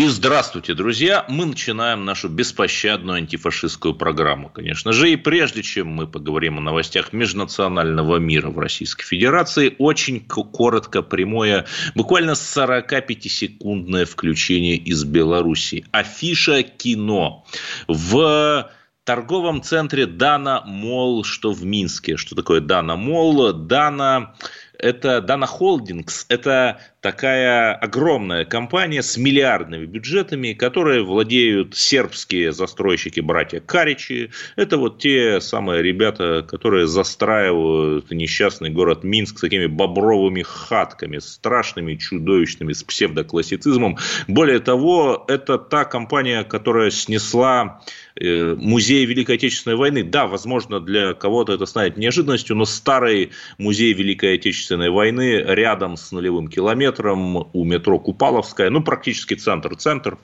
И 0.00 0.08
здравствуйте, 0.08 0.72
друзья! 0.72 1.26
Мы 1.28 1.44
начинаем 1.44 2.06
нашу 2.06 2.30
беспощадную 2.30 3.18
антифашистскую 3.18 3.92
программу, 3.92 4.48
конечно 4.48 4.94
же. 4.94 5.10
И 5.10 5.16
прежде 5.16 5.62
чем 5.62 5.88
мы 5.88 6.06
поговорим 6.06 6.56
о 6.56 6.62
новостях 6.62 7.12
межнационального 7.12 8.16
мира 8.16 8.48
в 8.48 8.58
Российской 8.58 9.04
Федерации, 9.04 9.74
очень 9.76 10.20
коротко, 10.20 11.02
прямое, 11.02 11.66
буквально 11.94 12.30
45-секундное 12.30 14.06
включение 14.06 14.76
из 14.76 15.04
Беларуси. 15.04 15.84
Афиша 15.90 16.62
кино. 16.62 17.44
В 17.86 18.70
торговом 19.04 19.60
центре 19.60 20.06
Дана 20.06 20.62
Мол, 20.64 21.24
что 21.24 21.52
в 21.52 21.62
Минске. 21.62 22.16
Что 22.16 22.34
такое 22.34 22.62
Дана 22.62 22.96
Мол? 22.96 23.52
Дана 23.52 24.34
это 24.80 25.20
Дана 25.20 25.46
Холдингс, 25.46 26.26
это 26.28 26.80
такая 27.00 27.74
огромная 27.74 28.44
компания 28.44 29.02
с 29.02 29.16
миллиардными 29.16 29.86
бюджетами, 29.86 30.52
которые 30.52 31.02
владеют 31.02 31.76
сербские 31.76 32.52
застройщики, 32.52 33.20
братья 33.20 33.60
Каричи. 33.60 34.30
Это 34.56 34.76
вот 34.76 34.98
те 34.98 35.40
самые 35.40 35.82
ребята, 35.82 36.44
которые 36.46 36.86
застраивают 36.86 38.10
несчастный 38.10 38.70
город 38.70 39.04
Минск 39.04 39.38
с 39.38 39.40
такими 39.40 39.66
бобровыми 39.66 40.42
хатками, 40.42 41.18
страшными, 41.18 41.94
чудовищными, 41.96 42.72
с 42.72 42.82
псевдоклассицизмом. 42.82 43.98
Более 44.28 44.58
того, 44.58 45.24
это 45.28 45.58
та 45.58 45.84
компания, 45.84 46.44
которая 46.44 46.90
снесла 46.90 47.80
э, 48.20 48.54
музей 48.56 49.04
Великой 49.04 49.36
Отечественной 49.36 49.76
войны. 49.76 50.04
Да, 50.04 50.26
возможно, 50.26 50.80
для 50.80 51.14
кого-то 51.14 51.54
это 51.54 51.66
станет 51.66 51.96
неожиданностью, 51.96 52.56
но 52.56 52.64
старый 52.64 53.30
музей 53.58 53.92
Великой 53.92 54.34
Отечественной 54.34 54.90
войны 54.90 55.42
рядом 55.46 55.96
с 55.96 56.12
нулевым 56.12 56.48
километром 56.48 57.00
метром 57.00 57.48
у 57.52 57.64
метро 57.64 57.98
Купаловская, 57.98 58.70
ну, 58.70 58.82
практически 58.82 59.34
центр-центр, 59.34 60.18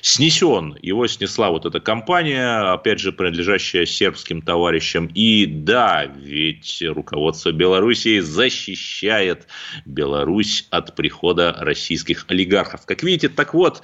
снесен. 0.00 0.76
Его 0.82 1.06
снесла 1.06 1.50
вот 1.50 1.66
эта 1.66 1.80
компания, 1.80 2.72
опять 2.72 3.00
же, 3.00 3.12
принадлежащая 3.12 3.86
сербским 3.86 4.42
товарищам. 4.42 5.06
И 5.14 5.46
да, 5.46 6.04
ведь 6.04 6.82
руководство 6.86 7.52
Белоруссии 7.52 8.20
защищает 8.20 9.46
Беларусь 9.84 10.66
от 10.70 10.94
прихода 10.94 11.56
российских 11.58 12.26
олигархов. 12.28 12.86
Как 12.86 13.02
видите, 13.02 13.28
так 13.28 13.54
вот, 13.54 13.82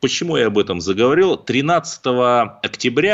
почему 0.00 0.36
я 0.36 0.46
об 0.46 0.58
этом 0.58 0.80
заговорил? 0.80 1.36
13 1.36 2.00
октября 2.62 3.05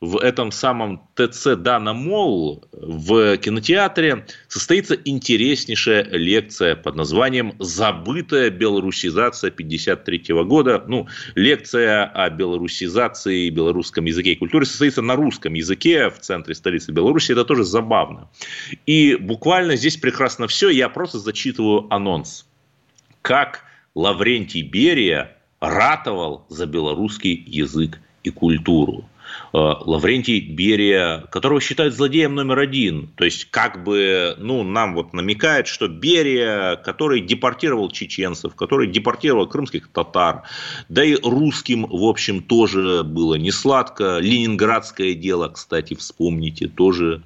в 0.00 0.18
этом 0.18 0.52
самом 0.52 1.08
ТЦ 1.14 1.56
Дана 1.56 1.94
Молл 1.94 2.64
в 2.72 3.36
кинотеатре 3.38 4.26
состоится 4.46 4.94
интереснейшая 4.94 6.04
лекция 6.10 6.76
под 6.76 6.96
названием 6.96 7.54
«Забытая 7.58 8.50
белорусизация 8.50 9.50
53 9.50 10.34
года». 10.44 10.84
Ну, 10.86 11.08
лекция 11.34 12.04
о 12.04 12.28
белорусизации, 12.28 13.48
белорусском 13.48 14.04
языке 14.04 14.32
и 14.32 14.36
культуре 14.36 14.66
состоится 14.66 15.00
на 15.00 15.16
русском 15.16 15.54
языке 15.54 16.10
в 16.10 16.18
центре 16.18 16.54
столицы 16.54 16.92
Беларуси. 16.92 17.32
Это 17.32 17.44
тоже 17.44 17.64
забавно. 17.64 18.28
И 18.84 19.16
буквально 19.16 19.76
здесь 19.76 19.96
прекрасно 19.96 20.46
все. 20.46 20.68
Я 20.68 20.90
просто 20.90 21.18
зачитываю 21.18 21.86
анонс. 21.92 22.46
Как 23.22 23.62
Лаврентий 23.94 24.62
Берия 24.62 25.38
ратовал 25.58 26.44
за 26.50 26.66
белорусский 26.66 27.42
язык 27.46 27.98
и 28.22 28.30
культуру. 28.30 29.08
Э, 29.52 29.74
Лаврентий 29.80 30.40
Берия, 30.40 31.24
которого 31.30 31.60
считают 31.60 31.94
злодеем 31.94 32.34
номер 32.34 32.58
один. 32.58 33.08
То 33.16 33.24
есть, 33.24 33.46
как 33.46 33.84
бы, 33.84 34.34
ну, 34.38 34.62
нам 34.62 34.94
вот 34.94 35.12
намекает, 35.12 35.66
что 35.66 35.88
Берия, 35.88 36.76
который 36.76 37.20
депортировал 37.20 37.90
чеченцев, 37.90 38.54
который 38.54 38.86
депортировал 38.86 39.46
крымских 39.46 39.88
татар, 39.88 40.42
да 40.88 41.04
и 41.04 41.16
русским, 41.22 41.86
в 41.86 42.04
общем, 42.04 42.42
тоже 42.42 43.02
было 43.02 43.34
не 43.36 43.50
сладко. 43.50 44.18
Ленинградское 44.18 45.14
дело, 45.14 45.48
кстати, 45.48 45.94
вспомните, 45.94 46.68
тоже 46.68 47.22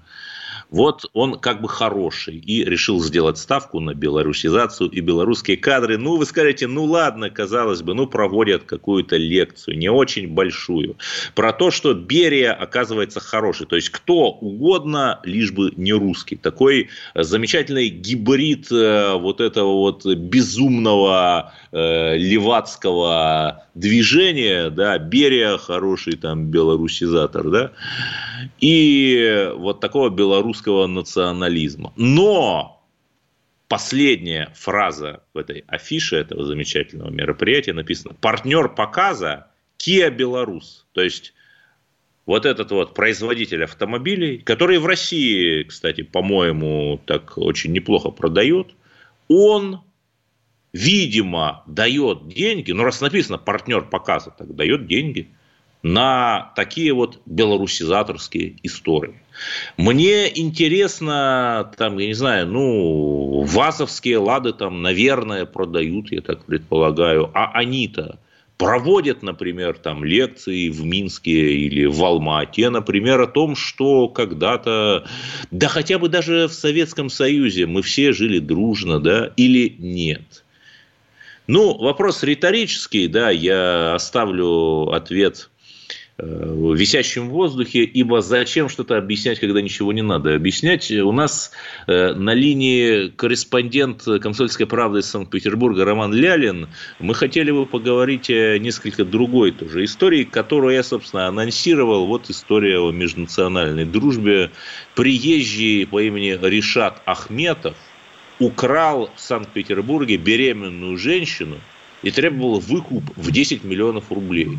вот 0.70 1.06
он 1.12 1.38
как 1.38 1.60
бы 1.60 1.69
хороший 1.69 2.36
и 2.36 2.64
решил 2.64 3.00
сделать 3.00 3.38
ставку 3.38 3.81
на 3.81 3.94
белорусизацию 3.94 4.91
и 4.91 5.00
белорусские 5.00 5.56
кадры. 5.56 5.98
Ну, 5.98 6.16
вы 6.16 6.26
скажете, 6.26 6.66
ну 6.66 6.84
ладно, 6.84 7.31
казалось 7.31 7.82
бы, 7.82 7.94
ну 7.94 8.06
проводят 8.06 8.64
какую-то 8.64 9.16
лекцию, 9.16 9.76
не 9.78 9.91
очень 9.91 10.28
большую, 10.28 10.97
про 11.34 11.53
то, 11.53 11.70
что 11.70 11.94
Берия 11.94 12.53
оказывается 12.53 13.20
хороший. 13.20 13.66
То 13.66 13.76
есть 13.76 13.91
кто 13.91 14.31
угодно, 14.31 15.20
лишь 15.25 15.53
бы 15.53 15.72
не 15.76 15.92
русский. 15.92 16.36
Такой 16.36 16.88
замечательный 17.14 17.88
гибрид 17.88 18.70
э, 18.70 19.14
вот 19.14 19.41
этого 19.41 19.72
вот 19.72 20.06
безумного 20.06 21.52
э, 21.72 22.16
левацкого 22.16 23.66
движения, 23.75 24.70
да, 24.70 24.98
Берия 24.98 25.56
хороший 25.56 26.16
там 26.16 26.47
белорусизатор, 26.47 27.50
да, 27.50 27.72
и 28.60 29.50
вот 29.56 29.81
такого 29.81 30.10
белорусского 30.10 30.86
национализма. 30.86 31.92
Но 31.97 32.81
последняя 33.69 34.53
фраза 34.54 35.22
в 35.32 35.38
этой 35.38 35.64
афише 35.69 36.16
этого 36.16 36.44
замечательного 36.44 37.10
мероприятия 37.10 37.72
написана 37.72 38.14
«Партнер 38.20 38.69
показа 38.69 39.47
Kia 39.78 40.10
Беларус». 40.10 40.87
То 40.92 41.02
есть, 41.02 41.34
вот 42.26 42.47
этот 42.47 42.72
вот 42.72 42.94
производитель 42.94 43.64
автомобилей, 43.64 44.38
который 44.38 44.78
в 44.78 44.87
России, 44.87 45.62
кстати, 45.62 46.02
по-моему, 46.02 47.00
так 47.06 47.38
очень 47.38 47.72
неплохо 47.72 48.10
продает, 48.10 48.69
он 49.28 49.81
видимо, 50.72 51.62
дает 51.66 52.28
деньги, 52.28 52.72
ну, 52.72 52.84
раз 52.84 53.00
написано 53.00 53.38
партнер 53.38 53.82
показа, 53.82 54.31
так 54.31 54.54
дает 54.54 54.86
деньги 54.86 55.31
на 55.82 56.53
такие 56.56 56.92
вот 56.92 57.20
белорусизаторские 57.25 58.56
истории. 58.62 59.14
Мне 59.78 60.28
интересно, 60.38 61.72
там, 61.78 61.98
я 61.98 62.08
не 62.08 62.14
знаю, 62.14 62.47
ну, 62.47 63.42
вазовские 63.42 64.19
лады 64.19 64.53
там, 64.53 64.82
наверное, 64.82 65.47
продают, 65.47 66.12
я 66.12 66.20
так 66.20 66.44
предполагаю, 66.44 67.31
а 67.34 67.50
они-то 67.54 68.19
проводят, 68.58 69.22
например, 69.22 69.78
там 69.78 70.04
лекции 70.04 70.69
в 70.69 70.84
Минске 70.84 71.54
или 71.54 71.87
в 71.87 72.04
Алмате, 72.04 72.69
например, 72.69 73.19
о 73.22 73.26
том, 73.26 73.56
что 73.56 74.06
когда-то, 74.08 75.06
да 75.50 75.69
хотя 75.69 75.98
бы 75.98 76.10
даже 76.10 76.47
в 76.47 76.52
Советском 76.52 77.08
Союзе 77.08 77.64
мы 77.64 77.81
все 77.81 78.12
жили 78.12 78.38
дружно, 78.38 79.00
да, 79.00 79.32
или 79.38 79.75
нет. 79.78 80.44
Ну, 81.50 81.77
вопрос 81.77 82.22
риторический, 82.22 83.09
да, 83.09 83.31
я 83.31 83.97
оставлю 83.97 84.93
ответ 84.93 85.50
э, 86.16 86.25
висящим 86.77 87.28
в 87.28 87.33
воздухе, 87.33 87.83
ибо 87.83 88.21
зачем 88.21 88.69
что-то 88.69 88.97
объяснять, 88.97 89.41
когда 89.41 89.61
ничего 89.61 89.93
не 89.93 90.03
надо 90.03 90.37
объяснять. 90.37 90.88
У 90.93 91.11
нас 91.11 91.50
э, 91.88 92.15
на 92.15 92.34
линии 92.34 93.09
корреспондент 93.09 94.05
«Комсомольской 94.05 94.66
правды» 94.66 95.00
из 95.00 95.06
Санкт-Петербурга 95.06 95.84
Роман 95.84 96.15
Лялин. 96.15 96.69
Мы 97.00 97.16
хотели 97.16 97.50
бы 97.50 97.67
поговорить 97.67 98.31
о 98.31 98.56
несколько 98.59 99.05
другой 99.05 99.50
тоже 99.50 99.82
истории, 99.82 100.22
которую 100.22 100.77
я, 100.77 100.84
собственно, 100.84 101.27
анонсировал. 101.27 102.06
Вот 102.06 102.31
история 102.31 102.78
о 102.78 102.93
межнациональной 102.93 103.87
дружбе. 103.87 104.53
Приезжий 104.94 105.84
по 105.84 106.00
имени 106.00 106.38
Ришат 106.41 107.03
Ахметов– 107.06 107.75
украл 108.40 109.10
в 109.14 109.20
Санкт-Петербурге 109.20 110.16
беременную 110.16 110.96
женщину 110.96 111.56
и 112.02 112.10
требовал 112.10 112.58
выкуп 112.58 113.04
в 113.16 113.30
10 113.30 113.62
миллионов 113.62 114.10
рублей. 114.10 114.58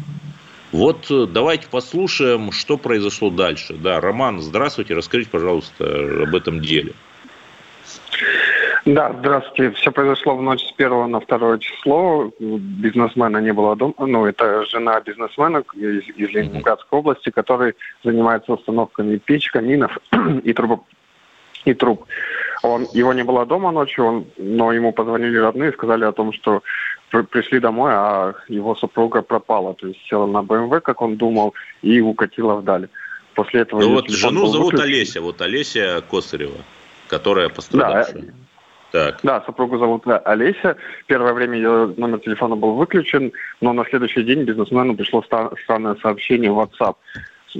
Вот 0.71 1.09
э, 1.09 1.25
давайте 1.27 1.67
послушаем, 1.67 2.51
что 2.51 2.77
произошло 2.77 3.29
дальше. 3.29 3.73
Да, 3.73 3.99
Роман, 3.99 4.39
здравствуйте, 4.39 4.93
расскажите, 4.93 5.29
пожалуйста, 5.29 6.23
об 6.23 6.33
этом 6.33 6.61
деле. 6.61 6.93
Да, 8.85 9.13
здравствуйте. 9.19 9.75
Все 9.75 9.91
произошло 9.91 10.35
в 10.35 10.41
ночь 10.41 10.63
с 10.63 10.73
1 10.75 11.11
на 11.11 11.19
2 11.19 11.57
число. 11.59 12.31
Бизнесмена 12.39 13.37
не 13.37 13.53
было 13.53 13.75
дома. 13.75 13.93
Ну, 13.99 14.25
это 14.25 14.65
жена 14.65 14.99
бизнесмена 15.01 15.63
из, 15.75 16.03
из 16.15 16.29
Ленинградской 16.29 16.99
области, 16.99 17.29
который 17.29 17.75
занимается 18.03 18.53
установками 18.53 19.17
печь, 19.17 19.51
каминов 19.51 19.97
и 20.43 20.53
труб. 20.53 20.83
И 21.65 21.73
труб. 21.73 22.05
Он, 22.63 22.87
его 22.93 23.13
не 23.13 23.23
было 23.23 23.45
дома 23.45 23.71
ночью, 23.71 24.05
он, 24.05 24.25
но 24.37 24.71
ему 24.71 24.93
позвонили 24.93 25.37
родные 25.37 25.71
сказали 25.71 26.05
о 26.05 26.11
том, 26.11 26.31
что 26.33 26.61
пришли 27.29 27.59
домой, 27.59 27.91
а 27.93 28.33
его 28.47 28.75
супруга 28.75 29.21
пропала. 29.21 29.73
То 29.73 29.87
есть 29.87 29.99
села 30.07 30.27
на 30.27 30.43
БМВ, 30.43 30.81
как 30.81 31.01
он 31.01 31.17
думал, 31.17 31.53
и 31.81 32.01
укатила 32.01 32.55
вдаль. 32.55 32.87
После 33.35 33.61
этого... 33.61 33.81
Ну 33.81 33.93
вот 33.93 34.09
жену 34.09 34.47
зовут 34.47 34.73
выключен. 34.73 34.93
Олеся, 34.93 35.21
вот 35.21 35.41
Олеся 35.41 36.03
Косарева, 36.09 36.57
которая 37.07 37.49
пострадавшая. 37.49 38.21
Да, 38.21 38.33
Так. 38.91 39.19
Да, 39.23 39.41
супругу 39.45 39.77
зовут 39.77 40.03
Олеся. 40.05 40.75
Первое 41.07 41.33
время 41.33 41.57
ее 41.57 41.93
номер 41.97 42.19
телефона 42.19 42.55
был 42.55 42.73
выключен, 42.73 43.31
но 43.61 43.73
на 43.73 43.85
следующий 43.85 44.23
день 44.23 44.43
бизнесмену 44.43 44.95
пришло 44.95 45.23
странное 45.23 45.95
сообщение 46.01 46.51
в 46.51 46.59
WhatsApp. 46.59 46.95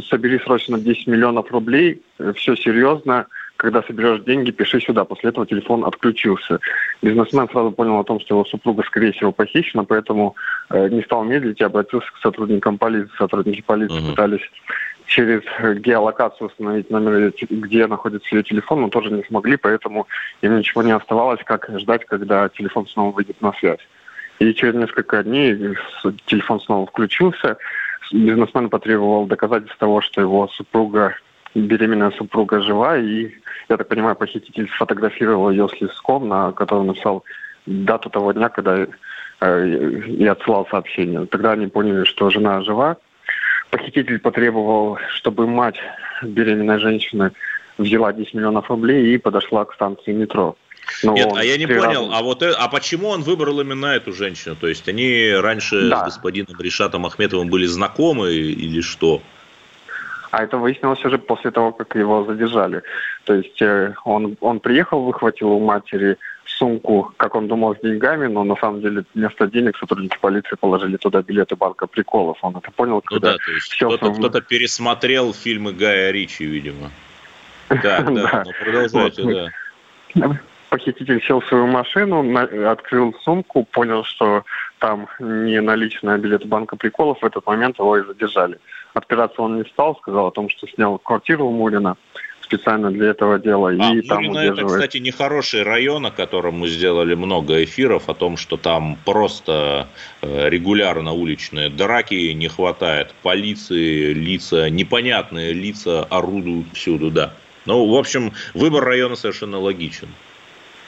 Собери 0.10 0.40
срочно 0.40 0.80
10 0.80 1.08
миллионов 1.08 1.52
рублей, 1.52 2.02
все 2.36 2.56
серьезно, 2.56 3.28
когда 3.62 3.84
соберешь 3.84 4.24
деньги, 4.24 4.50
пиши 4.50 4.82
сюда. 4.82 5.06
После 5.06 5.30
этого 5.30 5.46
телефон 5.46 5.86
отключился. 5.86 6.60
Бизнесмен 7.04 7.48
сразу 7.48 7.72
понял 7.72 8.00
о 8.00 8.04
том, 8.04 8.20
что 8.20 8.34
его 8.34 8.46
супруга, 8.46 8.82
скорее 8.84 9.12
всего, 9.12 9.32
похищена, 9.32 9.84
поэтому 9.84 10.36
э, 10.72 10.90
не 10.90 11.04
стал 11.04 11.24
медлить 11.24 11.62
и 11.62 11.64
обратился 11.64 12.08
к 12.12 12.18
сотрудникам 12.24 12.80
полиции. 12.80 13.12
Сотрудники 13.20 13.62
полиции 13.62 14.02
uh-huh. 14.02 14.10
пытались 14.10 14.42
через 15.06 15.44
геолокацию 15.80 16.48
установить 16.48 16.90
номер, 16.90 17.32
где 17.52 17.86
находится 17.86 18.36
ее 18.36 18.42
телефон, 18.42 18.82
но 18.82 18.90
тоже 18.90 19.12
не 19.12 19.24
смогли, 19.26 19.58
поэтому 19.58 20.08
им 20.42 20.58
ничего 20.58 20.82
не 20.82 20.94
оставалось, 20.94 21.42
как 21.44 21.70
ждать, 21.80 22.06
когда 22.06 22.50
телефон 22.50 22.88
снова 22.88 23.12
выйдет 23.12 23.40
на 23.42 23.54
связь. 23.54 23.88
И 24.40 24.56
через 24.56 24.74
несколько 24.74 25.22
дней 25.24 25.76
телефон 26.26 26.60
снова 26.62 26.88
включился. 26.88 27.58
Бизнесмен 28.12 28.72
потребовал 28.72 29.28
доказательств 29.28 29.78
того, 29.78 30.02
что 30.02 30.20
его 30.20 30.48
супруга 30.48 31.14
беременная 31.56 32.12
супруга 32.12 32.62
жива, 32.62 32.98
и, 32.98 33.32
я 33.70 33.78
так 33.78 33.88
понимаю, 33.88 34.16
похититель 34.16 34.70
сфотографировал 34.76 35.50
ее 35.52 35.68
с 35.68 35.82
листком, 35.82 36.28
на 36.28 36.52
котором 36.52 36.88
написал 36.88 37.24
дату 37.66 38.10
того 38.10 38.32
дня, 38.32 38.50
когда 38.50 38.88
э, 39.42 39.68
и 40.08 40.26
отсылал 40.26 40.68
сообщение. 40.70 41.26
Тогда 41.26 41.52
они 41.52 41.68
поняли, 41.68 42.06
что 42.06 42.30
жена 42.30 42.62
жива. 42.62 42.98
Похититель 43.70 44.20
потребовал, 44.20 44.98
чтобы 45.16 45.48
мать 45.48 45.78
беременной 46.24 46.80
женщины 46.80 47.32
взяла 47.78 48.14
10 48.14 48.34
миллионов 48.34 48.70
рублей 48.70 49.14
и 49.14 49.18
подошла 49.18 49.66
к 49.66 49.74
станции 49.74 50.12
метро. 50.12 50.56
Но 51.04 51.14
Нет, 51.14 51.32
а 51.36 51.44
я 51.44 51.58
не 51.58 51.68
понял, 51.68 52.08
раза... 52.08 52.18
а 52.18 52.22
вот 52.22 52.44
э, 52.44 52.52
а 52.58 52.68
почему 52.68 53.10
он 53.10 53.22
выбрал 53.22 53.62
именно 53.62 53.88
эту 53.88 54.14
женщину? 54.14 54.56
То 54.56 54.68
есть 54.68 54.88
они 54.90 55.32
раньше 55.34 55.90
да. 55.90 56.02
с 56.02 56.06
господином 56.06 56.60
Ришатом 56.60 57.06
Ахметовым 57.06 57.50
были 57.50 57.66
знакомы 57.66 58.34
или 58.34 58.82
что? 58.82 59.22
А 60.32 60.44
это 60.44 60.58
выяснилось 60.58 61.04
уже 61.06 61.18
после 61.18 61.52
того, 61.52 61.74
как 61.74 61.94
его 61.96 62.24
задержали. 62.24 62.82
То 63.26 63.36
есть 63.36 63.62
э, 63.62 63.94
он, 64.06 64.38
он 64.40 64.62
приехал, 64.62 65.04
выхватил 65.04 65.52
у 65.52 65.60
матери 65.60 66.18
сумку, 66.46 67.14
как 67.18 67.36
он 67.36 67.48
думал, 67.48 67.76
с 67.76 67.80
деньгами, 67.80 68.28
но 68.28 68.44
на 68.44 68.56
самом 68.56 68.82
деле 68.82 69.04
вместо 69.14 69.48
денег 69.48 69.78
сотрудники 69.78 70.18
полиции 70.22 70.56
положили 70.56 70.98
туда 70.98 71.22
билеты 71.22 71.56
банка 71.56 71.86
приколов. 71.86 72.38
Он 72.42 72.56
это 72.56 72.72
понял, 72.72 72.96
ну 72.96 73.02
когда... 73.02 73.32
Ну 73.32 73.38
да, 73.38 73.46
то 73.46 73.52
есть 73.52 73.76
кто-то, 73.76 74.30
кто 74.30 74.42
пересмотрел 74.42 75.34
фильмы 75.34 75.74
Гая 75.74 76.12
Ричи, 76.12 76.46
видимо. 76.46 76.92
Да, 77.70 78.02
да, 78.02 78.44
ну 78.46 78.52
продолжайте, 78.64 79.50
да. 80.14 80.40
Похититель 80.70 81.22
сел 81.26 81.42
в 81.42 81.48
свою 81.48 81.68
машину, 81.68 82.38
открыл 82.70 83.14
сумку, 83.24 83.66
понял, 83.72 84.04
что 84.06 84.44
там 84.80 85.08
не 85.20 85.60
наличные, 85.60 86.16
а 86.16 86.18
билет 86.18 86.46
банка 86.46 86.76
приколов. 86.78 87.20
В 87.22 87.26
этот 87.26 87.46
момент 87.46 87.80
его 87.80 87.98
и 87.98 88.06
задержали. 88.06 88.58
Отпираться 88.94 89.42
он 89.42 89.58
не 89.58 89.66
стал, 89.66 89.96
сказал 89.98 90.28
о 90.28 90.32
том, 90.32 90.50
что 90.50 90.68
снял 90.68 90.98
квартиру 90.98 91.46
у 91.46 91.52
Мурина 91.52 91.96
специально 92.42 92.92
для 92.92 93.12
этого 93.12 93.40
дела. 93.40 93.70
А, 93.70 93.94
и 93.94 94.02
там 94.02 94.24
Мурина 94.24 94.40
удерживает... 94.42 94.60
это, 94.60 94.68
кстати, 94.68 94.98
нехороший 94.98 95.64
район, 95.64 96.06
о 96.06 96.12
котором 96.12 96.56
мы 96.56 96.68
сделали 96.68 97.16
много 97.16 97.64
эфиров, 97.64 98.10
о 98.10 98.14
том, 98.14 98.36
что 98.36 98.58
там 98.58 98.98
просто 99.06 99.88
э, 100.22 100.50
регулярно 100.50 101.14
уличные 101.14 101.70
драки, 101.70 102.34
не 102.34 102.50
хватает 102.50 103.14
полиции, 103.24 104.14
лица, 104.14 104.70
непонятные 104.70 105.54
лица 105.54 106.04
орудуют 106.04 106.68
всюду, 106.74 107.10
да. 107.10 107.34
Ну, 107.66 107.90
в 107.90 107.96
общем, 107.96 108.34
выбор 108.54 108.84
района 108.84 109.16
совершенно 109.16 109.58
логичен. 109.58 110.10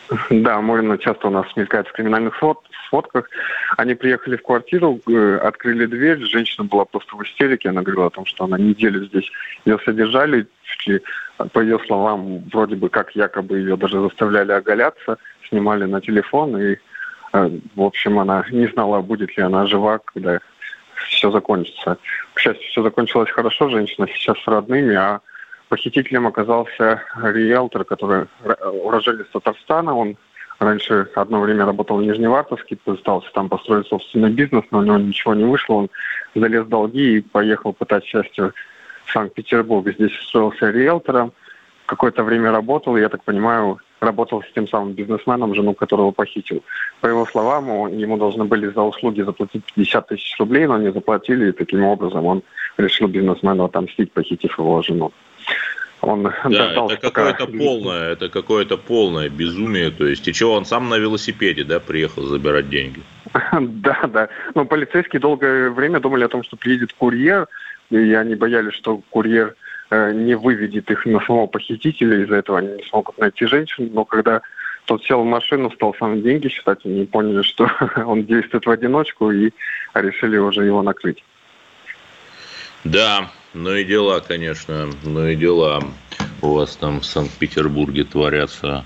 Да, 0.30 0.60
Морина 0.60 0.98
часто 0.98 1.28
у 1.28 1.32
нас 1.32 1.46
мелькает 1.56 1.88
в 1.88 1.94
криминальных 1.94 2.36
фотках. 2.94 3.30
Они 3.78 3.96
приехали 3.96 4.36
в 4.36 4.44
квартиру, 4.44 5.00
э, 5.08 5.38
открыли 5.38 5.88
дверь, 5.88 6.20
женщина 6.26 6.64
была 6.64 6.86
просто 6.86 7.16
в 7.16 7.24
истерике, 7.24 7.70
она 7.70 7.82
говорила 7.82 8.06
о 8.08 8.12
том, 8.12 8.26
что 8.26 8.44
она 8.44 8.58
неделю 8.60 9.06
здесь 9.06 9.32
ее 9.66 9.80
содержали, 9.84 10.46
по 11.54 11.60
ее 11.60 11.80
словам, 11.88 12.44
вроде 12.54 12.76
бы 12.76 12.90
как 12.90 13.16
якобы 13.16 13.58
ее 13.58 13.76
даже 13.78 14.00
заставляли 14.00 14.52
оголяться, 14.52 15.18
снимали 15.50 15.86
на 15.86 16.02
телефон, 16.02 16.58
и, 16.62 16.78
э, 17.34 17.50
в 17.76 17.82
общем, 17.82 18.20
она 18.20 18.46
не 18.52 18.68
знала, 18.68 19.02
будет 19.02 19.36
ли 19.38 19.44
она 19.44 19.66
жива, 19.66 20.00
когда 20.06 20.40
все 21.08 21.32
закончится. 21.32 21.98
К 22.36 22.40
счастью, 22.40 22.68
все 22.70 22.84
закончилось 22.84 23.32
хорошо, 23.32 23.70
женщина 23.70 24.08
сейчас 24.08 24.38
с 24.44 24.48
родными, 24.48 24.96
а 24.96 25.22
Похитителем 25.70 26.28
оказался 26.28 27.02
риэлтор, 27.16 27.84
который 27.84 28.28
уроженец 28.84 29.26
Татарстана. 29.34 29.96
Он 29.96 30.18
раньше 30.64 31.08
одно 31.16 31.42
время 31.42 31.66
работал 31.66 31.98
в 31.98 32.04
Нижневартовске, 32.04 32.78
пытался 32.78 33.30
там 33.34 33.50
построить 33.50 33.88
собственный 33.88 34.32
бизнес, 34.32 34.64
но 34.72 34.80
у 34.80 34.84
него 34.84 34.98
ничего 34.98 35.34
не 35.34 35.44
вышло. 35.44 35.74
Он 35.74 35.90
залез 36.36 36.66
в 36.66 36.70
долги 36.70 37.18
и 37.18 37.22
поехал 37.22 37.74
пытать 37.74 38.06
счастье 38.06 38.52
в 39.06 39.12
Санкт-Петербург. 39.12 39.88
Здесь 39.88 40.18
устроился 40.20 40.70
риэлтором. 40.70 41.34
Какое-то 41.86 42.24
время 42.24 42.52
работал, 42.52 42.98
я 42.98 43.10
так 43.10 43.24
понимаю, 43.24 43.80
работал 44.00 44.42
с 44.42 44.52
тем 44.54 44.68
самым 44.68 44.94
бизнесменом, 44.94 45.54
жену 45.54 45.74
которого 45.74 46.12
похитил. 46.12 46.64
По 47.02 47.08
его 47.08 47.26
словам, 47.26 47.88
ему 47.96 48.18
должны 48.18 48.46
были 48.46 48.68
за 48.68 48.82
услуги 48.82 49.22
заплатить 49.22 49.64
50 49.76 50.08
тысяч 50.08 50.36
рублей, 50.40 50.68
но 50.68 50.78
не 50.78 50.92
заплатили, 50.92 51.50
и 51.50 51.52
таким 51.52 51.84
образом 51.84 52.26
он 52.26 52.44
решил 52.78 53.08
бизнесмену 53.08 53.66
отомстить, 53.66 54.12
похитив 54.12 54.58
его 54.58 54.82
жену. 54.82 55.12
Он 56.04 56.24
да, 56.24 56.88
это 56.90 56.98
какое-то 56.98 57.48
полное, 57.48 58.12
это 58.12 58.30
какое-то 58.30 58.78
полное 58.78 59.30
безумие. 59.30 59.90
То 59.90 60.06
есть, 60.06 60.28
и 60.28 60.34
чего, 60.34 60.54
он 60.54 60.66
сам 60.66 60.90
на 60.90 60.98
велосипеде, 60.98 61.64
да, 61.64 61.80
приехал 61.80 62.24
забирать 62.24 62.70
деньги? 62.70 63.02
Да, 63.62 64.02
да. 64.08 64.30
Но 64.54 64.66
полицейские 64.66 65.20
долгое 65.20 65.70
время 65.70 66.00
думали 66.00 66.26
о 66.26 66.28
том, 66.28 66.44
что 66.44 66.58
приедет 66.58 66.94
курьер, 66.94 67.48
и 67.90 68.14
они 68.14 68.36
боялись, 68.36 68.74
что 68.74 69.02
курьер 69.10 69.56
э, 69.90 70.12
не 70.14 70.36
выведет 70.36 70.92
их 70.92 71.06
на 71.06 71.20
самого 71.22 71.48
похитителя, 71.48 72.22
из-за 72.24 72.36
этого 72.36 72.60
они 72.60 72.74
не 72.74 72.84
смогут 72.84 73.18
найти 73.18 73.46
женщину. 73.46 73.90
Но 73.94 74.06
когда 74.06 74.42
тот 74.86 75.04
сел 75.06 75.22
в 75.22 75.26
машину, 75.26 75.72
стал 75.72 75.96
сам 75.98 76.22
деньги 76.22 76.50
считать, 76.50 76.86
они 76.86 77.06
поняли, 77.06 77.42
что 77.44 77.70
он 78.06 78.26
действует 78.26 78.66
в 78.66 78.70
одиночку, 78.70 79.32
и 79.32 79.52
решили 79.94 80.38
уже 80.38 80.66
его 80.66 80.82
накрыть. 80.84 81.24
Да, 82.84 83.30
ну 83.54 83.76
и 83.76 83.84
дела, 83.84 84.20
конечно, 84.20 84.90
ну 85.04 85.28
и 85.28 85.36
дела 85.36 85.84
у 86.42 86.54
вас 86.54 86.76
там 86.76 87.00
в 87.00 87.06
Санкт-Петербурге 87.06 88.04
творятся. 88.04 88.86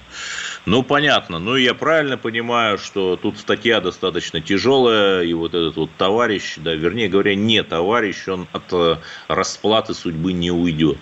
Ну, 0.65 0.83
понятно. 0.83 1.39
Ну, 1.39 1.55
я 1.55 1.73
правильно 1.73 2.17
понимаю, 2.17 2.77
что 2.77 3.15
тут 3.15 3.37
статья 3.37 3.79
достаточно 3.79 4.41
тяжелая, 4.41 5.23
и 5.23 5.33
вот 5.33 5.53
этот 5.53 5.77
вот 5.77 5.89
товарищ, 5.97 6.57
да, 6.57 6.75
вернее 6.75 7.07
говоря, 7.07 7.35
не 7.35 7.63
товарищ, 7.63 8.27
он 8.27 8.47
от 8.51 8.73
э, 8.73 8.95
расплаты 9.29 9.93
судьбы 9.93 10.33
не 10.33 10.51
уйдет. 10.51 10.97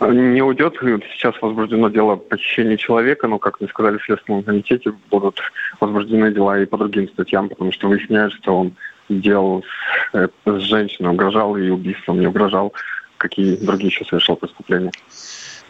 Не 0.00 0.42
уйдет. 0.42 0.74
Сейчас 1.12 1.34
возбуждено 1.40 1.88
дело 1.88 2.16
похищения 2.16 2.76
человека, 2.76 3.28
но, 3.28 3.38
как 3.38 3.60
мне 3.60 3.68
сказали 3.68 3.98
в 3.98 4.04
Следственном 4.04 4.42
комитете, 4.42 4.92
будут 5.08 5.40
возбуждены 5.78 6.32
дела 6.32 6.58
и 6.58 6.66
по 6.66 6.76
другим 6.76 7.08
статьям, 7.08 7.48
потому 7.48 7.70
что 7.70 7.88
выясняют, 7.88 8.32
что 8.34 8.58
он 8.58 8.72
делал 9.08 9.64
с, 10.12 10.28
с 10.46 10.60
женщиной, 10.62 11.10
угрожал 11.10 11.56
ей 11.56 11.70
убийством, 11.70 12.20
не 12.20 12.26
угрожал, 12.26 12.72
какие 13.18 13.56
другие 13.56 13.88
еще 13.88 14.04
совершал 14.04 14.36
преступления. 14.36 14.92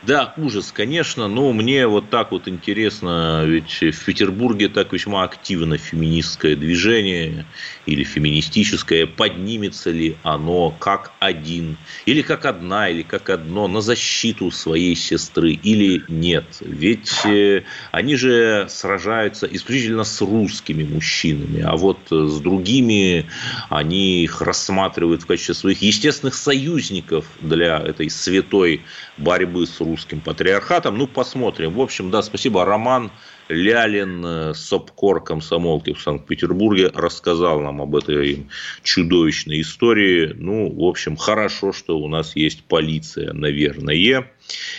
Да, 0.07 0.35
ужас, 0.37 0.71
конечно, 0.71 1.29
но 1.29 1.53
мне 1.55 1.87
вот 1.87 2.11
так 2.11 2.33
вот 2.33 2.47
интересно, 2.47 3.45
ведь 3.47 3.81
в 3.81 4.05
Петербурге 4.05 4.69
так 4.69 4.93
весьма 4.93 5.23
активно 5.23 5.79
феминистское 5.79 6.57
движение 6.57 7.47
или 7.87 8.05
феминистическое, 8.05 9.07
поднимется 9.07 9.91
ли 9.91 10.17
оно 10.23 10.73
как 10.73 11.13
один, 11.21 11.79
или 12.05 12.21
как 12.21 12.45
одна, 12.45 12.91
или 12.91 13.01
как 13.01 13.31
одно 13.31 13.67
на 13.67 13.81
защиту 13.81 14.51
своей 14.51 14.95
сестры, 14.95 15.53
или 15.53 16.03
нет. 16.09 16.45
Ведь 16.61 17.25
э, 17.25 17.63
они 17.91 18.17
же 18.17 18.67
сражаются 18.69 19.47
исключительно 19.51 20.05
с 20.05 20.21
русскими 20.21 20.85
мужчинами, 20.85 21.63
а 21.63 21.77
вот 21.77 21.99
с 22.11 22.41
другими 22.41 23.27
они 23.71 24.23
их 24.23 24.43
рассматривают 24.43 25.23
в 25.23 25.27
качестве 25.27 25.55
своих 25.55 25.81
естественных 25.81 26.35
союзников 26.35 27.27
для 27.41 27.79
этой 27.79 28.11
святой 28.11 28.83
борьбы 29.17 29.67
с 29.67 29.81
русским 29.95 30.21
патриархатом. 30.21 30.99
Ну, 30.99 31.07
посмотрим. 31.07 31.73
В 31.75 31.81
общем, 31.81 32.11
да, 32.11 32.21
спасибо, 32.23 32.65
Роман. 32.65 33.13
Лялин, 33.49 34.25
э, 34.25 34.55
СОПКОР 34.55 35.25
комсомолки 35.25 35.93
в 35.93 36.01
Санкт-Петербурге, 36.01 36.91
рассказал 36.95 37.61
нам 37.61 37.83
об 37.83 37.97
этой 37.97 38.47
чудовищной 38.83 39.61
истории. 39.61 40.33
Ну, 40.35 40.71
в 40.71 40.85
общем, 40.85 41.17
хорошо, 41.17 41.73
что 41.73 41.99
у 41.99 42.09
нас 42.09 42.37
есть 42.37 42.65
полиция, 42.65 43.33
наверное. 43.33 43.95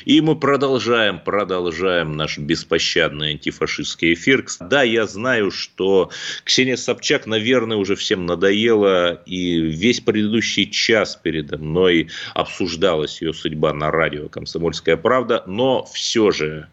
И 0.06 0.22
мы 0.22 0.36
продолжаем, 0.36 1.20
продолжаем 1.20 2.16
наш 2.16 2.38
беспощадный 2.38 3.32
антифашистский 3.32 4.14
эфир. 4.14 4.46
Да, 4.60 4.84
я 4.84 5.08
знаю, 5.08 5.52
что 5.52 6.12
Ксения 6.44 6.76
Собчак, 6.76 7.26
наверное, 7.26 7.78
уже 7.78 7.96
всем 7.96 8.26
надоела, 8.26 9.14
и 9.26 9.60
весь 9.60 10.02
предыдущий 10.02 10.70
час 10.70 11.16
передо 11.22 11.58
мной 11.58 12.10
обсуждалась 12.34 13.22
ее 13.22 13.34
судьба 13.34 13.74
на 13.74 13.92
радио 13.92 14.28
«Комсомольская 14.28 14.98
правда», 14.98 15.44
но 15.48 15.86
все 15.86 16.32
же 16.32 16.68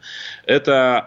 это 0.45 0.99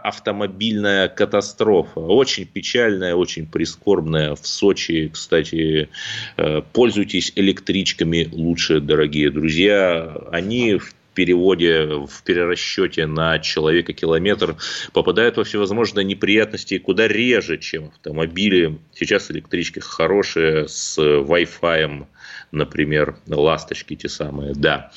автомобильная 0.76 1.08
катастрофа, 1.08 2.00
очень 2.00 2.46
печальная, 2.46 3.16
очень 3.16 3.46
прискорбная. 3.48 4.36
В 4.36 4.46
Сочи, 4.46 5.10
кстати, 5.14 5.90
э, 6.38 6.62
пользуйтесь 6.74 7.32
электричками 7.36 8.28
лучше, 8.32 8.80
дорогие 8.80 9.30
друзья. 9.32 10.18
Они 10.32 10.78
в 10.78 10.94
переводе, 11.14 11.86
в 11.86 12.24
перерасчете 12.26 13.06
на 13.06 13.40
человека 13.40 13.94
километр 13.94 14.58
попадают 14.92 15.38
во 15.38 15.46
всевозможные 15.46 16.04
неприятности 16.04 16.78
куда 16.78 17.08
реже, 17.08 17.58
чем 17.58 17.86
автомобили. 17.86 18.78
Сейчас 18.94 19.32
электрички 19.32 19.80
хорошие 19.80 20.68
с 20.68 20.98
Wi-Fi, 20.98 22.06
например, 22.52 23.16
ласточки 23.28 23.96
те 23.96 24.10
самые, 24.10 24.54
да. 24.54 24.92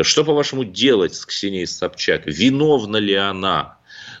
Что, 0.00 0.24
по-вашему, 0.24 0.64
делать 0.64 1.14
с 1.14 1.26
Ксенией 1.26 1.66
Собчак? 1.66 2.22
Виновна 2.24 2.96
ли 2.96 3.14
она? 3.14 3.76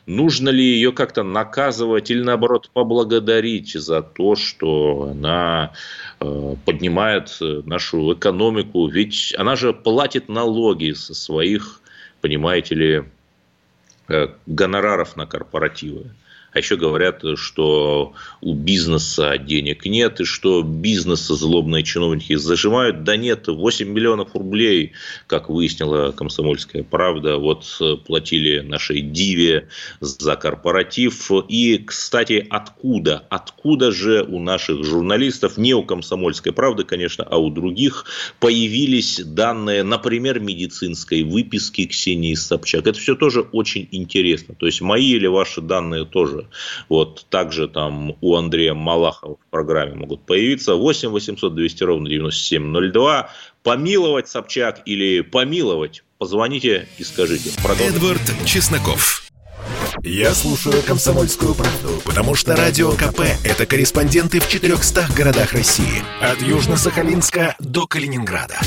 Нужно 0.06 0.48
ли 0.48 0.64
ее 0.64 0.92
как-то 0.92 1.22
наказывать 1.22 2.10
или 2.10 2.22
наоборот 2.22 2.70
поблагодарить 2.72 3.72
за 3.72 4.02
то, 4.02 4.34
что 4.34 5.10
она 5.12 5.72
э, 6.18 6.56
поднимает 6.64 7.38
нашу 7.40 8.14
экономику? 8.14 8.88
Ведь 8.88 9.32
она 9.38 9.54
же 9.54 9.72
платит 9.72 10.28
налоги 10.28 10.92
со 10.92 11.14
своих, 11.14 11.80
понимаете 12.20 12.74
ли, 12.74 13.04
э, 14.08 14.28
гонораров 14.46 15.16
на 15.16 15.26
корпоративы. 15.26 16.10
А 16.52 16.58
еще 16.58 16.76
говорят, 16.76 17.22
что 17.36 18.12
у 18.42 18.54
бизнеса 18.54 19.38
денег 19.38 19.86
нет, 19.86 20.20
и 20.20 20.24
что 20.24 20.62
бизнеса 20.62 21.34
злобные 21.34 21.82
чиновники 21.82 22.34
зажимают. 22.34 23.04
Да 23.04 23.16
нет, 23.16 23.48
8 23.48 23.88
миллионов 23.88 24.34
рублей, 24.34 24.92
как 25.26 25.48
выяснила 25.48 26.12
комсомольская 26.12 26.82
правда, 26.82 27.38
вот 27.38 27.80
платили 28.06 28.60
нашей 28.60 29.00
Диве 29.00 29.68
за 30.00 30.36
корпоратив. 30.36 31.30
И, 31.48 31.78
кстати, 31.78 32.46
откуда? 32.50 33.24
Откуда 33.30 33.90
же 33.90 34.22
у 34.22 34.38
наших 34.38 34.84
журналистов, 34.84 35.56
не 35.56 35.72
у 35.72 35.82
комсомольской 35.82 36.52
правды, 36.52 36.84
конечно, 36.84 37.24
а 37.24 37.38
у 37.38 37.48
других, 37.48 38.04
появились 38.40 39.22
данные, 39.24 39.84
например, 39.84 40.38
медицинской 40.38 41.22
выписки 41.22 41.86
Ксении 41.86 42.34
Собчак? 42.34 42.86
Это 42.86 42.98
все 42.98 43.14
тоже 43.14 43.40
очень 43.40 43.88
интересно. 43.90 44.54
То 44.54 44.66
есть 44.66 44.82
мои 44.82 45.12
или 45.12 45.26
ваши 45.26 45.62
данные 45.62 46.04
тоже 46.04 46.41
вот 46.88 47.26
также 47.28 47.68
там 47.68 48.16
у 48.20 48.36
Андрея 48.36 48.74
Малахова 48.74 49.36
в 49.36 49.50
программе 49.50 49.94
могут 49.94 50.24
появиться. 50.26 50.74
8 50.74 51.08
800 51.10 51.54
200 51.54 51.84
ровно 51.84 52.08
9702. 52.08 53.30
Помиловать 53.62 54.28
Собчак 54.28 54.82
или 54.86 55.20
помиловать? 55.20 56.04
Позвоните 56.18 56.88
и 56.98 57.04
скажите. 57.04 57.50
Продолжим. 57.62 57.96
Эдвард 57.96 58.22
Чесноков. 58.46 59.22
Я 60.02 60.34
слушаю 60.34 60.82
«Комсомольскую 60.82 61.54
правду», 61.54 62.00
потому 62.04 62.34
что 62.34 62.56
«Радио 62.56 62.92
КП»— 62.92 63.20
это 63.44 63.66
корреспонденты 63.66 64.40
в 64.40 64.48
400 64.48 65.06
городах 65.16 65.52
России. 65.52 66.02
От 66.20 66.38
Южно-Сахалинска 66.38 67.54
до 67.60 67.86
Калининграда. 67.86 68.58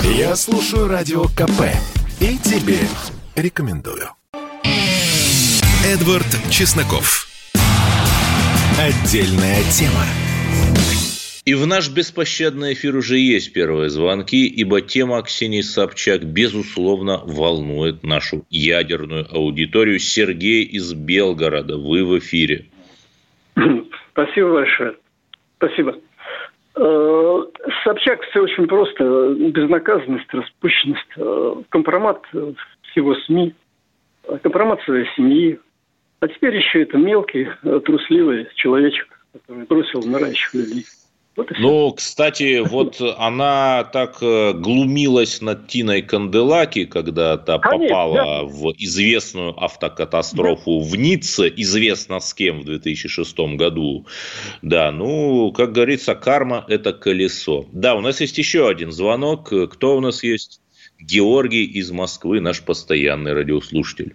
Я 0.00 0.36
слушаю 0.36 0.88
«Радио 0.88 1.24
КП» 1.28 1.72
и 2.20 2.36
тебе 2.38 2.78
рекомендую. 3.36 4.10
Эдвард 5.84 6.30
Чесноков. 6.48 7.26
Отдельная 8.78 9.64
тема. 9.72 10.06
И 11.44 11.54
в 11.54 11.66
наш 11.66 11.90
беспощадный 11.90 12.74
эфир 12.74 12.94
уже 12.94 13.18
есть 13.18 13.52
первые 13.52 13.90
звонки, 13.90 14.46
ибо 14.46 14.80
тема 14.80 15.20
Ксении 15.22 15.60
Собчак, 15.60 16.22
безусловно, 16.22 17.20
волнует 17.24 18.04
нашу 18.04 18.44
ядерную 18.48 19.26
аудиторию. 19.28 19.98
Сергей 19.98 20.62
из 20.62 20.94
Белгорода, 20.94 21.76
вы 21.76 22.04
в 22.04 22.16
эфире. 22.20 22.66
Спасибо 24.12 24.52
большое. 24.52 24.94
Спасибо. 25.56 25.96
Э, 26.76 27.42
Собчак 27.82 28.22
все 28.30 28.42
очень 28.42 28.68
просто. 28.68 29.34
Безнаказанность, 29.34 30.32
распущенность, 30.32 31.10
э, 31.16 31.54
компромат 31.70 32.22
всего 32.92 33.16
СМИ, 33.26 33.52
компромат 34.44 34.80
своей 34.82 35.08
семьи, 35.16 35.58
а 36.22 36.28
теперь 36.28 36.56
еще 36.56 36.82
это 36.82 36.96
мелкий, 36.98 37.48
э, 37.64 37.80
трусливый 37.84 38.46
человечек, 38.54 39.08
который 39.32 39.64
бросил 39.66 40.04
умирающих 40.04 40.54
людей. 40.54 40.84
Вот 41.34 41.50
ну, 41.58 41.92
кстати, 41.92 42.60
вот 42.60 43.00
она 43.18 43.82
так 43.92 44.18
э, 44.22 44.52
глумилась 44.52 45.40
над 45.40 45.66
Тиной 45.66 46.02
Канделаки, 46.02 46.84
когда 46.84 47.38
та 47.38 47.58
Конечно, 47.58 47.88
попала 47.88 48.14
да. 48.14 48.42
в 48.44 48.72
известную 48.76 49.60
автокатастрофу 49.60 50.78
да. 50.78 50.86
в 50.90 50.96
Ницце, 50.96 51.52
известно 51.56 52.20
с 52.20 52.32
кем 52.34 52.60
в 52.60 52.66
2006 52.66 53.36
году. 53.56 54.06
Да, 54.60 54.92
ну, 54.92 55.50
как 55.50 55.72
говорится, 55.72 56.14
карма– 56.14 56.64
это 56.68 56.92
колесо. 56.92 57.66
Да, 57.72 57.96
у 57.96 58.00
нас 58.00 58.20
есть 58.20 58.38
еще 58.38 58.68
один 58.68 58.92
звонок. 58.92 59.52
Кто 59.72 59.96
у 59.96 60.00
нас 60.00 60.22
есть? 60.22 60.60
Георгий 61.00 61.64
из 61.64 61.90
Москвы, 61.90 62.40
наш 62.40 62.62
постоянный 62.62 63.32
радиослушатель. 63.32 64.14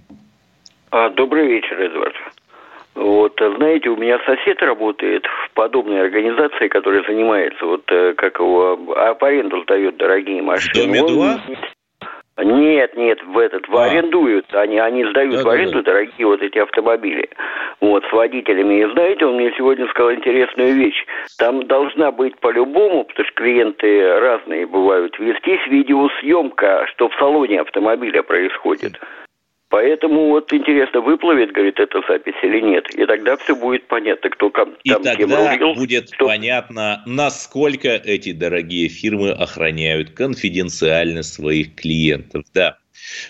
А, 0.92 1.10
добрый 1.10 1.48
вечер, 1.48 1.80
Эдвард. 1.80 2.16
Вот, 2.96 3.40
знаете, 3.58 3.90
у 3.90 3.96
меня 3.96 4.20
сосед 4.26 4.62
работает 4.62 5.24
в 5.26 5.54
подобной 5.54 6.02
организации, 6.02 6.68
которая 6.68 7.04
занимается, 7.04 7.64
вот, 7.64 7.84
э, 7.92 8.14
как 8.16 8.40
его, 8.40 8.80
а 8.96 9.16
аренду 9.20 9.62
сдает 9.64 9.98
дорогие 9.98 10.42
машины. 10.42 10.84
В 10.84 10.88
доме 10.88 11.04
2? 11.04 11.40
Нет, 12.44 12.96
нет, 12.96 13.24
в 13.24 13.38
этот, 13.38 13.68
в 13.68 13.76
а. 13.76 13.86
арендуют, 13.86 14.46
они, 14.54 14.80
они 14.80 15.06
сдают 15.06 15.38
да, 15.38 15.44
в 15.44 15.50
аренду 15.50 15.80
да, 15.80 15.82
да. 15.82 15.92
дорогие 15.92 16.26
вот 16.26 16.42
эти 16.42 16.58
автомобили. 16.60 17.30
Вот, 17.82 18.04
с 18.06 18.12
водителями. 18.12 18.82
И 18.82 18.92
знаете, 18.92 19.26
он 19.26 19.36
мне 19.36 19.52
сегодня 19.58 19.88
сказал 19.90 20.14
интересную 20.14 20.74
вещь. 20.74 21.06
Там 21.38 21.68
должна 21.68 22.12
быть 22.12 22.40
по-любому, 22.40 23.04
потому 23.04 23.26
что 23.26 23.36
клиенты 23.36 24.20
разные 24.20 24.66
бывают, 24.66 25.18
вестись 25.20 25.66
видеосъемка, 25.68 26.88
что 26.94 27.10
в 27.10 27.16
салоне 27.16 27.62
автомобиля 27.62 28.24
происходит. 28.24 29.00
Поэтому 29.70 30.30
вот 30.30 30.54
интересно, 30.54 31.02
выплывет, 31.02 31.52
говорит, 31.52 31.80
эта 31.80 32.02
запись 32.08 32.36
или 32.42 32.62
нет. 32.62 32.90
И 32.96 33.06
тогда 33.06 33.36
все 33.36 33.54
будет 33.54 33.88
понятно, 33.88 34.30
кто 34.30 34.50
там 34.50 34.76
И 34.84 34.90
тогда 34.92 35.16
кем 35.16 35.34
рулил, 35.34 35.74
будет 35.76 36.10
кто... 36.12 36.28
понятно, 36.28 37.04
насколько 37.06 37.90
эти 37.90 38.32
дорогие 38.32 38.88
фирмы 38.88 39.32
охраняют 39.32 40.12
конфиденциально 40.12 41.22
своих 41.22 41.76
клиентов. 41.76 42.44
Да. 42.54 42.78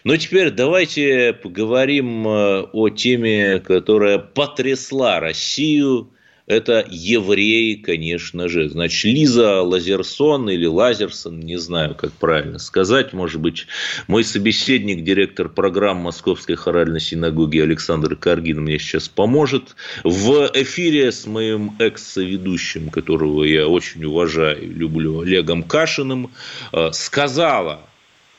Но 0.03 0.15
теперь 0.17 0.51
давайте 0.51 1.33
поговорим 1.33 2.27
э, 2.27 2.61
о 2.71 2.89
теме, 2.89 3.59
которая 3.59 4.19
потрясла 4.19 5.19
Россию 5.19 6.11
это 6.47 6.85
евреи, 6.89 7.75
конечно 7.75 8.47
же. 8.47 8.69
Значит, 8.69 9.03
Лиза 9.03 9.61
Лазерсон 9.61 10.49
или 10.49 10.65
Лазерсон, 10.65 11.41
не 11.41 11.57
знаю, 11.57 11.93
как 11.93 12.13
правильно 12.13 12.57
сказать, 12.57 13.11
может 13.11 13.41
быть, 13.41 13.67
мой 14.07 14.23
собеседник, 14.23 15.03
директор 15.03 15.49
программы 15.49 16.03
Московской 16.03 16.55
хоральной 16.55 17.01
синагоги 17.01 17.59
Александр 17.59 18.15
Каргин 18.15 18.61
мне 18.61 18.79
сейчас 18.79 19.09
поможет. 19.09 19.75
В 20.05 20.49
эфире 20.53 21.11
с 21.11 21.25
моим 21.25 21.75
экс-ведущим, 21.79 22.91
которого 22.91 23.43
я 23.43 23.67
очень 23.67 24.05
уважаю 24.05 24.63
и 24.63 24.67
люблю, 24.67 25.19
Олегом 25.19 25.63
Кашиным, 25.63 26.31
э, 26.71 26.91
сказала, 26.93 27.81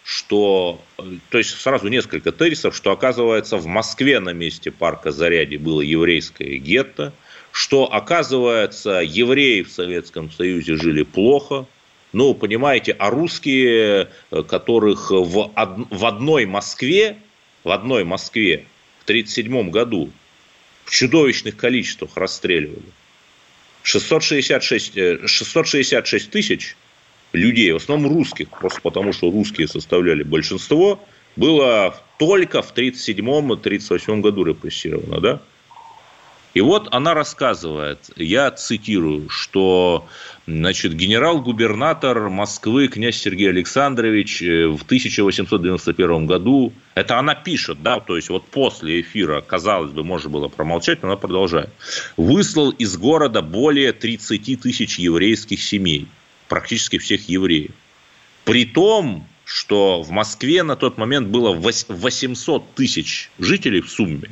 что, 0.03 0.81
э, 0.97 1.03
то 1.29 1.37
есть 1.37 1.51
сразу 1.51 1.89
несколько 1.89 2.33
тезисов, 2.33 2.75
что 2.75 2.91
оказывается 2.91 3.59
в 3.59 3.67
Москве 3.67 4.19
на 4.19 4.31
месте 4.31 4.71
парка 4.71 5.13
Заряди 5.13 5.59
было 5.59 5.83
еврейское 5.83 6.57
гетто– 6.57 7.13
что, 7.59 7.93
оказывается, 7.93 9.01
евреи 9.01 9.63
в 9.63 9.73
Советском 9.73 10.31
Союзе 10.31 10.77
жили 10.77 11.03
плохо, 11.03 11.67
ну, 12.13 12.33
понимаете, 12.33 12.93
а 12.93 13.11
русские, 13.11 14.11
э, 14.31 14.43
которых 14.45 15.11
в, 15.11 15.51
од... 15.57 15.71
в 15.91 16.07
одной 16.07 16.47
Москве, 16.47 17.17
в 17.65 17.73
одной 17.73 18.05
Москве 18.05 18.65
в 19.01 19.05
1937 19.11 19.71
году 19.71 20.13
в 20.85 20.93
чудовищных 20.93 21.57
количествах 21.57 22.11
расстреливали. 22.15 22.93
666, 23.83 25.29
666 25.29 26.29
э, 26.29 26.31
тысяч 26.31 26.77
людей, 27.33 27.73
в 27.73 27.77
основном 27.79 28.19
русских, 28.19 28.51
просто 28.51 28.81
потому 28.83 29.13
что 29.13 29.33
русские 29.33 29.67
составляли 29.67 30.23
большинство, 30.23 31.05
было 31.35 32.01
только 32.21 32.63
в 32.63 32.73
1937-1938 32.73 34.21
году 34.21 34.45
репрессировано, 34.45 35.21
да? 35.21 35.43
И 36.59 36.61
вот 36.61 36.89
она 36.91 37.15
рассказывает, 37.15 38.11
я 38.17 38.51
цитирую, 38.51 39.29
что 39.29 40.09
Значит, 40.49 40.95
генерал-губернатор 40.95 42.31
Москвы 42.31 42.89
князь 42.89 43.19
Сергей 43.19 43.51
Александрович 43.51 44.43
э, 44.43 44.67
в 44.67 44.83
1891 44.83 46.27
году, 46.27 46.73
это 46.95 47.19
она 47.19 47.35
пишет, 47.35 47.83
да, 47.83 48.01
то 48.01 48.17
есть 48.17 48.31
вот 48.31 48.47
после 48.47 49.03
эфира, 49.03 49.43
казалось 49.43 49.93
бы, 49.93 50.03
можно 50.03 50.31
было 50.31 50.49
промолчать, 50.49 51.03
но 51.03 51.09
она 51.09 51.17
продолжает, 51.17 51.71
выслал 52.17 52.71
из 52.71 52.97
города 52.97 53.43
более 53.43 53.93
30 53.93 54.61
тысяч 54.61 54.99
еврейских 54.99 55.63
семей, 55.63 56.09
практически 56.49 56.97
всех 56.97 57.29
евреев. 57.29 57.73
При 58.45 58.65
том, 58.65 59.29
что 59.49 60.03
в 60.03 60.11
Москве 60.11 60.63
на 60.63 60.77
тот 60.77 60.99
момент 60.99 61.29
было 61.29 61.53
800 61.53 62.75
тысяч 62.75 63.31
жителей 63.39 63.81
в 63.81 63.91
сумме. 63.91 64.31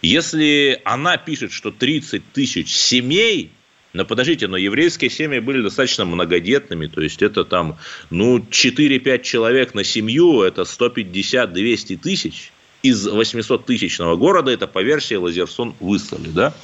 Если 0.00 0.80
она 0.84 1.18
пишет, 1.18 1.52
что 1.52 1.70
30 1.70 2.32
тысяч 2.32 2.74
семей– 2.74 3.50
но 3.94 4.04
подождите, 4.04 4.48
но 4.48 4.56
еврейские 4.56 5.08
семьи 5.08 5.38
были 5.38 5.62
достаточно 5.62 6.04
многодетными, 6.04 6.88
то 6.88 7.00
есть 7.00 7.22
это 7.22 7.44
там, 7.44 7.78
ну, 8.10 8.38
4-5 8.38 9.22
человек 9.22 9.72
на 9.72 9.84
семью, 9.84 10.42
это 10.42 10.62
150-200 10.62 11.96
тысяч 11.98 12.52
из 12.82 13.06
800-тысячного 13.06 14.16
города, 14.16 14.50
это 14.50 14.66
по 14.66 14.82
версии 14.82 15.14
Лазерсон 15.14 15.74
выслали, 15.78 16.28
да? 16.28 16.54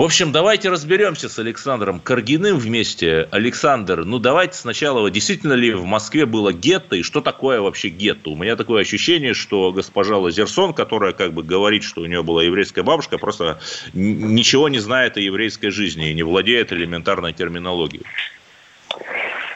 В 0.00 0.02
общем, 0.02 0.32
давайте 0.32 0.70
разберемся 0.70 1.28
с 1.28 1.38
Александром 1.38 2.00
Каргиным 2.00 2.56
вместе. 2.56 3.28
Александр, 3.32 4.06
ну 4.06 4.18
давайте 4.18 4.54
сначала, 4.54 5.10
действительно 5.10 5.52
ли 5.52 5.74
в 5.74 5.84
Москве 5.84 6.24
было 6.24 6.54
гетто 6.54 6.96
и 6.96 7.02
что 7.02 7.20
такое 7.20 7.60
вообще 7.60 7.90
гетто? 7.90 8.30
У 8.30 8.34
меня 8.34 8.56
такое 8.56 8.80
ощущение, 8.80 9.34
что 9.34 9.72
госпожа 9.72 10.16
Лазерсон, 10.16 10.72
которая 10.72 11.12
как 11.12 11.34
бы 11.34 11.42
говорит, 11.42 11.82
что 11.82 12.00
у 12.00 12.06
нее 12.06 12.22
была 12.22 12.42
еврейская 12.42 12.82
бабушка, 12.82 13.18
просто 13.18 13.60
ничего 13.92 14.70
не 14.70 14.78
знает 14.78 15.18
о 15.18 15.20
еврейской 15.20 15.68
жизни 15.68 16.08
и 16.08 16.14
не 16.14 16.22
владеет 16.22 16.72
элементарной 16.72 17.34
терминологией. 17.34 18.06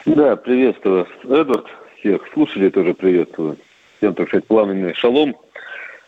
Да, 0.05 0.35
приветствую, 0.35 1.07
Эдвард. 1.23 1.65
Всех 1.97 2.21
слушателей 2.35 2.69
тоже 2.69 2.93
приветствую. 2.93 3.57
Всем, 3.97 4.13
так 4.13 4.27
сказать, 4.27 4.45
пламенный 4.45 4.93
шалом. 4.93 5.35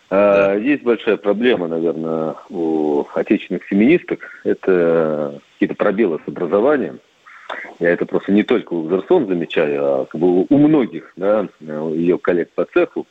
Да. 0.10 0.54
Есть 0.56 0.84
большая 0.84 1.18
проблема, 1.18 1.68
наверное, 1.68 2.36
у 2.50 3.06
отечественных 3.14 3.64
феминисток. 3.64 4.42
Это 4.44 5.42
какие-то 5.54 5.76
пробелы 5.76 6.20
с 6.24 6.28
образованием. 6.28 7.00
Я 7.80 7.92
это 7.92 8.06
просто 8.06 8.32
не 8.32 8.44
только 8.44 8.74
у 8.74 8.90
Зерсон 8.90 9.28
замечаю, 9.28 9.84
а 9.84 10.06
как 10.06 10.20
бы 10.20 10.46
у 10.50 10.58
многих 10.58 11.14
да, 11.16 11.48
ее 11.60 12.18
коллег 12.18 12.50
по 12.52 12.66
цеху. 12.66 13.06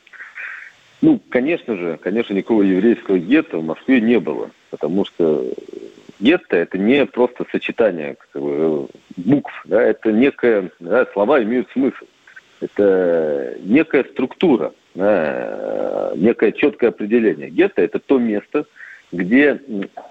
Ну, 1.01 1.19
конечно 1.29 1.75
же, 1.75 1.97
конечно, 2.01 2.33
никакого 2.33 2.63
еврейского 2.63 3.19
гетто 3.19 3.59
в 3.59 3.65
Москве 3.65 4.01
не 4.01 4.19
было, 4.19 4.49
потому 4.71 5.05
что 5.05 5.45
гетто– 6.19 6.55
это 6.57 6.79
не 6.79 7.05
просто 7.05 7.45
сочетание 7.51 8.15
как 8.31 8.41
бы, 8.41 8.87
букв, 9.15 9.53
да, 9.65 9.81
это 9.81 10.11
некое, 10.11 10.71
да, 10.79 11.05
слова 11.13 11.41
имеют 11.43 11.69
смысл. 11.71 12.05
Это 12.59 13.57
некая 13.61 14.03
структура– 14.05 14.73
Э, 14.95 16.13
некое 16.15 16.51
четкое 16.51 16.89
определение. 16.89 17.49
Гетто– 17.49 17.81
это 17.83 17.99
то 17.99 18.17
место, 18.17 18.65
где 19.11 19.61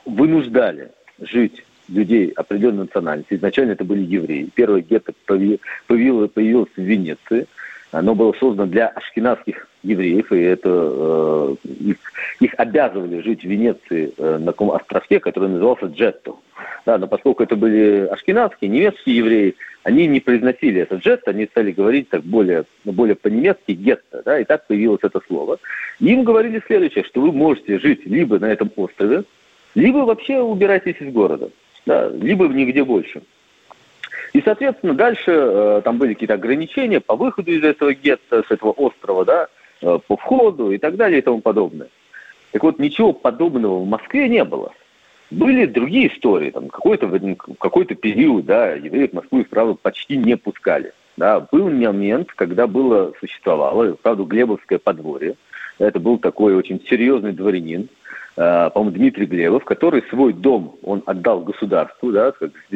вынуждали 0.05 0.91
жить 1.21 1.65
людей 1.89 2.31
определенной 2.31 2.85
национальности. 2.85 3.35
Изначально 3.35 3.73
это 3.73 3.85
были 3.85 4.03
евреи. 4.03 4.49
Первое 4.55 4.83
гетто 4.83 5.13
появилось, 5.27 6.31
появилось 6.31 6.71
в 6.77 6.81
Венеции. 6.81 7.47
Оно 7.93 8.15
было 8.15 8.33
создано 8.35 8.67
для 8.67 8.89
ашкенадских 8.89 9.69
евреев, 9.83 10.33
и 10.33 10.41
это 10.41 10.69
э, 10.69 11.57
их, 11.65 11.97
их 12.41 12.55
обязывали 12.57 13.21
жить 13.21 13.43
в 13.43 13.49
Венеции 13.49 14.13
э, 14.17 14.39
на 14.39 14.47
таком 14.47 14.73
островке, 14.73 15.21
который 15.21 15.49
назывался 15.49 15.87
Джетто. 15.87 16.35
Да, 16.85 16.99
но 16.99 17.07
поскольку 17.07 17.43
это 17.43 17.57
были 17.57 18.07
ашкенадские, 18.11 18.71
немецкие 18.71 19.17
евреи, 19.17 19.57
они 19.83 20.07
не 20.07 20.21
произносили 20.21 20.83
этот 20.83 21.05
жест, 21.05 21.27
они 21.29 21.47
стали 21.47 21.73
говорить 21.73 22.09
так 22.09 22.23
более, 22.23 22.65
ну, 22.85 22.93
более 22.93 23.15
по-немецки 23.15 23.73
гетто, 23.73 24.23
да, 24.25 24.41
и 24.41 24.45
так 24.45 24.67
появилось 24.67 25.01
это 25.03 25.21
слово. 25.27 25.59
Им 26.01 26.25
говорили 26.25 26.63
следующее, 26.67 27.05
что 27.05 27.21
вы 27.21 27.33
можете 27.33 27.79
жить 27.79 28.07
либо 28.07 28.39
на 28.39 28.47
этом 28.47 28.71
острове, 28.77 29.25
либо 29.75 29.99
вообще 29.99 30.41
убирайтесь 30.41 30.97
из 31.01 31.13
города, 31.13 31.51
да, 31.85 32.09
либо 32.09 32.47
нигде 32.49 32.85
больше. 32.85 33.23
И, 34.33 34.43
соответственно, 34.43 34.95
дальше 34.95 35.31
э, 35.31 35.81
там 35.85 35.99
были 35.99 36.15
какие-то 36.15 36.35
ограничения 36.35 37.01
по 37.01 37.17
выходу 37.17 37.53
из 37.53 37.63
этого 37.63 37.95
гетто, 37.95 38.43
с 38.47 38.51
этого 38.51 38.73
острова, 38.73 39.25
да, 39.25 39.49
э, 39.83 39.99
по 40.07 40.17
входу 40.17 40.73
и 40.73 40.79
так 40.79 40.97
далее 40.97 41.19
и 41.19 41.23
тому 41.23 41.41
подобное. 41.41 41.89
Так 42.53 42.63
вот, 42.63 42.79
ничего 42.79 43.13
подобного 43.13 43.81
в 43.81 43.87
Москве 43.87 44.29
не 44.29 44.45
было. 44.45 44.73
Были 45.31 45.67
другие 45.67 46.09
истории, 46.09 46.51
там 46.51 46.69
какой-то 46.69 47.09
какой 47.59 47.85
период, 47.85 48.47
да, 48.47 48.73
евреев 48.75 49.11
в 49.11 49.15
Москву 49.15 49.41
и 49.41 49.45
вправду 49.45 49.75
почти 49.75 50.17
не 50.17 50.37
пускали. 50.37 50.93
Да, 51.17 51.41
был 51.41 51.71
момент, 51.71 52.33
когда 52.35 52.67
было, 52.67 53.13
существовало, 53.21 53.97
правда, 54.03 54.25
Глебовское 54.25 54.79
подворье. 54.79 55.35
Это 55.79 55.99
был 55.99 56.19
такой 56.19 56.55
очень 56.55 56.81
серьезный 56.89 57.33
дворянин, 57.33 57.89
э, 58.37 58.71
по-моему, 58.73 58.97
Дмитрий 58.97 59.27
Глебов, 59.27 59.65
который 59.65 60.03
свой 60.11 60.33
дом 60.33 60.77
он 60.83 61.03
отдал 61.07 61.41
государству, 61.41 62.13
да, 62.13 62.33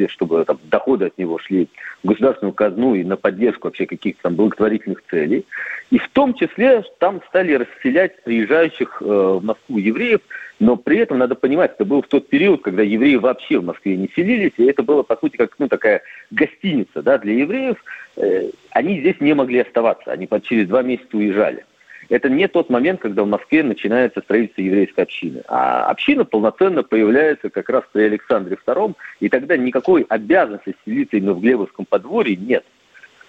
чтобы 0.09 0.45
там, 0.45 0.59
доходы 0.65 1.07
от 1.07 1.19
него 1.19 1.39
шли 1.39 1.69
в 2.03 2.09
государственную 2.09 2.55
казну 2.55 2.95
и 2.95 3.05
на 3.05 3.17
поддержку 3.17 3.69
вообще 3.69 3.87
каких-то 3.87 4.23
там 4.23 4.37
благотворительных 4.37 5.03
целей. 5.11 5.47
И 5.91 5.99
в 5.99 6.09
том 6.11 6.35
числе 6.35 6.83
там 6.99 7.21
стали 7.29 7.53
расселять 7.53 8.23
приезжающих 8.25 9.03
э, 9.03 9.05
в 9.05 9.45
Москву 9.45 9.79
евреев, 9.79 10.21
но 10.61 10.77
при 10.77 10.99
этом 10.99 11.19
надо 11.19 11.35
понимать, 11.35 11.73
это 11.73 11.87
был 11.87 12.03
в 12.03 12.09
тот 12.09 12.29
период, 12.29 12.61
когда 12.61 12.83
евреи 12.83 13.17
вообще 13.17 13.59
в 13.59 13.65
Москве 13.65 13.97
не 13.97 14.11
селились, 14.15 14.53
и 14.59 14.67
это 14.67 14.83
было, 14.83 15.03
по 15.03 15.17
сути, 15.17 15.39
как 15.39 15.55
ну, 15.59 15.69
такая 15.69 16.03
гостиница 16.31 17.03
да, 17.03 17.17
для 17.17 17.33
евреев. 17.33 17.83
Э, 18.17 18.51
они 18.71 19.01
здесь 19.01 19.19
не 19.21 19.35
могли 19.35 19.61
оставаться, 19.61 20.13
они 20.13 20.29
через 20.43 20.69
два 20.69 20.83
месяца 20.83 21.17
уезжали. 21.17 21.65
Это 22.11 22.29
не 22.29 22.47
тот 22.47 22.69
момент, 22.69 23.01
когда 23.01 23.23
в 23.23 23.27
Москве 23.27 23.63
начинается 23.63 24.21
строительство 24.21 24.61
еврейской 24.61 25.01
общины. 25.01 25.43
А 25.49 25.85
община 25.85 26.27
полноценно 26.27 26.83
появляется 26.83 27.49
как 27.49 27.71
раз 27.71 27.85
при 27.91 28.03
Александре 28.03 28.59
II, 28.67 28.95
и 29.21 29.29
тогда 29.31 29.57
никакой 29.57 30.05
обязанности 30.11 30.77
селиться 30.85 31.17
именно 31.17 31.33
в 31.33 31.41
Глебовском 31.41 31.87
подворье 31.87 32.37
нет. 32.37 32.65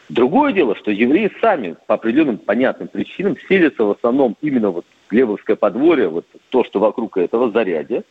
Другое 0.10 0.52
дело, 0.52 0.76
что 0.76 0.92
евреи 0.92 1.32
сами 1.40 1.78
по 1.88 1.94
определенным 1.94 2.40
понятным 2.40 2.90
причинам 2.90 3.38
селятся 3.48 3.86
в 3.86 3.92
основном 3.92 4.36
именно 4.42 4.72
вот 4.72 4.86
Глебовское 5.12 5.56
подворье, 5.56 6.08
вот 6.08 6.26
то, 6.50 6.64
что 6.64 6.80
вокруг 6.80 7.18
этого 7.18 7.52
зарядья, 7.52 8.04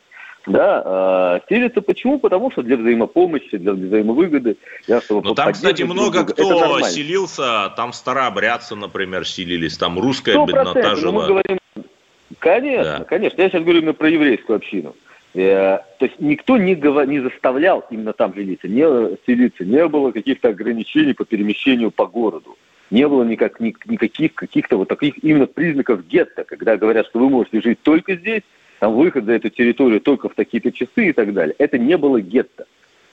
да, 0.46 1.40
э, 1.50 1.80
почему? 1.80 2.18
Потому 2.18 2.50
что 2.50 2.62
для 2.62 2.76
взаимопомощи, 2.76 3.58
для 3.58 3.72
взаимовыгоды. 3.72 4.56
Для, 4.86 5.00
чтобы 5.00 5.28
Но 5.28 5.34
там, 5.34 5.52
кстати, 5.52 5.82
много 5.82 6.24
кто 6.24 6.80
селился, 6.82 7.72
там 7.76 7.92
старообрядцы, 7.92 8.74
например, 8.74 9.26
селились, 9.26 9.76
там 9.76 9.98
русская 9.98 10.36
100%, 10.36 10.46
беднота 10.46 10.96
жила. 10.96 11.12
Мы 11.12 11.26
говорим, 11.26 11.58
конечно, 12.38 12.98
да. 13.00 13.04
конечно. 13.04 13.42
Я 13.42 13.50
сейчас 13.50 13.62
говорю 13.62 13.80
именно 13.80 13.92
про 13.92 14.08
еврейскую 14.08 14.56
общину. 14.56 14.94
Э, 15.34 15.78
то 15.98 16.06
есть 16.06 16.18
никто 16.20 16.56
не, 16.56 16.74
говор... 16.74 17.06
не 17.06 17.20
заставлял 17.20 17.84
именно 17.90 18.12
там 18.12 18.34
селиться, 18.34 18.66
не 18.66 18.82
селиться, 19.26 19.64
не 19.64 19.86
было 19.88 20.10
каких-то 20.10 20.48
ограничений 20.48 21.12
по 21.12 21.24
перемещению 21.24 21.90
по 21.90 22.06
городу 22.06 22.56
не 22.90 23.06
было 23.06 23.22
никак, 23.22 23.60
ни, 23.60 23.74
никаких 23.86 24.34
каких-то 24.34 24.76
вот 24.76 24.88
таких 24.88 25.22
именно 25.22 25.46
признаков 25.46 26.06
гетто, 26.06 26.44
когда 26.44 26.76
говорят, 26.76 27.06
что 27.06 27.20
вы 27.20 27.30
можете 27.30 27.60
жить 27.60 27.80
только 27.82 28.16
здесь, 28.16 28.42
там 28.78 28.94
выход 28.94 29.24
за 29.24 29.32
эту 29.32 29.50
территорию 29.50 30.00
только 30.00 30.28
в 30.28 30.34
такие-то 30.34 30.72
часы 30.72 31.08
и 31.08 31.12
так 31.12 31.32
далее. 31.32 31.54
Это 31.58 31.78
не 31.78 31.96
было 31.96 32.20
гетто. 32.20 32.66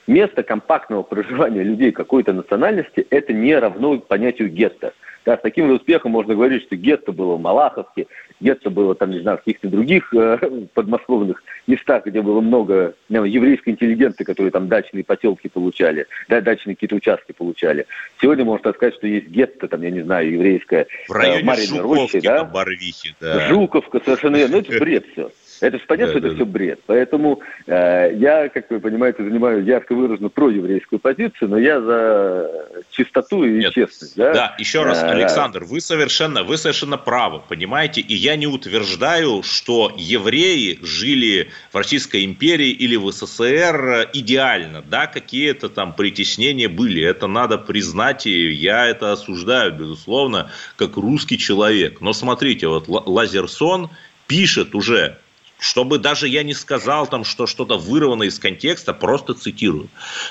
Место 0.07 0.41
компактного 0.41 1.03
проживания 1.03 1.63
людей 1.63 1.91
какой-то 1.91 2.31
национальности– 2.31 3.05
это 3.09 3.33
не 3.33 3.53
равно 3.53 3.99
понятию 3.99 4.49
гетто. 4.49 4.93
Да, 5.27 5.37
с 5.37 5.41
таким 5.41 5.67
же 5.67 5.73
успехом 5.73 6.11
можно 6.11 6.35
говорить, 6.35 6.63
что 6.63 6.77
гетто 6.77 7.11
было 7.11 7.35
в 7.35 7.41
Малаховке, 7.41 8.07
гетто 8.39 8.69
было 8.69 8.95
там, 8.95 9.11
не 9.11 9.19
знаю, 9.19 9.37
в 9.37 9.41
каких-то 9.41 9.67
других 9.67 10.13
э, 10.13 10.37
подмосковных 10.73 11.43
местах, 11.67 12.05
где 12.05 12.21
было 12.21 12.39
много 12.39 12.93
знаю, 13.09 13.25
еврейской 13.25 13.71
интеллигенции, 13.71 14.23
которые 14.23 14.51
там 14.51 14.69
дачные 14.69 15.03
поселки 15.03 15.49
получали, 15.49 16.07
да, 16.29 16.39
дачные 16.39 16.75
какие-то 16.75 16.95
участки 16.95 17.33
получали. 17.33 17.87
Сегодня 18.21 18.45
можно 18.45 18.71
сказать, 18.71 18.95
что 18.95 19.05
есть 19.05 19.27
гетто, 19.27 19.67
там, 19.67 19.81
я 19.81 19.91
не 19.91 19.99
знаю, 19.99 20.31
еврейское 20.31 20.87
в 21.09 21.11
районе 21.11 21.41
э, 21.41 21.43
Марьиной 21.43 21.81
Рощи, 21.81 22.21
да? 22.21 22.45
Барвихи, 22.45 23.13
да. 23.19 23.49
Жуковка, 23.49 23.99
совершенно 23.99 24.37
верно. 24.37 24.55
Ну, 24.55 24.61
это 24.61 24.79
бред 24.79 25.07
все. 25.11 25.29
Это 25.59 25.77
же 25.77 25.83
понятно, 25.87 26.13
да, 26.13 26.19
что 26.19 26.21
да, 26.21 26.27
это 26.27 26.37
да. 26.37 26.43
все 26.43 26.45
бред. 26.45 26.79
Поэтому 26.85 27.41
э, 27.65 28.11
я, 28.15 28.49
как 28.49 28.69
вы 28.69 28.79
понимаете, 28.79 29.23
занимаю 29.23 29.63
ярко 29.63 29.95
выраженную 29.95 30.29
проеврейскую 30.29 30.99
позицию, 30.99 31.49
но 31.49 31.57
я 31.57 31.81
за 31.81 32.49
чистоту 32.91 33.43
и 33.43 33.59
Нет. 33.59 33.73
честность. 33.73 34.15
Да, 34.15 34.33
да 34.33 34.55
еще 34.57 34.83
раз, 34.83 35.01
а, 35.01 35.11
Александр, 35.11 35.63
вы 35.63 35.81
совершенно, 35.81 36.43
вы 36.43 36.57
совершенно 36.57 36.97
правы, 36.97 37.41
понимаете, 37.47 38.01
и 38.01 38.13
я 38.13 38.35
не 38.35 38.47
утверждаю, 38.47 39.43
что 39.43 39.93
евреи 39.95 40.79
жили 40.81 41.49
в 41.71 41.77
Российской 41.77 42.25
империи 42.25 42.69
или 42.69 42.95
в 42.95 43.11
СССР 43.11 44.09
идеально, 44.13 44.83
да, 44.83 45.07
какие-то 45.07 45.69
там 45.69 45.93
притеснения 45.93 46.67
были, 46.67 47.03
это 47.03 47.27
надо 47.27 47.57
признать, 47.57 48.27
и 48.27 48.51
я 48.51 48.87
это 48.87 49.11
осуждаю, 49.11 49.73
безусловно, 49.73 50.51
как 50.75 50.97
русский 50.97 51.37
человек. 51.37 52.01
Но 52.01 52.13
смотрите, 52.13 52.67
вот 52.67 52.85
Лазерсон 52.87 53.89
пишет 54.27 54.75
уже 54.75 55.17
чтобы 55.59 55.97
даже 55.97 56.27
я 56.27 56.43
не 56.43 56.53
сказал 56.53 57.07
там, 57.07 57.23
что 57.23 57.47
что-то 57.47 57.77
вырвано 57.77 58.23
из 58.23 58.39
контекста, 58.39 58.93
просто 58.93 59.33
цитирую. 59.33 59.89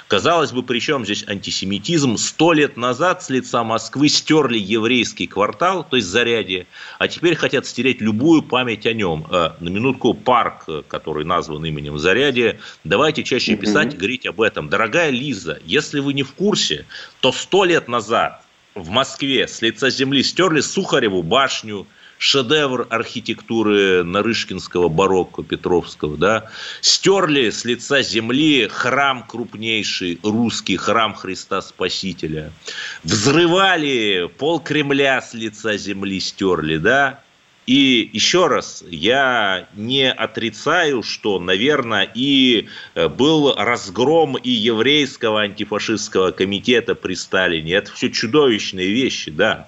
Казалось 0.08 0.52
бы, 0.52 0.62
при 0.62 0.78
чем 0.78 1.04
здесь 1.04 1.24
антисемитизм? 1.26 2.16
Сто 2.16 2.52
лет 2.52 2.76
назад 2.76 3.22
с 3.22 3.30
лица 3.30 3.64
Москвы 3.64 4.08
стерли 4.08 4.58
еврейский 4.58 5.26
квартал, 5.26 5.84
то 5.84 5.96
есть 5.96 6.08
зарядье, 6.08 6.66
а 6.98 7.08
теперь 7.08 7.34
хотят 7.34 7.66
стереть 7.66 8.00
любую 8.00 8.42
память 8.42 8.86
о 8.86 8.92
нем. 8.92 9.26
Э, 9.30 9.52
на 9.58 9.68
минутку 9.68 10.14
парк, 10.14 10.64
э, 10.68 10.82
который 10.86 11.24
назван 11.24 11.64
именем 11.64 11.98
Зарядье, 11.98 12.60
давайте 12.84 13.24
чаще 13.24 13.56
писать, 13.56 13.94
mm 13.94 13.96
говорить 13.96 14.26
об 14.26 14.40
этом. 14.40 14.68
Дорогая 14.68 15.10
Лиза, 15.10 15.58
если 15.64 16.00
вы 16.00 16.12
не 16.12 16.22
в 16.22 16.34
курсе, 16.34 16.86
то 17.20 17.32
сто 17.32 17.64
лет 17.64 17.88
назад 17.88 18.42
в 18.74 18.90
Москве 18.90 19.48
с 19.48 19.62
лица 19.62 19.90
земли 19.90 20.22
стерли 20.22 20.60
Сухареву 20.60 21.22
башню, 21.22 21.86
шедевр 22.18 22.86
архитектуры 22.90 24.02
Нарышкинского 24.04 24.88
барокко 24.88 25.42
Петровского, 25.42 26.16
да, 26.16 26.50
стерли 26.80 27.50
с 27.50 27.64
лица 27.64 28.02
земли 28.02 28.68
храм 28.68 29.24
крупнейший, 29.26 30.18
русский 30.22 30.76
храм 30.76 31.14
Христа 31.14 31.60
Спасителя, 31.62 32.52
взрывали 33.04 34.30
пол 34.38 34.60
Кремля 34.60 35.20
с 35.20 35.34
лица 35.34 35.76
земли 35.76 36.20
стерли, 36.20 36.76
да, 36.78 37.20
и 37.66 38.08
еще 38.12 38.46
раз, 38.46 38.84
я 38.88 39.68
не 39.74 40.10
отрицаю, 40.10 41.02
что, 41.02 41.40
наверное, 41.40 42.08
и 42.14 42.68
э, 42.94 43.08
был 43.08 43.54
разгром 43.56 44.36
и 44.36 44.50
еврейского 44.50 45.40
антифашистского 45.40 46.30
комитета 46.30 46.94
при 46.94 47.14
Сталине. 47.14 47.74
Это 47.74 47.90
все 47.90 48.08
чудовищные 48.08 48.92
вещи, 48.92 49.32
да. 49.32 49.66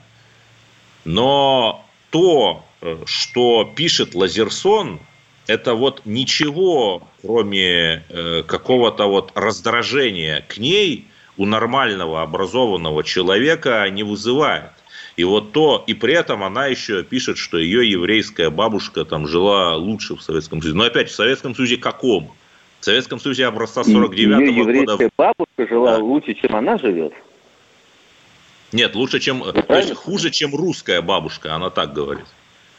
Но 1.05 1.88
то, 2.11 2.65
э, 2.81 2.99
что 3.07 3.71
пишет 3.75 4.15
Лазерсон, 4.15 5.01
это 5.47 5.75
вот 5.75 6.03
ничего, 6.05 7.03
кроме 7.23 8.05
э, 8.09 8.43
какого-то 8.47 9.07
вот 9.07 9.33
раздражения 9.35 10.45
к 10.47 10.59
ней 10.59 11.07
у 11.37 11.47
нормального 11.47 12.23
образованного 12.23 13.03
человека 13.03 13.89
не 13.91 14.03
вызывает. 14.03 14.73
И 15.17 15.25
вот 15.25 15.53
то, 15.53 15.83
и 15.87 15.95
при 15.95 16.15
этом 16.15 16.45
она 16.45 16.67
еще 16.67 17.03
пишет, 17.03 17.39
что 17.39 17.59
ее 17.59 17.91
еврейская 17.91 18.51
бабушка 18.51 19.05
там 19.05 19.27
жила 19.27 19.75
лучше 19.77 20.15
в 20.15 20.23
Советском 20.23 20.61
Союзе. 20.61 20.79
Но 20.79 20.85
опять 20.85 21.11
в 21.11 21.15
Советском 21.15 21.55
Союзе 21.55 21.77
каком? 21.77 22.31
В 22.81 22.85
Советском 22.85 23.19
Союзе 23.19 23.47
образца 23.47 23.83
49 23.83 24.39
-го 24.39 24.45
ее 24.45 24.59
еврейская 24.59 25.11
бабушка 25.17 25.67
жила 25.69 25.97
да. 25.97 26.05
лучше, 26.05 26.35
чем 26.35 26.55
она 26.55 26.79
живет? 26.79 27.13
Нет, 28.73 28.95
лучше, 28.95 29.19
чем, 29.19 29.39
ну, 29.39 29.53
то 29.53 29.77
есть 29.77 29.95
хуже, 29.95 30.31
чем 30.31 30.55
русская 30.55 31.01
бабушка, 31.01 31.55
она 31.55 31.71
так 31.71 31.93
говорит. 31.93 32.27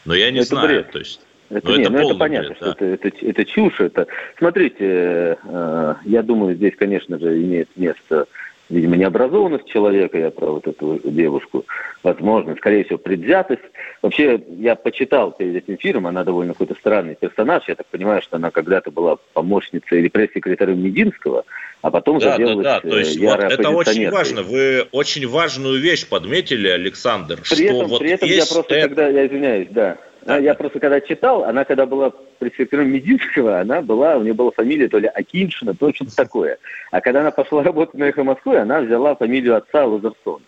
Но 0.04 0.14
я 0.14 0.30
не 0.30 0.38
это 0.38 0.48
знаю, 0.48 0.68
бред. 0.68 0.92
то 0.92 0.98
есть. 0.98 1.20
Это, 1.50 1.68
ну, 1.68 1.80
это, 1.80 1.90
ну, 1.90 2.10
это 2.10 2.14
понятно, 2.18 2.48
бред, 2.50 2.56
что 2.58 2.66
да. 2.66 2.72
это, 2.72 2.84
это, 3.08 3.26
это 3.26 3.44
чушь. 3.44 3.80
Это... 3.80 4.06
Смотрите, 4.38 5.38
э, 5.42 5.94
я 6.04 6.22
думаю, 6.22 6.54
здесь, 6.54 6.74
конечно 6.76 7.18
же, 7.18 7.42
имеет 7.42 7.68
место 7.76 8.26
видимо, 8.70 8.96
необразованность 8.96 9.66
человека, 9.66 10.16
я 10.16 10.30
про 10.30 10.52
вот 10.52 10.66
эту 10.66 11.00
девушку, 11.04 11.66
возможно, 12.02 12.54
скорее 12.56 12.84
всего, 12.84 12.98
предвзятость. 12.98 13.62
Вообще, 14.00 14.40
я 14.58 14.76
почитал 14.76 15.32
перед 15.32 15.56
этим 15.56 15.76
фильмом, 15.76 16.06
она 16.06 16.24
довольно 16.24 16.54
какой-то 16.54 16.74
странный 16.76 17.16
персонаж, 17.16 17.64
я 17.68 17.74
так 17.74 17.86
понимаю, 17.86 18.22
что 18.22 18.36
она 18.36 18.50
когда-то 18.50 18.90
была 18.90 19.16
помощницей 19.34 19.98
или 19.98 20.08
пресс-секретарем 20.08 20.82
Мединского, 20.82 21.44
а 21.82 21.90
потом 21.90 22.18
да, 22.18 22.32
заделалась 22.32 22.64
да, 22.64 22.80
да. 22.80 22.88
То 22.88 22.98
есть, 22.98 23.18
вот 23.18 23.40
это 23.40 23.70
очень 23.70 24.10
важно, 24.10 24.42
вы 24.42 24.86
очень 24.92 25.26
важную 25.26 25.80
вещь 25.80 26.08
подметили, 26.08 26.68
Александр, 26.68 27.36
при 27.36 27.54
что 27.54 27.62
этом, 27.64 27.88
вот 27.88 27.98
при 27.98 28.10
этом 28.12 28.28
есть 28.28 28.48
я 28.48 28.54
просто, 28.54 28.74
это... 28.74 28.88
когда, 28.88 29.08
я 29.08 29.26
извиняюсь, 29.26 29.68
да. 29.70 29.98
Я 30.26 30.54
просто 30.54 30.80
когда 30.80 31.00
читал, 31.00 31.44
она 31.44 31.64
когда 31.64 31.86
была 31.86 32.12
пресс-секретарем 32.38 32.92
Мединского, 32.92 33.60
она 33.60 33.80
была, 33.80 34.16
у 34.16 34.22
нее 34.22 34.34
была 34.34 34.50
фамилия 34.50 34.88
то 34.88 34.98
ли 34.98 35.08
Акиншина, 35.08 35.74
то 35.74 35.92
что-то 35.94 36.14
такое. 36.14 36.58
А 36.90 37.00
когда 37.00 37.20
она 37.20 37.30
пошла 37.30 37.62
работать 37.64 37.94
на 37.94 38.04
«Эхо 38.04 38.24
Москвы», 38.24 38.58
она 38.58 38.80
взяла 38.80 39.14
фамилию 39.14 39.56
отца 39.56 39.86
Лазерсон. 39.86 40.42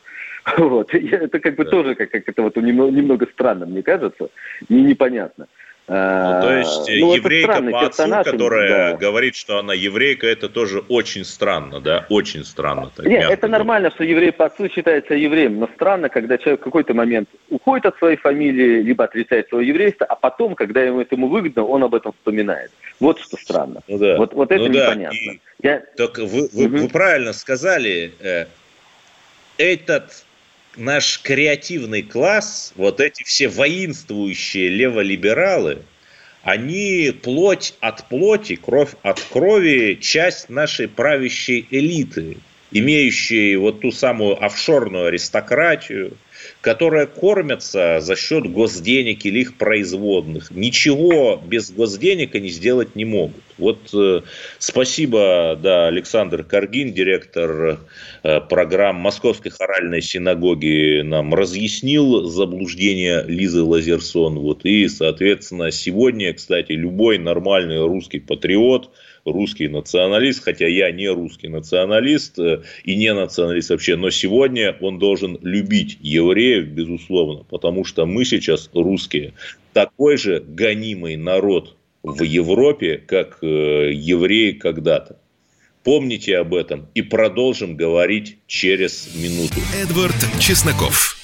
Вот. 0.58 0.92
Это 0.92 1.38
как 1.38 1.54
бы 1.54 1.64
да. 1.64 1.70
тоже 1.70 1.94
как, 1.94 2.10
как 2.10 2.28
это 2.28 2.42
вот 2.42 2.56
немного, 2.56 2.90
немного 2.90 3.26
странно, 3.32 3.64
мне 3.64 3.82
кажется, 3.82 4.28
и 4.68 4.74
непонятно. 4.74 5.46
Ну, 5.88 5.94
то 5.94 6.58
есть 6.58 6.88
ну, 6.88 7.14
еврейка 7.14 7.60
по 7.60 7.86
отцу, 7.86 8.08
которая 8.24 8.92
да. 8.92 8.96
говорит, 8.96 9.34
что 9.34 9.58
она 9.58 9.74
еврейка, 9.74 10.28
это 10.28 10.48
тоже 10.48 10.78
очень 10.88 11.24
странно, 11.24 11.80
да, 11.80 12.06
очень 12.08 12.44
странно. 12.44 12.90
Так 12.94 13.04
Нет, 13.04 13.24
это 13.24 13.48
говоря. 13.48 13.58
нормально, 13.58 13.90
что 13.90 14.04
еврей 14.04 14.30
по 14.30 14.46
отцу 14.46 14.68
считается 14.68 15.14
евреем, 15.14 15.58
но 15.58 15.68
странно, 15.74 16.08
когда 16.08 16.38
человек 16.38 16.60
в 16.60 16.64
какой-то 16.64 16.94
момент 16.94 17.28
уходит 17.50 17.86
от 17.86 17.98
своей 17.98 18.16
фамилии, 18.16 18.80
либо 18.80 19.04
отрицает 19.04 19.48
свое 19.48 19.66
еврейство, 19.66 20.06
а 20.06 20.14
потом, 20.14 20.54
когда 20.54 20.82
ему 20.82 21.00
этому 21.00 21.28
выгодно, 21.28 21.64
он 21.64 21.82
об 21.82 21.94
этом 21.96 22.12
вспоминает. 22.12 22.70
Вот 23.00 23.18
что 23.18 23.36
странно. 23.36 23.82
Ну, 23.88 23.98
да. 23.98 24.16
Вот, 24.18 24.34
вот 24.34 24.52
это 24.52 24.62
ну, 24.62 24.68
непонятно. 24.68 25.18
Да. 25.26 25.32
И, 25.32 25.40
Я... 25.62 25.82
Так 25.96 26.18
вы, 26.18 26.48
вы, 26.52 26.66
угу. 26.66 26.76
вы 26.76 26.88
правильно 26.88 27.32
сказали, 27.32 28.12
э, 28.20 28.46
этот 29.58 30.24
наш 30.76 31.20
креативный 31.20 32.02
класс, 32.02 32.72
вот 32.76 33.00
эти 33.00 33.22
все 33.24 33.48
воинствующие 33.48 34.68
леволибералы, 34.68 35.82
они 36.42 37.12
плоть 37.22 37.74
от 37.80 38.08
плоти, 38.08 38.56
кровь 38.56 38.94
от 39.02 39.20
крови, 39.20 39.98
часть 40.00 40.48
нашей 40.48 40.88
правящей 40.88 41.66
элиты, 41.70 42.38
имеющие 42.72 43.58
вот 43.58 43.80
ту 43.80 43.92
самую 43.92 44.42
офшорную 44.44 45.06
аристократию, 45.06 46.16
которые 46.62 47.08
кормятся 47.08 47.98
за 48.00 48.14
счет 48.14 48.50
госденег 48.50 49.26
или 49.26 49.40
их 49.40 49.56
производных. 49.56 50.52
Ничего 50.52 51.42
без 51.44 51.72
госденег 51.72 52.36
они 52.36 52.48
сделать 52.50 52.94
не 52.94 53.04
могут. 53.04 53.42
Вот 53.58 53.90
э, 53.92 54.22
спасибо, 54.58 55.58
да, 55.60 55.88
Александр 55.88 56.44
Каргин, 56.44 56.92
директор 56.92 57.80
э, 58.22 58.40
программ 58.48 58.96
Московской 58.96 59.50
хоральной 59.50 60.02
синагоги, 60.02 61.02
нам 61.02 61.34
разъяснил 61.34 62.28
заблуждение 62.28 63.24
Лизы 63.26 63.62
Лазерсон. 63.62 64.38
Вот, 64.38 64.64
и, 64.64 64.86
соответственно, 64.88 65.72
сегодня, 65.72 66.32
кстати, 66.32 66.72
любой 66.72 67.18
нормальный 67.18 67.84
русский 67.84 68.20
патриот– 68.20 68.90
русский 69.24 69.68
националист, 69.68 70.42
хотя 70.42 70.66
я 70.66 70.90
не 70.90 71.08
русский 71.08 71.48
националист 71.48 72.38
э, 72.38 72.62
и 72.84 72.96
не 72.96 73.12
националист 73.12 73.70
вообще, 73.70 73.96
но 73.96 74.10
сегодня 74.10 74.76
он 74.80 74.98
должен 74.98 75.38
любить 75.42 75.98
евреев, 76.00 76.66
безусловно, 76.68 77.44
потому 77.44 77.84
что 77.84 78.06
мы 78.06 78.24
сейчас 78.24 78.70
русские 78.72 79.34
такой 79.72 80.16
же 80.16 80.40
гонимый 80.40 81.16
народ 81.16 81.76
в 82.02 82.22
Европе, 82.22 82.98
как 82.98 83.38
э, 83.42 83.92
евреи 83.92 84.52
когда-то. 84.52 85.18
Помните 85.84 86.38
об 86.38 86.54
этом 86.54 86.86
и 86.94 87.02
продолжим 87.02 87.76
говорить 87.76 88.38
через 88.46 89.08
минуту. 89.16 89.60
Эдвард 89.74 90.14
Чесноков. 90.38 91.16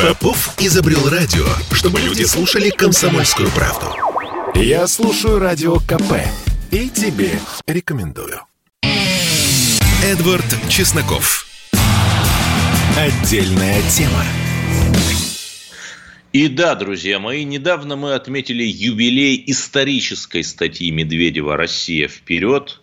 Попов 0.00 0.54
изобрел 0.60 1.08
радио, 1.08 1.46
чтобы 1.72 2.00
люди 2.00 2.22
слушали 2.22 2.70
комсомольскую 2.70 3.50
правду. 3.50 3.97
Я 4.60 4.88
слушаю 4.88 5.38
радио 5.38 5.76
КП 5.76 6.14
и 6.72 6.88
тебе 6.88 7.30
рекомендую. 7.68 8.40
Эдвард 10.04 10.44
Чесноков. 10.68 11.46
Отдельная 12.96 13.80
тема. 13.88 14.24
И 16.32 16.48
да, 16.48 16.74
друзья 16.74 17.20
мои, 17.20 17.44
недавно 17.44 17.94
мы 17.94 18.14
отметили 18.14 18.64
юбилей 18.64 19.40
исторической 19.46 20.42
статьи 20.42 20.90
Медведева 20.90 21.56
«Россия 21.56 22.08
вперед», 22.08 22.80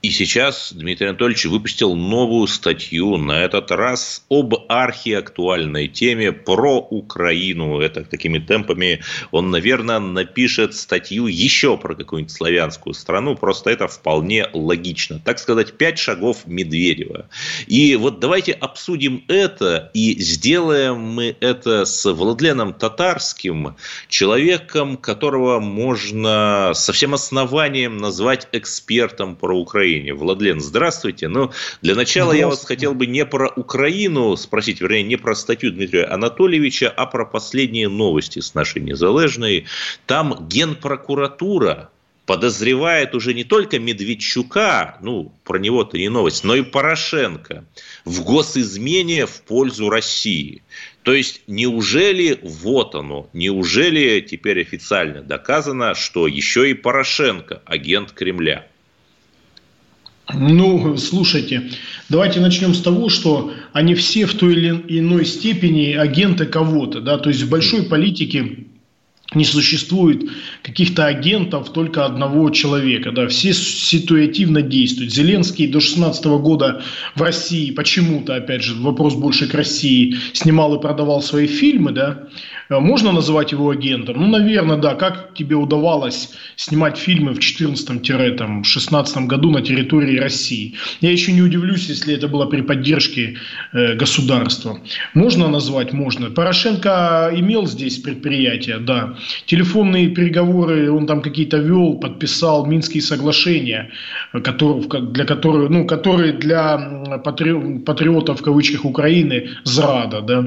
и 0.00 0.10
сейчас 0.10 0.72
Дмитрий 0.72 1.08
Анатольевич 1.08 1.46
выпустил 1.46 1.96
новую 1.96 2.46
статью, 2.46 3.16
на 3.16 3.42
этот 3.42 3.72
раз 3.72 4.24
об 4.28 4.54
архиактуальной 4.68 5.88
теме 5.88 6.30
про 6.30 6.78
Украину. 6.78 7.80
Это 7.80 8.04
такими 8.04 8.38
темпами 8.38 9.00
он, 9.32 9.50
наверное, 9.50 9.98
напишет 9.98 10.76
статью 10.76 11.26
еще 11.26 11.76
про 11.76 11.96
какую-нибудь 11.96 12.32
славянскую 12.32 12.94
страну. 12.94 13.34
Просто 13.34 13.70
это 13.70 13.88
вполне 13.88 14.46
логично. 14.52 15.20
Так 15.24 15.40
сказать, 15.40 15.72
пять 15.72 15.98
шагов 15.98 16.46
Медведева. 16.46 17.28
И 17.66 17.96
вот 17.96 18.20
давайте 18.20 18.52
обсудим 18.52 19.24
это 19.26 19.90
и 19.94 20.20
сделаем 20.20 21.00
мы 21.00 21.36
это 21.40 21.84
с 21.84 22.08
Владленом 22.08 22.72
Татарским, 22.72 23.74
человеком, 24.08 24.96
которого 24.96 25.58
можно 25.58 26.70
со 26.74 26.92
всем 26.92 27.14
основанием 27.14 27.96
назвать 27.96 28.46
экспертом 28.52 29.34
про 29.34 29.58
Украину 29.58 29.87
Украине. 29.88 30.14
Владлен, 30.14 30.60
здравствуйте. 30.60 31.28
Но 31.28 31.46
ну, 31.46 31.52
для 31.82 31.94
начала 31.94 32.32
я 32.32 32.46
вас 32.46 32.64
хотел 32.64 32.94
бы 32.94 33.06
не 33.06 33.24
про 33.24 33.48
Украину 33.48 34.36
спросить, 34.36 34.80
вернее, 34.80 35.02
не 35.02 35.16
про 35.16 35.34
статью 35.34 35.72
Дмитрия 35.72 36.04
Анатольевича, 36.04 36.90
а 36.90 37.06
про 37.06 37.24
последние 37.24 37.88
новости 37.88 38.40
с 38.40 38.54
нашей 38.54 38.82
незалежной. 38.82 39.64
Там 40.06 40.46
Генпрокуратура 40.48 41.90
подозревает 42.26 43.14
уже 43.14 43.32
не 43.32 43.44
только 43.44 43.78
Медведчука, 43.78 44.98
ну, 45.00 45.32
про 45.44 45.58
него-то 45.58 45.96
не 45.96 46.10
новость, 46.10 46.44
но 46.44 46.54
и 46.54 46.62
Порошенко 46.62 47.64
в 48.04 48.22
госизмене 48.22 49.24
в 49.24 49.40
пользу 49.40 49.88
России. 49.88 50.60
То 51.02 51.14
есть, 51.14 51.40
неужели 51.46 52.38
вот 52.42 52.94
оно, 52.94 53.30
неужели 53.32 54.20
теперь 54.20 54.60
официально 54.60 55.22
доказано, 55.22 55.94
что 55.94 56.26
еще 56.26 56.70
и 56.70 56.74
Порошенко 56.74 57.62
агент 57.64 58.12
Кремля? 58.12 58.66
Ну, 60.34 60.96
слушайте, 60.98 61.70
давайте 62.08 62.40
начнем 62.40 62.74
с 62.74 62.82
того, 62.82 63.08
что 63.08 63.52
они 63.72 63.94
все 63.94 64.26
в 64.26 64.34
той 64.34 64.52
или 64.52 64.84
иной 64.98 65.24
степени 65.24 65.92
агенты 65.92 66.44
кого-то, 66.44 67.00
да, 67.00 67.18
то 67.18 67.30
есть 67.30 67.42
в 67.42 67.48
большой 67.48 67.84
политике 67.84 68.66
не 69.34 69.44
существует 69.44 70.24
каких-то 70.62 71.06
агентов 71.06 71.72
только 71.72 72.06
одного 72.06 72.48
человека. 72.50 73.12
Да, 73.12 73.28
все 73.28 73.52
ситуативно 73.52 74.62
действуют. 74.62 75.12
Зеленский 75.12 75.66
до 75.66 75.80
16 75.80 76.24
года 76.24 76.82
в 77.14 77.22
России 77.22 77.70
почему-то, 77.70 78.36
опять 78.36 78.62
же, 78.62 78.74
вопрос 78.74 79.14
больше 79.14 79.46
к 79.46 79.54
России, 79.54 80.16
снимал 80.32 80.74
и 80.76 80.80
продавал 80.80 81.20
свои 81.20 81.46
фильмы. 81.46 81.92
Да? 81.92 82.28
Э, 82.68 82.78
можно 82.78 83.12
называть 83.12 83.52
его 83.52 83.70
агентом? 83.70 84.16
Ну, 84.18 84.26
наверное, 84.28 84.76
да. 84.76 84.94
Как 84.94 85.34
тебе 85.34 85.56
удавалось 85.56 86.30
снимать 86.56 86.96
фильмы 86.96 87.34
в 87.34 87.38
14-16 87.38 89.26
году 89.26 89.50
на 89.50 89.60
территории 89.60 90.18
России? 90.18 90.74
Я 91.00 91.10
еще 91.10 91.32
не 91.32 91.42
удивлюсь, 91.42 91.88
если 91.88 92.14
это 92.14 92.28
было 92.28 92.46
при 92.46 92.62
поддержке 92.62 93.36
э, 93.72 93.94
государства. 93.94 94.80
Можно 95.14 95.48
назвать? 95.48 95.92
Можно. 95.92 96.30
Порошенко 96.30 97.32
имел 97.36 97.66
здесь 97.66 97.98
предприятие, 97.98 98.78
да. 98.78 99.16
Телефонные 99.46 100.08
переговоры 100.08 100.90
он 100.90 101.06
там 101.06 101.22
какие-то 101.22 101.58
вел, 101.58 101.94
подписал 101.94 102.66
Минские 102.66 103.02
соглашения, 103.02 103.90
которые, 104.32 104.82
для 105.12 105.24
которые, 105.24 105.68
ну, 105.68 105.86
которые 105.86 106.32
для 106.32 106.78
патриотов 107.24 108.40
в 108.40 108.42
кавычках 108.42 108.84
Украины 108.84 109.50
зрада, 109.64 110.20
да. 110.20 110.44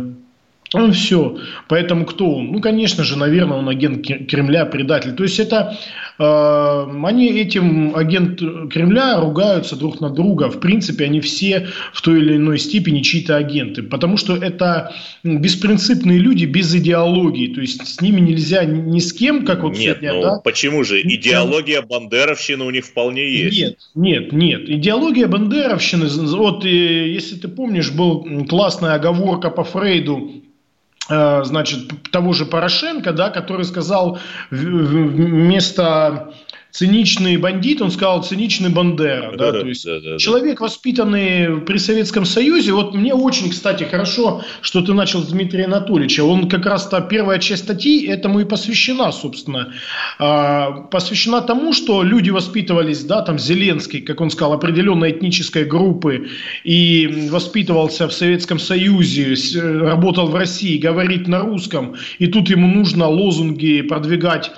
Он 0.74 0.94
все. 0.94 1.38
Поэтому 1.68 2.06
кто 2.06 2.36
он? 2.38 2.52
Ну, 2.52 2.62
конечно 2.62 3.04
же, 3.04 3.18
наверное, 3.18 3.58
он 3.58 3.68
агент 3.68 4.06
Кремля, 4.06 4.66
предатель. 4.66 5.12
То 5.12 5.24
есть 5.24 5.38
это 5.40 5.76
э, 5.76 5.76
они 6.18 7.28
этим 7.28 7.96
агент 7.96 8.40
Кремля 8.72 9.20
ругаются 9.20 9.76
друг 9.76 10.02
на 10.02 10.10
друга. 10.10 10.50
В 10.50 10.60
принципе, 10.60 11.06
они 11.06 11.22
все 11.22 11.68
в 11.94 12.02
той 12.02 12.20
или 12.20 12.36
иной 12.36 12.60
степени 12.60 13.02
чьи-то 13.02 13.38
агенты. 13.38 13.84
Потому 13.84 14.18
что 14.18 14.36
это 14.36 14.94
беспринципные 15.24 16.20
люди 16.20 16.46
без 16.46 16.74
идеологии. 16.76 17.54
То 17.54 17.62
есть 17.62 17.88
с 17.88 18.02
ними 18.02 18.20
нельзя 18.22 18.66
ни 18.66 19.00
с 19.00 19.14
кем, 19.14 19.46
как 19.46 19.64
вот 19.64 19.78
Нет, 19.78 20.00
сегодня, 20.00 20.14
ну 20.14 20.22
да? 20.22 20.42
почему 20.44 20.84
же? 20.84 21.02
Идеология 21.02 21.82
бандеровщины 21.82 22.66
у 22.66 22.70
них 22.70 22.86
вполне 22.86 23.30
есть. 23.30 23.60
Нет, 23.60 23.78
нет, 23.96 24.32
нет. 24.32 24.70
Идеология 24.70 25.28
бандеровщины, 25.28 26.08
вот 26.08 26.66
э, 26.66 27.10
если 27.10 27.36
ты 27.36 27.48
помнишь, 27.48 27.92
был 27.92 28.46
классная 28.48 28.96
оговорка 28.96 29.50
по 29.50 29.64
Фрейду 29.64 30.42
значит, 31.08 32.12
того 32.12 32.34
же 32.34 32.46
Порошенко, 32.46 33.12
да, 33.12 33.30
который 33.30 33.66
сказал 33.66 34.20
вместо 34.50 36.32
циничный 36.72 37.38
бандит, 37.38 37.82
он 37.82 37.92
сказал 37.92 38.24
циничный 38.24 38.70
Бандера. 38.70 39.36
Да, 39.38 39.52
то 39.52 39.68
есть 39.68 39.86
да, 39.86 40.00
да, 40.00 40.18
человек, 40.18 40.62
воспитанный 40.62 41.62
при 41.62 41.78
Советском 41.78 42.26
Союзе, 42.26 42.72
вот 42.74 42.94
мне 42.94 43.14
очень, 43.14 43.50
кстати, 43.50 43.84
хорошо, 43.84 44.44
что 44.62 44.82
ты 44.82 44.94
начал 44.94 45.22
с 45.22 45.28
Дмитрия 45.28 45.66
Анатольевича. 45.66 46.24
Он 46.24 46.50
как 46.50 46.66
раз-то 46.66 47.02
первая 47.02 47.40
часть 47.40 47.64
статьи 47.64 48.06
этому 48.08 48.40
и 48.40 48.46
посвящена, 48.46 49.12
собственно. 49.12 49.74
А, 50.18 50.72
посвящена 50.92 51.42
тому, 51.42 51.74
что 51.74 52.04
люди 52.04 52.30
воспитывались, 52.30 53.04
да, 53.04 53.22
там 53.22 53.38
Зеленский, 53.38 54.02
как 54.02 54.22
он 54.22 54.30
сказал, 54.30 54.54
определенной 54.54 55.12
этнической 55.12 55.66
группы 55.66 56.30
и 56.64 57.28
воспитывался 57.30 58.08
в 58.08 58.14
Советском 58.14 58.60
Союзе, 58.60 59.36
работал 59.60 60.28
в 60.28 60.36
России, 60.36 60.78
говорит 60.78 61.28
на 61.28 61.40
русском, 61.40 61.96
и 62.20 62.28
тут 62.28 62.50
ему 62.50 62.68
нужно 62.68 63.08
лозунги 63.08 63.82
продвигать 63.82 64.52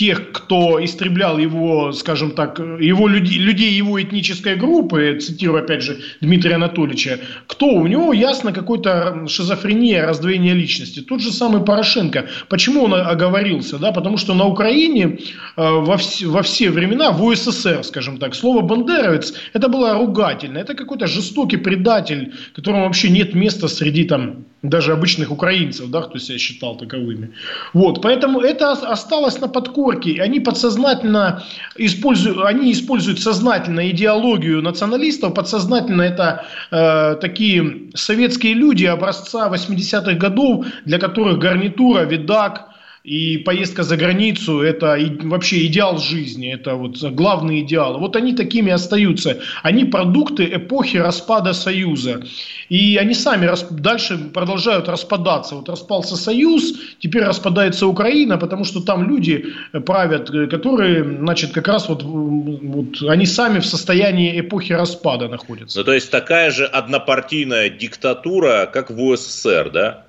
тех, 0.00 0.32
кто 0.32 0.82
истреблял 0.82 1.36
его, 1.36 1.92
скажем 1.92 2.30
так, 2.30 2.58
его 2.58 3.06
людей, 3.06 3.38
людей 3.38 3.70
его 3.70 4.00
этнической 4.00 4.56
группы, 4.56 5.18
цитирую 5.20 5.62
опять 5.62 5.82
же 5.82 5.98
Дмитрия 6.22 6.54
Анатольевича, 6.54 7.18
кто 7.46 7.66
у 7.66 7.86
него 7.86 8.14
ясно 8.14 8.52
какой-то 8.52 9.26
шизофрения, 9.28 10.06
раздвоение 10.06 10.54
личности. 10.54 11.00
Тот 11.00 11.20
же 11.20 11.30
самый 11.30 11.62
Порошенко. 11.62 12.28
Почему 12.48 12.84
он 12.84 12.94
оговорился? 12.94 13.78
Да? 13.78 13.92
Потому 13.92 14.16
что 14.16 14.32
на 14.32 14.46
Украине 14.46 15.02
э, 15.04 15.16
во, 15.56 15.96
вс- 15.96 16.26
во 16.26 16.40
все 16.40 16.70
времена, 16.70 17.10
в 17.10 17.22
УССР, 17.22 17.84
скажем 17.84 18.16
так, 18.16 18.34
слово 18.34 18.62
«бандеровец» 18.62 19.34
это 19.52 19.68
было 19.68 19.92
ругательно. 19.92 20.56
Это 20.56 20.72
какой-то 20.72 21.08
жестокий 21.08 21.58
предатель, 21.58 22.32
которому 22.54 22.84
вообще 22.84 23.10
нет 23.10 23.34
места 23.34 23.68
среди 23.68 24.04
там 24.04 24.46
даже 24.62 24.92
обычных 24.92 25.30
украинцев, 25.30 25.90
да, 25.90 26.02
кто 26.02 26.18
себя 26.18 26.38
считал 26.38 26.76
таковыми. 26.76 27.30
Вот, 27.72 28.02
поэтому 28.02 28.40
это 28.40 28.72
осталось 28.72 29.40
на 29.40 29.48
подкорке. 29.48 29.89
Они 30.20 30.40
подсознательно 30.40 31.42
используют, 31.76 32.38
они 32.44 32.72
используют 32.72 33.20
сознательно 33.20 33.90
идеологию 33.90 34.62
националистов, 34.62 35.34
подсознательно 35.34 36.02
это 36.02 36.44
э, 36.70 37.16
такие 37.20 37.90
советские 37.94 38.54
люди 38.54 38.84
образца 38.84 39.48
80-х 39.48 40.14
годов, 40.14 40.66
для 40.84 40.98
которых 40.98 41.38
гарнитура, 41.38 42.02
видак, 42.02 42.69
и 43.02 43.38
поездка 43.38 43.82
за 43.82 43.96
границу– 43.96 44.60
это 44.62 44.98
вообще 45.22 45.66
идеал 45.66 45.98
жизни, 45.98 46.52
это 46.52 46.74
вот 46.74 47.02
главный 47.14 47.60
идеал. 47.60 47.98
Вот 47.98 48.14
они 48.14 48.34
такими 48.34 48.70
остаются. 48.72 49.40
Они 49.62 49.84
продукты 49.84 50.44
эпохи 50.44 50.98
распада 50.98 51.54
Союза. 51.54 52.22
И 52.68 52.98
они 52.98 53.14
сами 53.14 53.50
дальше 53.70 54.18
продолжают 54.18 54.88
распадаться. 54.88 55.54
Вот 55.54 55.68
распался 55.70 56.16
Союз, 56.16 56.74
теперь 56.98 57.24
распадается 57.24 57.86
Украина, 57.86 58.36
потому 58.36 58.64
что 58.64 58.80
там 58.82 59.08
люди 59.08 59.46
правят, 59.86 60.30
которые, 60.50 61.02
значит, 61.02 61.52
как 61.52 61.68
раз 61.68 61.88
вот, 61.88 62.02
вот 62.02 63.02
они 63.08 63.24
сами 63.24 63.60
в 63.60 63.66
состоянии 63.66 64.38
эпохи 64.40 64.74
распада 64.74 65.28
находятся. 65.28 65.78
Ну, 65.78 65.84
то 65.84 65.94
есть 65.94 66.10
такая 66.10 66.50
же 66.50 66.66
однопартийная 66.66 67.70
диктатура, 67.70 68.68
как 68.70 68.90
в 68.90 69.00
УССР, 69.00 69.70
да? 69.72 70.04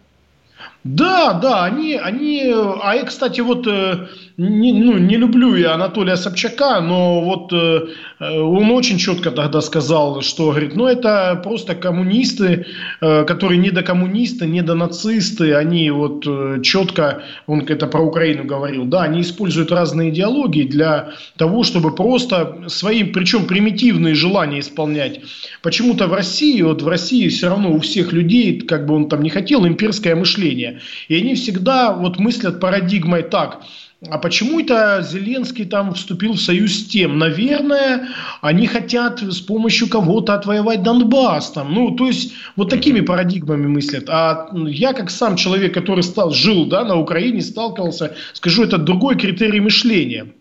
Да, 0.84 1.34
да, 1.34 1.66
они, 1.66 1.94
они, 1.94 2.42
а 2.52 2.96
я, 2.96 3.04
кстати, 3.04 3.40
вот 3.40 3.68
э, 3.68 4.08
не, 4.38 4.74
ну, 4.74 4.98
не 4.98 5.16
люблю 5.16 5.54
я 5.56 5.76
Анатолия 5.76 6.16
Собчака, 6.16 6.82
но 6.82 7.22
вот 7.22 7.54
э, 7.54 7.90
э, 8.20 8.40
он 8.40 8.72
очень 8.72 8.98
четко 8.98 9.30
тогда 9.30 9.62
сказал, 9.62 10.24
что, 10.24 10.50
говорит, 10.50 10.76
ну 10.76 10.88
это 10.88 11.40
просто 11.44 11.76
коммунисты, 11.76 12.66
которые 13.00 13.60
не 13.60 13.70
до 13.70 13.84
коммунисты, 13.84 14.48
не 14.48 14.64
до 14.64 14.74
нацисты, 14.74 15.54
они 15.54 15.92
вот 15.92 16.26
четко, 16.64 17.22
он 17.46 17.60
это 17.60 17.86
про 17.86 18.02
Украину 18.02 18.46
говорил, 18.46 18.86
да, 18.86 19.04
они 19.04 19.22
используют 19.22 19.72
разные 19.72 20.10
идеологии 20.10 20.64
для 20.64 21.12
того, 21.38 21.62
чтобы 21.62 21.94
просто 21.94 22.64
своим, 22.70 23.14
причем 23.14 23.46
примитивные 23.46 24.16
желания 24.16 24.62
исполнять. 24.62 25.22
Почему-то 25.62 26.08
в 26.08 26.14
России, 26.14 26.60
вот 26.64 26.82
в 26.82 26.88
России 26.88 27.28
все 27.28 27.50
равно 27.50 27.72
у 27.72 27.80
всех 27.80 28.14
людей, 28.14 28.62
как 28.62 28.88
бы 28.88 28.96
он 28.96 29.10
там 29.10 29.22
не 29.22 29.30
хотел, 29.30 29.68
имперское 29.68 30.16
мышление. 30.16 30.71
И 31.08 31.16
они 31.16 31.36
всегда 31.36 31.94
вот 31.94 32.20
мыслят 32.20 32.60
парадигмой 32.60 33.24
так– 33.24 33.62
а 34.10 34.18
почему 34.18 34.60
это 34.60 35.06
Зеленский 35.08 35.66
там 35.66 35.94
вступил 35.94 36.34
в 36.34 36.42
союз 36.42 36.74
с 36.74 36.86
тем? 36.88 37.20
Наверное, 37.20 38.08
они 38.42 38.66
хотят 38.66 39.22
с 39.22 39.40
помощью 39.42 39.90
кого-то 39.90 40.34
отвоевать 40.34 40.82
Донбасс. 40.82 41.52
Там. 41.52 41.72
Ну, 41.72 41.92
то 41.92 42.08
есть, 42.08 42.34
вот 42.56 42.72
такими 42.72 43.02
парадигмами 43.02 43.68
мыслят. 43.68 44.06
А 44.10 44.50
я, 44.54 44.94
как 44.94 45.12
сам 45.12 45.36
человек, 45.36 45.76
который 45.76 46.02
стал, 46.02 46.32
жил 46.32 46.66
да, 46.66 46.84
на 46.84 46.96
Украине, 46.96 47.42
сталкивался, 47.42 48.16
скажу, 48.34 48.64
это 48.64 48.80
другой 48.80 49.18
критерий 49.18 49.60
мышления. 49.60 50.34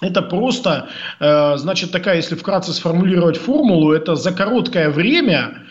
Это 0.00 0.22
просто, 0.22 0.88
э, 1.20 1.56
значит, 1.58 1.92
такая, 1.92 2.16
если 2.16 2.34
вкратце 2.34 2.72
сформулировать 2.72 3.36
формулу, 3.36 3.92
это 3.92 4.16
за 4.16 4.32
короткое 4.32 4.88
время 4.88 5.64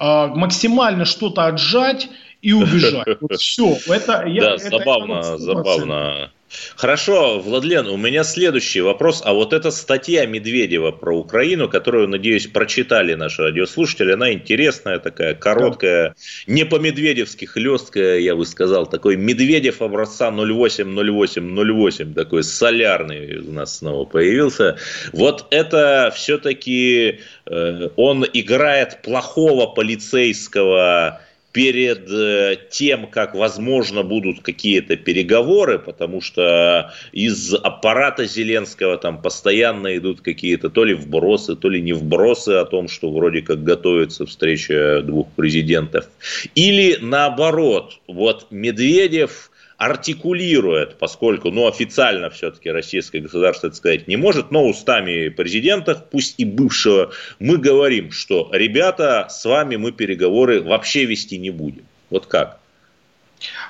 э, 0.00 0.26
максимально 0.34 1.04
что-то 1.04 1.46
отжать 1.46 2.08
и 2.42 2.52
убежать. 2.52 3.06
Вот 3.20 3.40
все. 3.40 3.76
Это, 3.88 4.24
я, 4.26 4.42
да, 4.42 4.54
это, 4.54 4.70
забавно, 4.70 5.18
это 5.18 5.38
забавно. 5.38 6.30
Хорошо, 6.76 7.40
Владлен, 7.40 7.86
у 7.88 7.96
меня 7.96 8.24
следующий 8.24 8.80
вопрос. 8.80 9.20
А 9.24 9.34
вот 9.34 9.52
эта 9.52 9.70
статья 9.70 10.24
Медведева 10.24 10.92
про 10.92 11.18
Украину, 11.18 11.68
которую, 11.68 12.08
надеюсь, 12.08 12.46
прочитали 12.46 13.14
наши 13.14 13.42
радиослушатели, 13.42 14.12
она 14.12 14.32
интересная 14.32 14.98
такая, 14.98 15.34
короткая, 15.34 16.08
да. 16.08 16.14
не 16.46 16.64
по-медведевски 16.64 17.44
хлесткая, 17.44 18.18
я 18.20 18.34
бы 18.34 18.46
сказал, 18.46 18.86
такой 18.86 19.16
Медведев 19.16 19.82
образца 19.82 20.30
08-08-08, 20.30 22.14
такой 22.14 22.42
солярный 22.42 23.38
у 23.40 23.52
нас 23.52 23.78
снова 23.78 24.06
появился. 24.06 24.78
Вот 25.12 25.46
это 25.50 26.10
все-таки 26.14 27.20
э, 27.46 27.88
он 27.96 28.24
играет 28.32 29.02
плохого 29.02 29.66
полицейского 29.66 31.20
перед 31.52 32.10
э, 32.10 32.56
тем, 32.70 33.06
как, 33.06 33.34
возможно, 33.34 34.02
будут 34.02 34.40
какие-то 34.42 34.96
переговоры, 34.96 35.78
потому 35.78 36.20
что 36.20 36.92
из 37.12 37.54
аппарата 37.54 38.26
Зеленского 38.26 38.98
там 38.98 39.22
постоянно 39.22 39.96
идут 39.96 40.20
какие-то 40.20 40.68
то 40.70 40.84
ли 40.84 40.94
вбросы, 40.94 41.56
то 41.56 41.68
ли 41.68 41.80
не 41.80 41.94
вбросы 41.94 42.50
о 42.50 42.64
том, 42.64 42.88
что 42.88 43.10
вроде 43.10 43.42
как 43.42 43.64
готовится 43.64 44.26
встреча 44.26 45.02
двух 45.02 45.28
президентов. 45.32 46.08
Или 46.54 46.98
наоборот, 47.00 47.98
вот 48.06 48.48
Медведев 48.50 49.50
артикулирует, 49.78 50.98
поскольку, 50.98 51.50
ну, 51.50 51.68
официально 51.68 52.28
все-таки 52.30 52.68
российское 52.68 53.20
государство 53.20 53.68
это 53.68 53.76
сказать 53.76 54.08
не 54.08 54.16
может, 54.16 54.50
но 54.50 54.66
устами 54.66 55.28
президента, 55.28 55.94
пусть 55.94 56.34
и 56.36 56.44
бывшего, 56.44 57.12
мы 57.38 57.56
говорим, 57.56 58.10
что, 58.10 58.50
ребята, 58.52 59.28
с 59.30 59.44
вами 59.44 59.76
мы 59.76 59.92
переговоры 59.92 60.60
вообще 60.60 61.04
вести 61.04 61.38
не 61.38 61.50
будем. 61.50 61.86
Вот 62.10 62.26
как? 62.26 62.58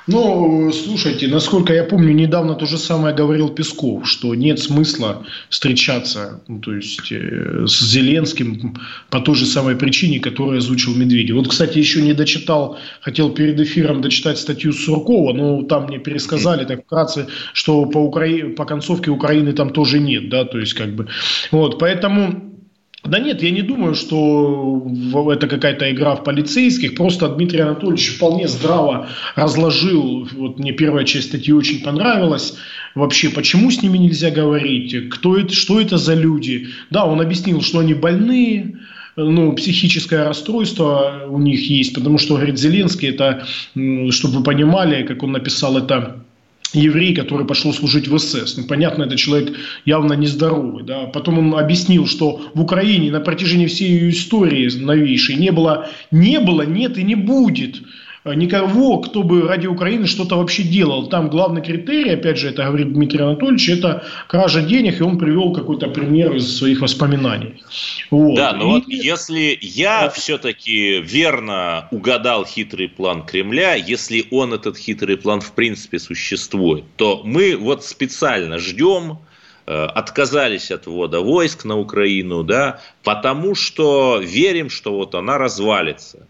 Ну, 0.06 0.72
слушайте, 0.72 1.28
насколько 1.28 1.74
я 1.74 1.84
помню, 1.84 2.14
недавно 2.14 2.54
то 2.54 2.66
же 2.66 2.78
самое 2.78 3.14
говорил 3.14 3.50
Песков, 3.50 4.08
что 4.08 4.34
нет 4.34 4.58
смысла 4.58 5.26
встречаться 5.50 6.40
ну, 6.48 6.60
то 6.60 6.74
есть, 6.74 7.12
э, 7.12 7.66
с 7.66 7.80
Зеленским 7.80 8.74
по 9.10 9.20
той 9.20 9.34
же 9.34 9.44
самой 9.44 9.76
причине, 9.76 10.18
которую 10.18 10.58
озвучил 10.58 10.94
Медведев. 10.94 11.36
Вот, 11.36 11.48
кстати, 11.48 11.78
еще 11.78 12.00
не 12.00 12.14
дочитал, 12.14 12.78
хотел 13.02 13.30
перед 13.30 13.60
эфиром 13.60 14.00
дочитать 14.00 14.38
статью 14.38 14.72
Суркова, 14.72 15.34
но 15.34 15.62
там 15.62 15.86
мне 15.86 15.98
пересказали 15.98 16.64
так 16.64 16.84
вкратце, 16.84 17.26
что 17.52 17.84
по, 17.84 17.98
Укра... 17.98 18.26
по 18.56 18.64
концовке 18.64 19.10
Украины 19.10 19.52
там 19.52 19.70
тоже 19.70 19.98
нет, 19.98 20.30
да, 20.30 20.44
то 20.44 20.58
есть 20.58 20.72
как 20.72 20.94
бы, 20.94 21.08
вот, 21.50 21.78
поэтому 21.78 22.47
да 23.04 23.20
нет, 23.20 23.42
я 23.42 23.50
не 23.50 23.62
думаю, 23.62 23.94
что 23.94 24.84
это 25.32 25.46
какая-то 25.46 25.90
игра 25.90 26.16
в 26.16 26.24
полицейских. 26.24 26.96
Просто 26.96 27.28
Дмитрий 27.28 27.60
Анатольевич 27.60 28.16
вполне 28.16 28.48
здраво 28.48 29.08
разложил. 29.36 30.28
Вот 30.32 30.58
мне 30.58 30.72
первая 30.72 31.04
часть 31.04 31.28
статьи 31.28 31.52
очень 31.52 31.82
понравилась. 31.82 32.56
Вообще, 32.94 33.30
почему 33.30 33.70
с 33.70 33.82
ними 33.82 33.98
нельзя 33.98 34.30
говорить? 34.30 35.10
Кто 35.10 35.36
это, 35.36 35.54
что 35.54 35.80
это 35.80 35.96
за 35.96 36.14
люди? 36.14 36.68
Да, 36.90 37.04
он 37.04 37.20
объяснил, 37.20 37.62
что 37.62 37.78
они 37.78 37.94
больные, 37.94 38.78
ну, 39.16 39.52
психическое 39.52 40.24
расстройство 40.24 41.24
у 41.28 41.38
них 41.38 41.68
есть, 41.70 41.94
потому 41.94 42.18
что, 42.18 42.34
говорит, 42.34 42.58
Зеленский, 42.58 43.10
это, 43.10 43.44
чтобы 44.10 44.38
вы 44.38 44.42
понимали, 44.42 45.04
как 45.04 45.22
он 45.22 45.32
написал 45.32 45.78
это 45.78 46.24
еврей, 46.72 47.14
который 47.14 47.46
пошел 47.46 47.72
служить 47.72 48.08
в 48.08 48.18
СС. 48.18 48.56
Ну, 48.56 48.64
понятно, 48.64 49.04
это 49.04 49.16
человек 49.16 49.56
явно 49.84 50.12
нездоровый. 50.14 50.84
Да? 50.84 51.04
Потом 51.06 51.38
он 51.38 51.54
объяснил, 51.54 52.06
что 52.06 52.40
в 52.54 52.60
Украине 52.60 53.10
на 53.10 53.20
протяжении 53.20 53.66
всей 53.66 53.90
ее 53.90 54.10
истории 54.10 54.70
новейшей 54.78 55.36
не 55.36 55.50
было, 55.50 55.88
не 56.10 56.40
было, 56.40 56.62
нет 56.62 56.98
и 56.98 57.02
не 57.02 57.14
будет 57.14 57.76
никого, 58.24 58.98
кто 58.98 59.22
бы 59.22 59.42
ради 59.42 59.66
Украины 59.66 60.06
что-то 60.06 60.36
вообще 60.36 60.62
делал. 60.62 61.08
Там 61.08 61.28
главный 61.28 61.62
критерий, 61.62 62.10
опять 62.10 62.38
же, 62.38 62.48
это 62.48 62.64
говорит 62.64 62.92
Дмитрий 62.92 63.22
Анатольевич, 63.22 63.68
это 63.68 64.04
кража 64.26 64.62
денег, 64.62 65.00
и 65.00 65.02
он 65.02 65.18
привел 65.18 65.52
какой-то 65.52 65.88
пример 65.88 66.34
из 66.34 66.56
своих 66.58 66.80
воспоминаний. 66.80 67.62
Вот. 68.10 68.36
Да, 68.36 68.52
но 68.52 68.64
и... 68.64 68.66
вот 68.66 68.88
если 68.88 69.58
я 69.60 70.02
да. 70.02 70.10
все-таки 70.10 71.00
верно 71.00 71.88
угадал 71.90 72.44
хитрый 72.44 72.88
план 72.88 73.24
Кремля, 73.24 73.74
если 73.74 74.26
он, 74.30 74.52
этот 74.52 74.76
хитрый 74.76 75.16
план, 75.16 75.40
в 75.40 75.52
принципе 75.52 75.98
существует, 75.98 76.84
то 76.96 77.22
мы 77.24 77.56
вот 77.56 77.84
специально 77.84 78.58
ждем, 78.58 79.18
э, 79.66 79.84
отказались 79.84 80.70
от 80.70 80.86
ввода 80.86 81.20
войск 81.20 81.64
на 81.64 81.78
Украину, 81.78 82.42
да, 82.42 82.80
потому 83.04 83.54
что 83.54 84.18
верим, 84.18 84.70
что 84.70 84.94
вот 84.94 85.14
она 85.14 85.38
развалится. 85.38 86.26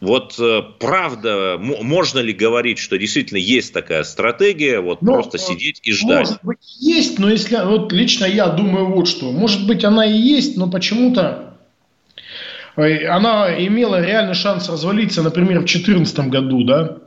Вот 0.00 0.38
э, 0.38 0.60
правда, 0.78 1.56
можно 1.58 2.18
ли 2.18 2.34
говорить, 2.34 2.78
что 2.78 2.98
действительно 2.98 3.38
есть 3.38 3.72
такая 3.72 4.04
стратегия, 4.04 4.80
вот 4.80 5.00
но, 5.00 5.14
просто 5.14 5.38
сидеть 5.38 5.80
и 5.84 5.92
ждать? 5.92 6.28
Может 6.28 6.38
быть, 6.42 6.58
есть, 6.80 7.18
но 7.18 7.30
если 7.30 7.56
вот 7.64 7.92
лично 7.92 8.26
я 8.26 8.48
думаю 8.48 8.86
вот 8.86 9.08
что, 9.08 9.32
может 9.32 9.66
быть, 9.66 9.84
она 9.84 10.04
и 10.04 10.12
есть, 10.12 10.58
но 10.58 10.68
почему-то 10.68 11.54
э, 12.76 13.06
она 13.06 13.48
имела 13.58 14.04
реальный 14.04 14.34
шанс 14.34 14.68
развалиться, 14.68 15.22
например, 15.22 15.60
в 15.60 15.64
2014 15.64 16.18
году, 16.28 16.62
да, 16.64 16.98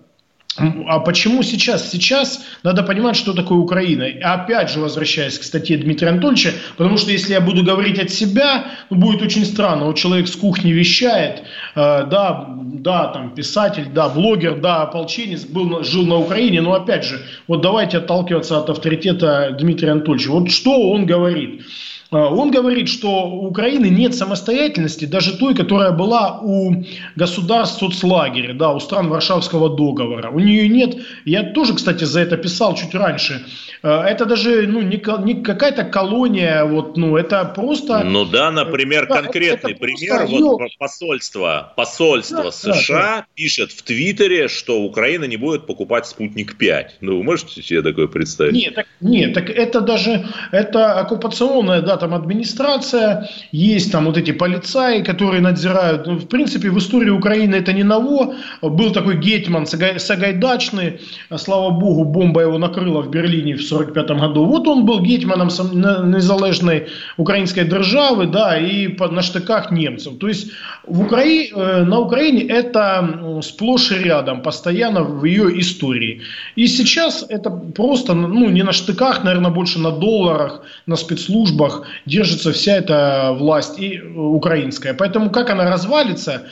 а 0.87 0.99
почему 0.99 1.43
сейчас? 1.43 1.89
Сейчас 1.89 2.45
надо 2.63 2.83
понимать, 2.83 3.15
что 3.15 3.33
такое 3.33 3.57
Украина. 3.57 4.03
И 4.03 4.19
опять 4.19 4.69
же, 4.69 4.79
возвращаясь 4.79 5.37
к 5.39 5.43
статье 5.43 5.77
Дмитрия 5.77 6.09
Анатольевича, 6.09 6.53
потому 6.77 6.97
что 6.97 7.11
если 7.11 7.33
я 7.33 7.41
буду 7.41 7.63
говорить 7.63 7.99
от 7.99 8.09
себя, 8.09 8.65
ну, 8.89 8.97
будет 8.97 9.21
очень 9.21 9.45
странно. 9.45 9.85
Вот 9.85 9.97
человек 9.97 10.27
с 10.27 10.35
кухни 10.35 10.71
вещает, 10.71 11.43
э, 11.75 12.05
да, 12.09 12.47
да, 12.49 13.07
там 13.07 13.33
писатель, 13.33 13.87
да, 13.93 14.09
блогер, 14.09 14.59
да, 14.59 14.83
ополченец, 14.83 15.45
был, 15.45 15.83
жил 15.83 16.05
на 16.05 16.17
Украине, 16.17 16.61
но 16.61 16.73
опять 16.73 17.05
же, 17.05 17.21
вот 17.47 17.61
давайте 17.61 17.97
отталкиваться 17.97 18.57
от 18.57 18.69
авторитета 18.69 19.55
Дмитрия 19.59 19.91
Анатольевича. 19.91 20.31
Вот 20.31 20.51
что 20.51 20.91
он 20.91 21.05
говорит? 21.05 21.63
А, 22.11 22.27
он 22.27 22.51
говорит, 22.51 22.89
что 22.89 23.27
у 23.27 23.47
Украины 23.47 23.85
нет 23.85 24.15
самостоятельности, 24.15 25.05
даже 25.05 25.37
той, 25.37 25.53
которая 25.53 25.91
была 25.91 26.39
у 26.41 26.83
государств 27.15 27.79
соцлагеря, 27.79 28.53
да, 28.53 28.71
у 28.71 28.79
стран 28.79 29.09
Варшавского 29.09 29.75
договора. 29.75 30.29
У 30.31 30.39
нее 30.39 30.67
нет, 30.67 30.97
я 31.25 31.43
тоже, 31.43 31.75
кстати, 31.75 32.05
за 32.05 32.21
это 32.21 32.37
писал 32.37 32.75
чуть 32.75 32.95
раньше, 32.95 33.45
а, 33.83 34.03
это 34.05 34.25
даже 34.25 34.67
ну, 34.67 34.81
не, 34.81 35.01
не 35.23 35.43
какая-то 35.43 35.83
колония, 35.83 36.63
вот, 36.63 36.97
ну, 36.97 37.15
это 37.15 37.45
просто... 37.45 38.03
Ну 38.03 38.25
да, 38.25 38.51
например, 38.51 39.07
да, 39.07 39.21
конкретный 39.21 39.73
это, 39.73 39.85
это 39.85 39.95
пример, 39.95 40.25
вот 40.25 40.61
посольство, 40.79 41.73
посольство 41.75 42.45
да, 42.45 42.51
США 42.51 42.97
да, 42.97 43.17
да. 43.17 43.25
пишет 43.35 43.71
в 43.71 43.83
Твиттере, 43.83 44.47
что 44.47 44.81
Украина 44.81 45.25
не 45.25 45.37
будет 45.37 45.67
покупать 45.67 46.07
«Спутник 46.07 46.59
5». 46.59 46.87
Ну, 47.01 47.17
вы 47.17 47.23
можете 47.23 47.61
себе 47.61 47.83
такое 47.83 48.07
представить? 48.07 48.53
Нет, 48.53 48.73
так, 48.73 48.87
нет, 48.99 49.33
так 49.33 49.49
это 49.49 49.81
даже, 49.81 50.25
это 50.51 50.93
оккупационная, 50.93 51.81
да, 51.81 51.98
там 51.99 52.13
администрация, 52.13 53.29
есть 53.51 53.91
там 53.91 54.05
вот 54.05 54.17
эти 54.17 54.31
полицаи, 54.31 55.01
которые 55.03 55.41
надзирают. 55.41 56.07
Ну, 56.07 56.15
в 56.15 56.27
принципе, 56.27 56.69
в 56.69 56.77
истории 56.77 57.09
Украины 57.09 57.55
это 57.55 57.73
не 57.73 57.83
ново. 57.83 58.35
Был 58.61 58.91
такой 58.91 59.17
Гетман 59.17 59.65
Сагайдачный, 59.65 61.01
слава 61.37 61.69
богу, 61.69 62.05
бомба 62.05 62.41
его 62.41 62.57
накрыла 62.57 63.01
в 63.01 63.09
Берлине 63.09 63.55
в 63.55 63.61
45 63.61 64.11
году. 64.11 64.45
Вот 64.45 64.67
он 64.67 64.85
был 64.85 65.01
гетьманом 65.01 65.49
незалежной 65.49 66.87
украинской 67.17 67.65
державы, 67.65 68.27
да, 68.27 68.57
и 68.57 68.87
на 69.11 69.21
штыках 69.21 69.71
немцев. 69.71 70.17
То 70.19 70.27
есть 70.27 70.51
в 70.87 71.01
Украине, 71.01 71.49
э, 71.55 71.83
на 71.83 71.99
Украине 71.99 72.43
это 72.43 73.41
сплошь 73.41 73.91
и 73.91 73.95
рядом, 73.95 74.41
постоянно 74.41 75.03
в 75.03 75.25
ее 75.25 75.59
истории. 75.59 76.21
И 76.55 76.67
сейчас 76.67 77.25
это 77.29 77.49
просто, 77.49 78.13
ну, 78.13 78.49
не 78.49 78.63
на 78.63 78.71
штыках, 78.71 79.23
наверное, 79.23 79.51
больше 79.51 79.79
на 79.79 79.91
долларах, 79.91 80.61
на 80.85 80.95
спецслужбах 80.95 81.83
держится 82.05 82.51
вся 82.51 82.77
эта 82.77 83.35
власть 83.37 83.79
и 83.79 83.97
э, 83.97 84.07
украинская. 84.07 84.93
Поэтому 84.93 85.29
как 85.29 85.49
она 85.49 85.69
развалится, 85.69 86.47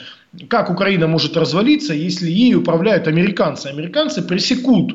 как 0.48 0.70
Украина 0.70 1.06
может 1.06 1.36
развалиться, 1.36 1.94
если 1.94 2.30
ей 2.30 2.54
управляют 2.54 3.08
американцы? 3.08 3.68
Американцы 3.68 4.22
пресекут 4.22 4.92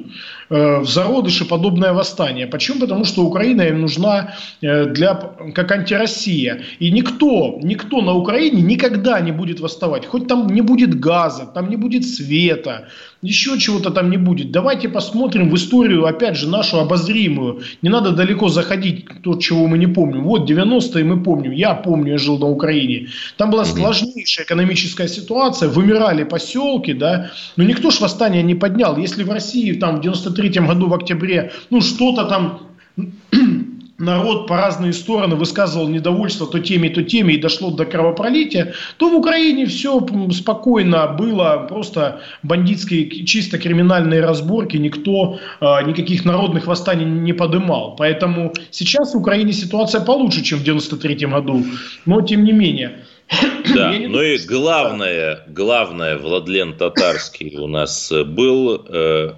в 0.54 0.86
зародыше 0.86 1.46
подобное 1.46 1.94
восстание. 1.94 2.48
Почему? 2.48 2.80
Потому 2.80 3.06
что 3.06 3.26
Украина 3.26 3.64
им 3.64 3.82
нужна 3.82 4.36
э, 4.62 4.86
для, 4.86 5.16
как 5.56 5.72
антироссия. 5.72 6.62
И 6.80 6.92
никто, 6.92 7.60
никто 7.64 8.02
на 8.02 8.14
Украине 8.14 8.62
никогда 8.62 9.20
не 9.22 9.32
будет 9.32 9.60
восставать. 9.60 10.06
Хоть 10.06 10.28
там 10.28 10.48
не 10.48 10.62
будет 10.62 11.00
газа, 11.00 11.46
там 11.46 11.70
не 11.70 11.76
будет 11.76 12.06
света, 12.06 12.88
еще 13.24 13.58
чего-то 13.58 13.90
там 13.90 14.10
не 14.10 14.18
будет. 14.18 14.52
Давайте 14.52 14.90
посмотрим 14.90 15.50
в 15.50 15.56
историю, 15.56 16.06
опять 16.06 16.36
же, 16.36 16.50
нашу 16.50 16.80
обозримую. 16.80 17.62
Не 17.82 17.90
надо 17.90 18.12
далеко 18.12 18.50
заходить, 18.50 19.06
то, 19.24 19.36
чего 19.36 19.68
мы 19.68 19.78
не 19.78 19.88
помним. 19.88 20.24
Вот 20.24 20.50
90-е 20.50 21.04
мы 21.04 21.24
помним. 21.24 21.52
Я 21.52 21.74
помню, 21.74 22.12
я 22.12 22.18
жил 22.18 22.38
на 22.38 22.48
Украине. 22.48 23.08
Там 23.38 23.50
была 23.50 23.66
сложнейшая 23.66 24.46
экономическая 24.46 25.08
ситуация. 25.08 25.70
Вымирали 25.70 26.26
поселки, 26.26 26.94
да. 26.94 27.32
Но 27.56 27.64
никто 27.64 27.92
ж 27.92 28.02
восстание 28.02 28.44
не 28.44 28.56
поднял. 28.56 28.98
Если 28.98 29.24
в 29.24 29.32
России 29.32 29.72
там 29.72 29.98
в 29.98 30.02
93-м 30.44 30.68
году 30.68 30.88
в 30.88 30.94
октябре, 30.94 31.52
ну, 31.70 31.82
что-то 31.82 32.26
там 32.26 32.60
народ 33.98 34.48
по 34.48 34.58
разные 34.58 34.94
стороны 34.94 35.36
высказывал 35.36 35.88
недовольство 35.88 36.48
то 36.48 36.60
теми, 36.60 36.90
то 36.90 37.04
теми, 37.04 37.34
и 37.34 37.38
дошло 37.38 37.72
до 37.72 37.86
кровопролития, 37.86 38.74
то 38.98 39.10
в 39.10 39.16
Украине 39.16 39.66
все 39.66 40.06
спокойно 40.32 41.08
было, 41.08 41.66
просто 41.70 42.22
бандитские 42.44 43.26
чисто 43.26 43.58
криминальные 43.58 44.22
разборки, 44.22 44.78
никто 44.78 45.40
а, 45.60 45.82
никаких 45.84 46.26
народных 46.26 46.68
восстаний 46.68 47.06
не 47.06 47.34
подымал. 47.34 47.96
Поэтому 47.96 48.54
сейчас 48.72 49.14
в 49.14 49.18
Украине 49.18 49.54
ситуация 49.54 50.02
получше, 50.02 50.44
чем 50.44 50.60
в 50.60 50.64
93 50.64 51.28
году, 51.28 51.64
но 52.06 52.22
тем 52.22 52.44
не 52.44 52.52
менее. 52.52 53.04
Да, 53.74 53.92
ну 53.92 54.22
и 54.22 54.38
главное, 54.46 55.40
главное, 55.48 56.18
Владлен 56.18 56.74
Татарский 56.74 57.58
у 57.58 57.68
нас 57.68 58.12
был, 58.12 58.86
э, 58.88 59.34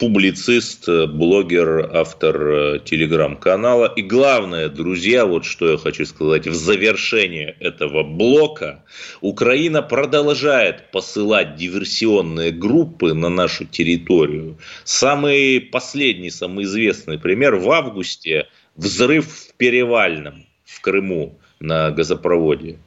публицист, 0.00 0.88
блогер, 0.88 1.90
автор 1.94 2.80
телеграм-канала. 2.80 3.92
И 3.94 4.00
главное, 4.02 4.70
друзья, 4.70 5.26
вот 5.26 5.44
что 5.44 5.72
я 5.72 5.76
хочу 5.76 6.06
сказать 6.06 6.46
в 6.46 6.54
завершение 6.54 7.54
этого 7.60 8.02
блока. 8.02 8.82
Украина 9.20 9.82
продолжает 9.82 10.90
посылать 10.90 11.56
диверсионные 11.56 12.50
группы 12.50 13.12
на 13.12 13.28
нашу 13.28 13.66
территорию. 13.66 14.58
Самый 14.84 15.60
последний, 15.60 16.30
самый 16.30 16.64
известный 16.64 17.18
пример 17.18 17.56
в 17.56 17.70
августе 17.70 18.46
взрыв 18.76 19.26
в 19.26 19.54
Перевальном 19.58 20.46
в 20.64 20.80
Крыму 20.80 21.38
на 21.60 21.90
газопроводе. 21.90 22.78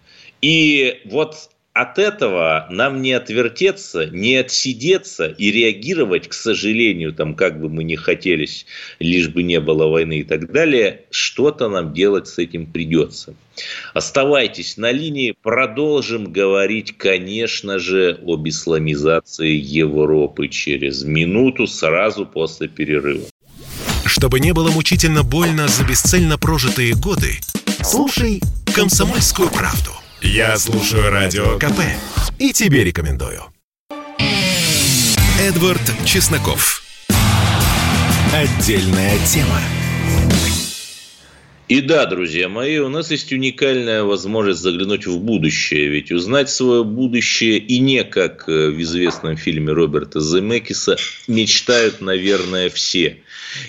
И 0.41 1.01
вот 1.05 1.36
от 1.74 1.97
этого 1.97 2.67
нам 2.69 3.01
не 3.01 3.13
отвертеться, 3.13 4.05
не 4.05 4.36
отсидеться 4.36 5.26
и 5.26 5.51
реагировать, 5.51 6.28
к 6.28 6.34
сожалению, 6.34 7.13
там, 7.13 7.34
как 7.34 7.59
бы 7.59 7.67
мы 7.67 7.84
ни 7.84 7.95
хотелись, 7.95 8.67
лишь 8.99 9.30
бы 9.30 9.41
не 9.41 9.59
было 9.59 9.88
войны 9.88 10.19
и 10.19 10.24
так 10.24 10.51
далее, 10.51 11.01
что-то 11.09 11.69
нам 11.69 11.93
делать 11.93 12.28
с 12.28 12.38
этим 12.38 12.67
придется. 12.67 13.34
Оставайтесь 13.93 14.78
на 14.78 14.91
линии, 14.91 15.34
продолжим 15.41 16.32
говорить, 16.32 16.95
конечно 16.95 17.80
же, 17.80 18.19
об 18.24 18.47
исламизации 18.47 19.55
Европы 19.55 20.49
через 20.49 21.03
минуту, 21.03 21.65
сразу 21.65 22.28
после 22.28 22.67
перерыва. 22.67 23.26
Чтобы 24.05 24.39
не 24.39 24.53
было 24.53 24.69
мучительно 24.69 25.24
больно 25.24 25.67
за 25.67 25.84
бесцельно 25.86 26.38
прожитые 26.38 26.93
годы, 26.93 27.39
слушай 27.82 28.41
«Комсомольскую 28.76 29.49
правду». 29.49 30.03
Я 30.26 30.57
слушаю 30.57 31.11
Радио 31.11 31.59
КП 31.59 31.82
и 32.39 32.53
тебе 32.53 32.86
рекомендую. 32.86 33.43
Эдвард 35.38 35.82
Чесноков. 36.05 36.82
Отдельная 38.34 39.19
тема. 39.26 39.59
И 41.74 41.82
да, 41.82 42.05
друзья 42.05 42.49
мои, 42.49 42.78
у 42.78 42.88
нас 42.88 43.09
есть 43.09 43.34
уникальная 43.34 44.03
возможность 44.03 44.61
заглянуть 44.61 45.07
в 45.07 45.19
будущее, 45.19 45.88
ведь 45.88 46.11
узнать 46.11 46.51
свое 46.51 46.84
будущее 46.84 47.57
и 47.57 47.80
не 47.80 48.03
как 48.03 48.47
в 48.47 48.80
известном 48.80 49.38
фильме 49.38 49.71
Роберта 49.71 50.19
Земекиса 50.19 50.97
мечтают, 51.28 51.99
наверное, 51.99 52.69
все. 52.69 53.17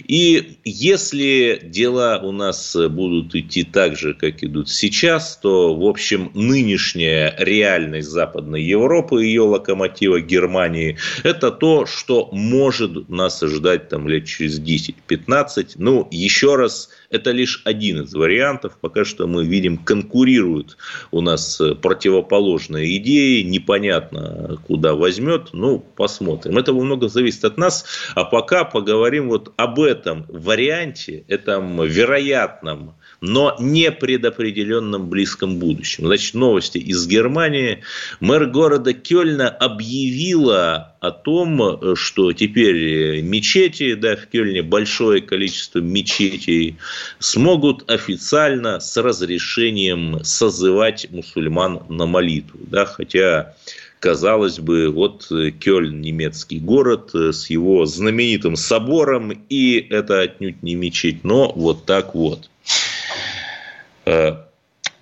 И 0.07 0.59
если 0.65 1.61
дела 1.63 2.19
у 2.23 2.33
нас 2.33 2.75
будут 2.75 3.35
идти 3.35 3.65
так 3.65 3.97
же, 3.97 4.15
как 4.15 4.43
идут 4.43 4.71
сейчас, 4.71 5.39
то, 5.43 5.75
в 5.75 5.87
общем, 5.87 6.31
нынешняя 6.35 7.35
реальность 7.39 8.09
Западной 8.09 8.63
Европы, 8.63 9.25
ее 9.25 9.43
локомотива 9.43 10.21
Германии, 10.21 10.97
это 11.23 11.51
то, 11.51 11.87
что 11.87 12.29
может 12.33 13.09
нас 13.09 13.43
ожидать 13.43 13.89
там 13.89 14.09
лет 14.09 14.27
через 14.27 14.59
10-15. 14.59 15.73
Ну, 15.77 16.09
еще 16.11 16.57
раз, 16.57 16.89
это 17.15 17.31
лишь 17.31 17.63
один 17.65 18.03
из 18.03 18.13
вариантов. 18.13 18.77
Пока 18.81 19.05
что 19.05 19.27
мы 19.27 19.45
видим, 19.45 19.79
конкурируют 19.79 20.77
у 21.13 21.21
нас 21.21 21.61
противоположные 21.81 22.97
идеи. 22.97 23.43
Непонятно, 23.43 24.59
куда 24.67 24.95
возьмет. 24.95 25.51
Ну, 25.53 25.79
посмотрим. 25.79 26.59
Это 26.59 26.73
много 26.73 27.09
зависит 27.09 27.45
от 27.45 27.57
нас. 27.57 27.85
А 28.17 28.25
пока 28.25 28.65
поговорим 28.65 29.29
вот 29.29 29.53
об 29.57 29.81
этом 29.81 30.27
варианте, 30.29 31.25
этом 31.29 31.83
вероятном 31.85 32.95
но 33.25 33.57
не 33.59 33.91
предопределенном 33.91 35.09
близком 35.09 35.59
будущем. 35.59 36.07
Значит, 36.07 36.35
новости 36.35 36.77
из 36.77 37.07
Германии. 37.07 37.83
Мэр 38.21 38.47
города 38.47 38.93
Кёльна 38.93 39.49
объявила 39.49 40.94
о 41.07 41.11
том, 41.11 41.97
что 41.97 42.33
теперь 42.33 43.21
мечети, 43.21 43.95
да, 43.95 44.17
в 44.17 44.27
Кёльне 44.29 44.63
большое 44.63 45.21
количество 45.21 45.81
мечетей, 45.81 46.77
смогут 47.19 47.91
официально 47.91 48.81
с 48.81 48.97
разрешением 48.97 50.25
созывать 50.25 51.07
мусульман 51.11 51.83
на 51.89 52.07
молитву. 52.07 52.61
Да, 52.67 52.87
хотя 52.87 53.55
казалось 54.01 54.59
бы, 54.59 54.91
вот 54.91 55.31
Кёльн, 55.61 56.01
немецкий 56.01 56.59
город, 56.61 57.15
с 57.15 57.49
его 57.51 57.87
знаменитым 57.87 58.57
собором, 58.57 59.33
и 59.49 59.87
это 59.91 60.21
отнюдь 60.21 60.63
не 60.63 60.75
мечеть, 60.75 61.25
но 61.25 61.53
вот 61.53 61.85
так 61.87 62.15
вот. 62.15 62.51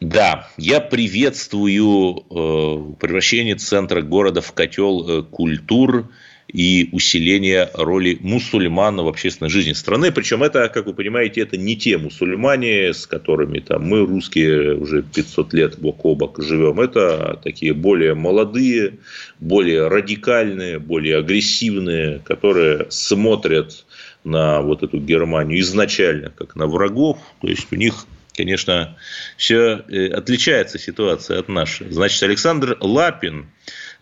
Да, 0.03 0.49
я 0.59 0.81
приветствую 0.81 2.25
э, 2.29 2.95
превращение 2.99 3.55
центра 3.55 4.03
города 4.03 4.41
в 4.41 4.51
котел 4.51 5.09
э, 5.09 5.23
культур 5.23 6.09
и 6.49 6.89
усиление 6.91 7.71
роли 7.75 8.19
мусульман 8.21 8.97
в 8.97 9.07
общественной 9.07 9.49
жизни 9.49 9.75
страны. 9.75 10.11
Причем 10.11 10.43
это, 10.43 10.69
как 10.71 10.87
вы 10.87 10.95
понимаете, 10.95 11.43
это 11.43 11.57
не 11.57 11.77
те 11.77 11.99
мусульмане, 11.99 12.93
с 12.93 13.07
которыми 13.07 13.61
там, 13.61 13.85
мы, 13.85 14.05
русские, 14.05 14.75
уже 14.75 15.05
500 15.05 15.55
лет 15.55 15.79
бок 15.79 16.05
о 16.05 16.17
бок 16.17 16.43
живем. 16.43 16.81
Это 16.81 17.39
такие 17.41 17.73
более 17.73 18.15
молодые, 18.15 18.95
более 19.39 19.87
радикальные, 19.87 20.81
более 20.81 21.19
агрессивные, 21.19 22.19
которые 22.25 22.87
смотрят 22.91 23.85
на 24.25 24.63
вот 24.63 24.83
эту 24.83 24.99
Германию 24.99 25.61
изначально 25.61 26.31
как 26.31 26.57
на 26.57 26.67
врагов. 26.67 27.19
То 27.41 27.47
есть 27.47 27.69
у 27.71 27.77
них 27.77 28.05
конечно, 28.37 28.97
все 29.37 29.85
э, 29.89 30.09
отличается 30.09 30.79
ситуация 30.79 31.39
от 31.39 31.49
нашей. 31.49 31.91
Значит, 31.91 32.23
Александр 32.23 32.77
Лапин, 32.81 33.51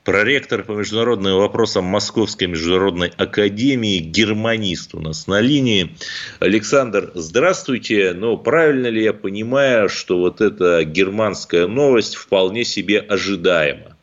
проректор 0.04 0.62
по 0.62 0.72
международным 0.72 1.36
вопросам 1.38 1.84
Московской 1.84 2.46
международной 2.46 3.12
академии, 3.16 3.98
германист 3.98 4.94
у 4.94 5.00
нас 5.00 5.26
на 5.26 5.40
линии. 5.40 5.96
Александр, 6.38 7.10
здравствуйте. 7.14 8.12
Ну, 8.14 8.36
правильно 8.36 8.86
ли 8.86 9.02
я 9.02 9.12
понимаю, 9.12 9.88
что 9.88 10.18
вот 10.18 10.40
эта 10.40 10.84
германская 10.84 11.66
новость 11.66 12.16
вполне 12.16 12.64
себе 12.64 13.00
ожидаема? 13.00 13.96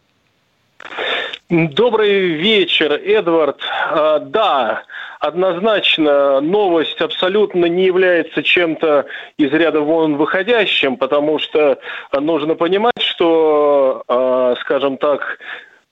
Добрый 1.49 2.34
вечер, 2.34 2.91
Эдвард. 2.91 3.61
А, 3.89 4.19
да, 4.19 4.84
однозначно 5.20 6.41
новость 6.41 7.01
абсолютно 7.01 7.65
не 7.65 7.86
является 7.86 8.43
чем-то 8.43 9.05
из 9.38 9.51
ряда 9.51 9.82
вон 9.82 10.18
выходящим, 10.18 10.97
потому 10.97 11.39
что 11.39 11.80
нужно 12.13 12.55
понимать, 12.55 13.01
что, 13.01 14.03
а, 14.07 14.55
скажем 14.61 14.97
так, 14.97 15.39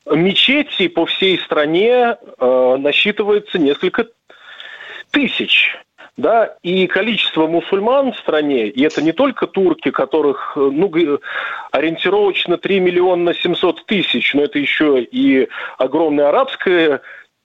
мечети 0.06 0.88
по 0.88 1.06
всей 1.06 1.40
стране 1.40 2.18
а, 2.38 2.78
насчитывается 2.78 3.58
несколько 3.58 4.08
тысяч. 5.12 5.76
Да, 6.18 6.56
и 6.64 6.88
количество 6.88 7.46
мусульман 7.46 8.14
в 8.14 8.18
стране, 8.18 8.70
и 8.70 8.84
это 8.84 9.02
не 9.02 9.12
только 9.12 9.48
турки, 9.48 9.92
которых 9.92 10.54
ну, 10.56 10.90
ориентировочно 11.72 12.58
3 12.58 12.80
миллиона 12.80 13.34
700 13.34 13.86
тысяч, 13.86 14.34
но 14.34 14.44
это 14.44 14.58
еще 14.58 15.02
и 15.02 15.50
огромное 15.78 16.30
арабское 16.30 17.02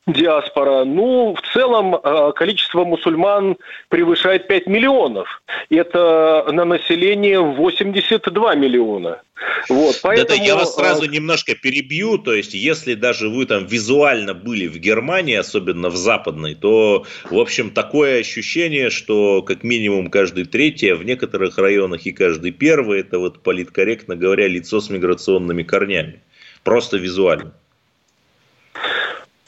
диаспора. 0.07 0.84
Ну, 0.84 1.34
в 1.34 1.53
целом 1.53 1.94
э, 1.94 2.32
количество 2.34 2.84
мусульман 2.84 3.57
превышает 3.88 4.48
5 4.48 4.66
миллионов. 4.66 5.42
Это 5.68 6.46
на 6.51 6.64
население 6.64 7.40
82 7.40 8.55
миллиона. 8.55 9.20
Вот, 9.68 10.01
поэтому... 10.03 10.28
Да, 10.28 10.36
да, 10.36 10.42
я 10.42 10.57
вас 10.57 10.74
сразу 10.74 11.07
немножко 11.07 11.55
перебью. 11.55 12.18
То 12.18 12.34
есть, 12.34 12.55
если 12.55 12.94
даже 12.94 13.28
вы 13.28 13.46
там 13.46 13.66
визуально 13.66 14.34
были 14.34 14.66
в 14.66 14.78
Германии, 14.78 15.34
особенно 15.34 15.88
в 15.88 15.96
западной, 15.96 16.55
то, 16.55 17.07
в 17.30 17.38
общем, 17.38 17.70
такое 17.70 18.20
ощущение, 18.20 18.90
что 18.90 19.42
как 19.42 19.62
минимум 19.62 20.11
каждый 20.11 20.44
третий, 20.44 20.90
а 20.90 20.96
в 20.96 21.05
некоторых 21.05 21.59
районах 21.59 22.07
и 22.07 22.12
каждый 22.12 22.51
первый, 22.53 23.01
это 23.01 23.18
вот 23.18 23.42
политкорректно 23.42 24.16
говоря, 24.16 24.48
лицо 24.48 24.80
с 24.80 24.90
миграционными 24.90 25.62
корнями. 25.62 26.20
Просто 26.64 26.98
визуально. 26.98 27.53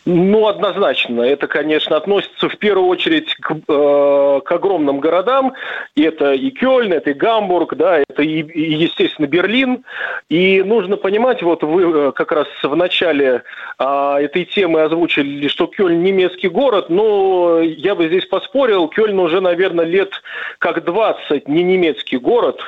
Ну, 0.04 0.48
однозначно. 0.48 1.22
Это, 1.22 1.46
конечно, 1.46 1.96
относится 1.96 2.48
в 2.48 2.58
первую 2.58 2.88
очередь 2.88 3.34
к, 3.36 3.52
э, 3.52 4.40
к 4.44 4.50
огромным 4.50 4.98
городам. 4.98 5.54
И 5.94 6.02
это 6.02 6.32
и 6.32 6.50
Кёльн, 6.50 6.92
это 6.92 7.10
и 7.10 7.14
Гамбург, 7.14 7.76
да, 7.76 7.98
это 7.98 8.22
и, 8.22 8.42
и, 8.42 8.72
естественно, 8.74 9.26
Берлин. 9.26 9.84
И 10.28 10.60
нужно 10.64 10.96
понимать, 10.96 11.42
вот 11.42 11.62
вы 11.62 11.82
э, 11.82 12.12
как 12.12 12.32
раз 12.32 12.48
в 12.64 12.74
начале 12.74 13.44
э, 13.78 14.14
этой 14.18 14.44
темы 14.44 14.82
озвучили, 14.82 15.46
что 15.46 15.68
Кёльн 15.68 16.02
немецкий 16.02 16.48
город, 16.48 16.90
но 16.90 17.60
я 17.60 17.94
бы 17.94 18.08
здесь 18.08 18.26
поспорил, 18.26 18.88
Кёльн 18.88 19.20
уже, 19.20 19.40
наверное, 19.40 19.84
лет 19.84 20.20
как 20.58 20.84
20 20.84 21.46
не 21.46 21.62
немецкий 21.62 22.16
город, 22.16 22.60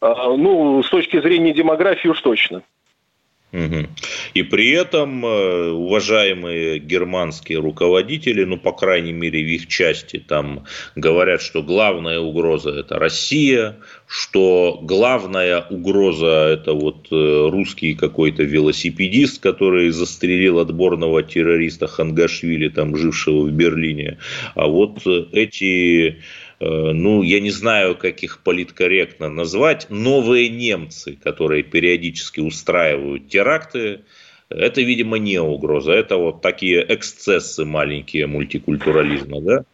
э, 0.00 0.14
ну, 0.38 0.82
с 0.82 0.88
точки 0.88 1.20
зрения 1.20 1.52
демографии 1.52 2.08
уж 2.08 2.20
точно. 2.22 2.62
И 3.50 4.42
при 4.42 4.70
этом 4.72 5.24
э, 5.24 5.70
уважаемые 5.70 6.78
германские 6.78 7.60
руководители, 7.60 8.44
ну, 8.44 8.58
по 8.58 8.72
крайней 8.72 9.12
мере, 9.12 9.42
в 9.42 9.46
их 9.46 9.68
части, 9.68 10.18
там 10.18 10.64
говорят, 10.96 11.40
что 11.40 11.62
главная 11.62 12.20
угроза– 12.20 12.70
это 12.78 12.98
Россия, 12.98 13.76
что 14.06 14.78
главная 14.82 15.62
угроза– 15.62 16.26
это 16.52 16.74
вот 16.74 17.08
э, 17.10 17.48
русский 17.50 17.94
какой-то 17.94 18.42
велосипедист, 18.42 19.40
который 19.40 19.88
застрелил 19.90 20.58
отборного 20.58 21.22
террориста 21.22 21.86
Хангашвили, 21.86 22.68
там, 22.68 22.96
жившего 22.96 23.46
в 23.46 23.50
Берлине. 23.50 24.18
А 24.56 24.66
вот 24.66 25.06
эти 25.06 26.18
Э, 26.18 26.47
ну, 26.60 27.22
я 27.22 27.40
не 27.40 27.50
знаю, 27.50 27.96
как 27.96 28.22
их 28.22 28.40
политкорректно 28.42 29.28
назвать, 29.28 29.86
новые 29.90 30.48
немцы, 30.48 31.16
которые 31.22 31.62
периодически 31.62 32.40
устраивают 32.40 33.28
теракты, 33.28 34.00
это, 34.48 34.80
видимо, 34.80 35.18
не 35.18 35.40
угроза, 35.40 35.92
это 35.92 36.16
вот 36.16 36.40
такие 36.40 36.84
эксцессы 36.88 37.64
маленькие 37.64 38.26
мультикультурализма, 38.26 39.40
да? 39.40 39.64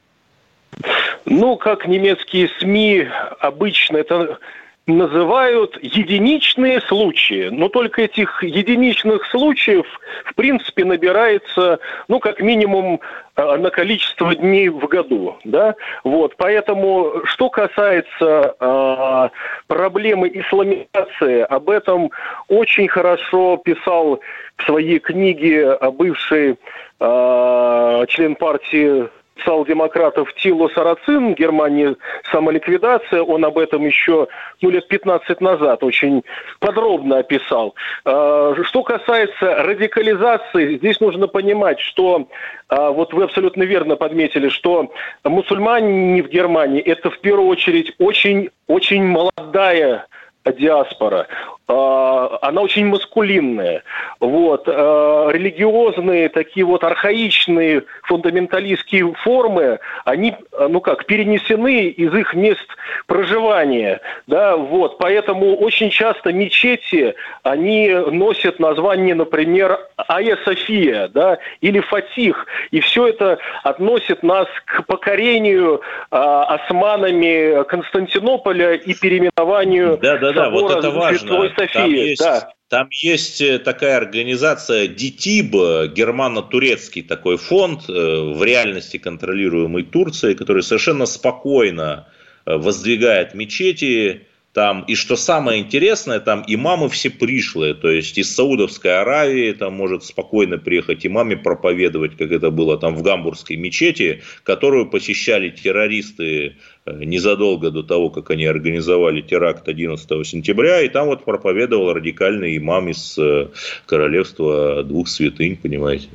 Ну, 1.24 1.56
как 1.56 1.86
немецкие 1.86 2.50
СМИ 2.58 3.08
обычно 3.38 3.98
это 3.98 4.38
называют 4.86 5.78
единичные 5.82 6.80
случаи. 6.82 7.48
Но 7.50 7.68
только 7.68 8.02
этих 8.02 8.42
единичных 8.42 9.24
случаев, 9.26 9.86
в 10.24 10.34
принципе, 10.34 10.84
набирается, 10.84 11.78
ну, 12.08 12.20
как 12.20 12.40
минимум, 12.40 13.00
э, 13.36 13.56
на 13.56 13.70
количество 13.70 14.34
дней 14.34 14.68
в 14.68 14.86
году. 14.86 15.38
Да? 15.44 15.74
Вот. 16.04 16.36
Поэтому, 16.36 17.22
что 17.24 17.48
касается 17.48 18.54
э, 18.60 19.28
проблемы 19.68 20.30
исламизации, 20.34 21.40
об 21.40 21.70
этом 21.70 22.10
очень 22.48 22.88
хорошо 22.88 23.56
писал 23.56 24.20
в 24.56 24.64
своей 24.64 24.98
книге 24.98 25.78
бывший 25.92 26.58
э, 27.00 28.04
член 28.08 28.34
партии 28.34 29.08
социал-демократов 29.36 30.32
Тило 30.34 30.68
Сарацин, 30.68 31.34
Германии 31.34 31.96
самоликвидация, 32.30 33.22
он 33.22 33.44
об 33.44 33.58
этом 33.58 33.84
еще 33.84 34.28
ну, 34.60 34.70
лет 34.70 34.88
15 34.88 35.40
назад 35.40 35.82
очень 35.82 36.22
подробно 36.60 37.18
описал. 37.18 37.74
А, 38.04 38.54
что 38.62 38.82
касается 38.82 39.62
радикализации, 39.62 40.78
здесь 40.78 41.00
нужно 41.00 41.26
понимать, 41.26 41.80
что 41.80 42.28
а, 42.68 42.90
вот 42.90 43.12
вы 43.12 43.24
абсолютно 43.24 43.62
верно 43.62 43.96
подметили, 43.96 44.48
что 44.48 44.92
мусульмане 45.24 46.22
в 46.22 46.28
Германии 46.28 46.80
это 46.80 47.10
в 47.10 47.18
первую 47.20 47.48
очередь 47.48 47.92
очень, 47.98 48.50
очень 48.66 49.04
молодая 49.04 50.06
диаспора. 50.52 51.26
А, 51.66 52.38
она 52.42 52.60
очень 52.60 52.86
маскулинная. 52.86 53.82
Вот. 54.20 54.64
А, 54.66 55.30
религиозные, 55.30 56.28
такие 56.28 56.66
вот 56.66 56.84
архаичные 56.84 57.84
фундаменталистские 58.02 59.14
формы, 59.14 59.78
они, 60.04 60.36
ну 60.58 60.80
как, 60.80 61.06
перенесены 61.06 61.86
из 61.88 62.14
их 62.14 62.34
мест 62.34 62.66
проживания. 63.06 64.00
Да, 64.26 64.56
вот. 64.56 64.98
Поэтому 64.98 65.56
очень 65.56 65.90
часто 65.90 66.32
мечети, 66.32 67.14
они 67.42 67.88
носят 67.88 68.58
название, 68.58 69.14
например, 69.14 69.78
Ая 70.08 70.36
София, 70.44 71.08
да, 71.08 71.38
или 71.60 71.80
Фатих. 71.80 72.46
И 72.70 72.80
все 72.80 73.08
это 73.08 73.38
относит 73.62 74.22
нас 74.22 74.48
к 74.66 74.84
покорению 74.86 75.80
а, 76.10 76.44
османами 76.44 77.64
Константинополя 77.64 78.74
и 78.74 78.94
переименованию 78.94 79.98
да, 80.02 80.18
да, 80.18 80.32
да, 80.34 80.50
вот 80.50 80.70
это 80.70 80.90
важно. 80.90 81.50
Софии, 81.56 81.72
там 81.72 81.90
есть, 81.90 82.22
да. 82.22 82.54
Там 82.68 82.88
есть 82.90 83.40
э, 83.40 83.58
такая 83.58 83.96
организация 83.96 84.88
ДИТИБ, 84.88 85.92
германо-турецкий 85.94 87.02
такой 87.02 87.36
фонд, 87.36 87.88
э, 87.88 87.92
в 87.92 88.42
реальности 88.42 88.96
контролируемый 88.96 89.84
Турцией, 89.84 90.34
который 90.34 90.62
совершенно 90.62 91.06
спокойно 91.06 92.08
э, 92.46 92.56
воздвигает 92.56 93.34
мечети, 93.34 94.26
там, 94.54 94.84
и 94.86 94.94
что 94.94 95.16
самое 95.16 95.60
интересное, 95.60 96.20
там 96.20 96.44
имамы 96.46 96.88
все 96.88 97.10
пришлые, 97.10 97.74
то 97.74 97.90
есть 97.90 98.16
из 98.18 98.32
Саудовской 98.34 99.00
Аравии 99.00 99.52
там 99.52 99.74
может 99.74 100.04
спокойно 100.04 100.58
приехать 100.58 101.04
имаме 101.04 101.36
проповедовать, 101.36 102.16
как 102.16 102.30
это 102.30 102.50
было 102.52 102.78
там 102.78 102.94
в 102.94 103.02
Гамбургской 103.02 103.56
мечети, 103.56 104.22
которую 104.44 104.88
посещали 104.88 105.50
террористы 105.50 106.56
незадолго 106.86 107.70
до 107.70 107.82
того, 107.82 108.10
как 108.10 108.30
они 108.30 108.44
организовали 108.44 109.22
теракт 109.22 109.68
11 109.68 110.26
сентября, 110.26 110.82
и 110.82 110.88
там 110.88 111.06
вот 111.06 111.24
проповедовал 111.24 111.92
радикальный 111.92 112.56
имам 112.58 112.90
из 112.90 113.18
э, 113.18 113.48
королевства 113.86 114.82
двух 114.82 115.08
святынь, 115.08 115.56
понимаете. 115.56 116.08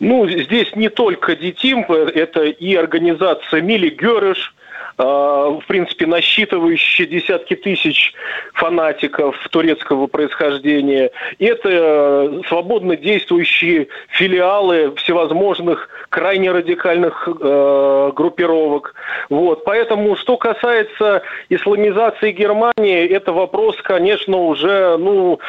Ну, 0.00 0.28
здесь 0.28 0.74
не 0.76 0.90
только 0.90 1.36
ДИТИМ, 1.36 1.84
это 1.90 2.44
и 2.44 2.74
организация 2.74 3.62
Мили 3.62 3.88
Герыш, 3.88 4.54
в 4.96 5.62
принципе, 5.66 6.06
насчитывающие 6.06 7.06
десятки 7.06 7.54
тысяч 7.56 8.14
фанатиков 8.52 9.36
турецкого 9.50 10.06
происхождения. 10.06 11.10
Это 11.38 11.68
э, 11.68 12.40
свободно 12.48 12.96
действующие 12.96 13.88
филиалы 14.08 14.94
всевозможных 14.96 15.88
крайне 16.10 16.52
радикальных 16.52 17.28
э, 17.28 18.12
группировок. 18.14 18.94
Вот. 19.30 19.64
Поэтому, 19.64 20.16
что 20.16 20.36
касается 20.36 21.22
исламизации 21.48 22.32
Германии, 22.32 23.08
это 23.08 23.32
вопрос, 23.32 23.76
конечно, 23.82 24.36
уже 24.36 24.96
ну, 24.98 25.40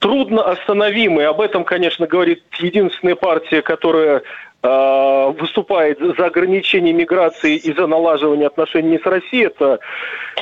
трудно 0.00 0.42
остановимый. 0.42 1.26
Об 1.26 1.40
этом, 1.40 1.64
конечно, 1.64 2.06
говорит 2.06 2.42
единственная 2.58 3.14
партия, 3.16 3.62
которая 3.62 4.08
Э, 4.08 4.22
выступает 4.60 5.98
за 6.00 6.26
ограничение 6.26 6.92
миграции 6.92 7.56
и 7.56 7.72
за 7.72 7.86
налаживание 7.86 8.48
отношений 8.48 8.98
с 8.98 9.06
Россией. 9.06 9.46
Это, 9.46 9.78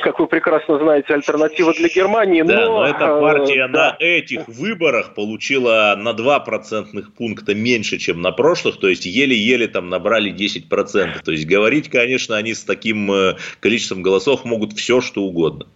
как 0.01 0.19
вы 0.19 0.27
прекрасно 0.27 0.79
знаете, 0.79 1.13
альтернатива 1.13 1.71
для 1.73 1.87
Германии. 1.87 2.41
Но, 2.41 2.47
да, 2.47 2.65
но 2.65 2.85
эта 2.87 3.05
э, 3.05 3.21
партия 3.21 3.65
э, 3.65 3.67
да. 3.67 3.91
на 3.91 3.95
этих 3.99 4.47
выборах 4.47 5.13
получила 5.13 5.95
на 5.95 6.13
2 6.13 6.39
процентных 6.39 7.13
пункта 7.13 7.53
меньше, 7.53 7.97
чем 7.97 8.21
на 8.21 8.31
прошлых, 8.31 8.79
то 8.79 8.87
есть 8.87 9.05
еле-еле 9.05 9.67
там 9.67 9.89
набрали 9.89 10.33
10%. 10.33 11.23
То 11.23 11.31
есть 11.31 11.45
говорить, 11.45 11.89
конечно, 11.89 12.35
они 12.35 12.55
с 12.55 12.63
таким 12.63 13.11
э, 13.11 13.35
количеством 13.59 14.01
голосов 14.01 14.45
могут 14.45 14.73
все, 14.73 14.99
что 14.99 15.21
угодно. 15.21 15.67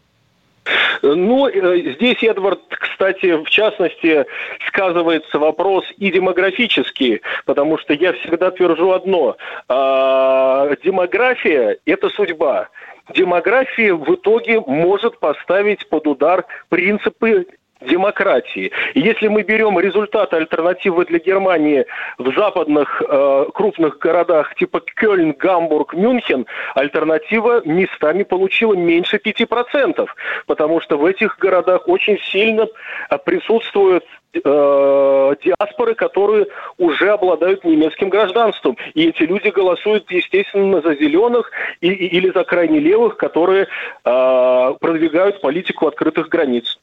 Ну, 1.02 1.48
э, 1.48 1.94
здесь, 1.96 2.24
Эдвард, 2.24 2.60
кстати, 2.70 3.44
в 3.44 3.50
частности, 3.50 4.26
сказывается 4.68 5.40
вопрос 5.40 5.86
и 5.98 6.12
демографический, 6.12 7.22
потому 7.46 7.78
что 7.78 7.94
я 7.94 8.14
всегда 8.14 8.52
твержу 8.52 8.92
одно. 8.92 9.38
А, 9.68 10.70
демография– 10.84 11.78
это 11.86 12.10
судьба 12.10 12.70
демография 13.14 13.94
в 13.94 14.16
итоге 14.16 14.60
может 14.62 15.20
поставить 15.20 15.88
под 15.90 16.08
удар 16.08 16.46
принципы 16.70 17.48
демократии. 17.82 18.72
И 18.94 19.00
если 19.00 19.28
мы 19.28 19.44
берем 19.44 19.80
результаты 19.80 20.36
альтернативы 20.38 21.06
для 21.06 21.20
Германии 21.20 21.86
в 22.18 22.34
западных 22.36 23.02
э, 23.02 23.46
крупных 23.54 23.98
городах 23.98 24.56
типа 24.56 24.82
Кёльн, 24.96 25.34
Гамбург, 25.34 25.94
Мюнхен, 25.94 26.46
альтернатива 26.76 27.62
местами 27.66 28.24
получила 28.24 28.74
меньше 28.74 29.18
5%, 29.18 30.08
потому 30.46 30.82
что 30.82 30.98
в 30.98 31.06
этих 31.06 31.38
городах 31.40 31.88
очень 31.88 32.20
сильно 32.32 32.68
э, 33.10 33.18
присутствуют 33.26 34.06
э, 34.34 35.36
диаспоры, 35.44 35.96
которые 35.96 36.48
уже 36.78 37.10
обладают 37.10 37.64
немецким 37.64 38.10
гражданством. 38.10 38.78
И 38.94 39.10
эти 39.10 39.24
люди 39.24 39.50
голосуют, 39.50 40.10
естественно, 40.12 40.82
за 40.82 40.96
зеленых 40.96 41.52
и, 41.82 41.88
и, 41.88 42.18
или 42.18 42.32
за 42.32 42.44
крайне 42.44 42.80
левых, 42.80 43.18
которые 43.18 43.64
э, 43.64 44.74
продвигают 44.80 45.42
политику 45.42 45.88
открытых 45.88 46.30
границ. 46.30 46.80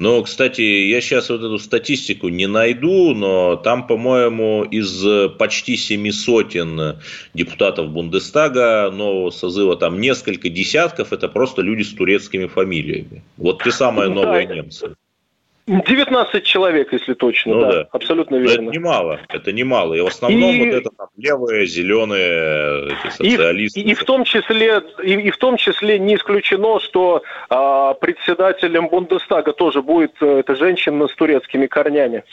Но, 0.00 0.22
кстати, 0.22 0.62
я 0.62 1.02
сейчас 1.02 1.28
вот 1.28 1.40
эту 1.40 1.58
статистику 1.58 2.30
не 2.30 2.46
найду, 2.46 3.14
но 3.14 3.56
там, 3.56 3.86
по-моему, 3.86 4.64
из 4.64 5.04
почти 5.36 5.76
семи 5.76 6.10
сотен 6.10 6.96
депутатов 7.34 7.90
Бундестага 7.90 8.90
нового 8.90 9.28
созыва, 9.28 9.76
там 9.76 10.00
несколько 10.00 10.48
десятков, 10.48 11.12
это 11.12 11.28
просто 11.28 11.60
люди 11.60 11.82
с 11.82 11.92
турецкими 11.92 12.46
фамилиями. 12.46 13.22
Вот 13.36 13.62
те 13.62 13.70
самые 13.70 14.08
новые 14.08 14.46
немцы. 14.46 14.94
19 15.70 16.44
человек, 16.44 16.92
если 16.92 17.14
точно, 17.14 17.54
ну, 17.54 17.60
да, 17.60 17.72
да, 17.72 17.88
абсолютно 17.92 18.36
верно. 18.36 18.62
Но 18.62 18.70
это 18.70 18.78
немало, 18.78 19.20
это 19.28 19.52
немало. 19.52 19.94
И 19.94 20.00
в 20.00 20.06
основном 20.06 20.50
и... 20.50 20.66
вот 20.66 20.74
это 20.74 20.90
там 20.90 21.06
левые, 21.16 21.66
зеленые, 21.66 22.88
эти 22.88 23.10
социалисты. 23.12 23.80
И, 23.80 23.84
и, 23.84 23.90
и 23.90 23.94
в 23.94 24.04
том 24.04 24.24
числе, 24.24 24.82
и, 25.02 25.12
и 25.12 25.30
в 25.30 25.36
том 25.36 25.56
числе 25.56 26.00
не 26.00 26.16
исключено, 26.16 26.80
что 26.80 27.22
а, 27.48 27.94
председателем 27.94 28.88
Бундестага 28.88 29.52
тоже 29.52 29.80
будет 29.80 30.12
э, 30.20 30.40
эта 30.40 30.56
женщина 30.56 31.06
с 31.06 31.14
турецкими 31.14 31.66
корнями. 31.66 32.24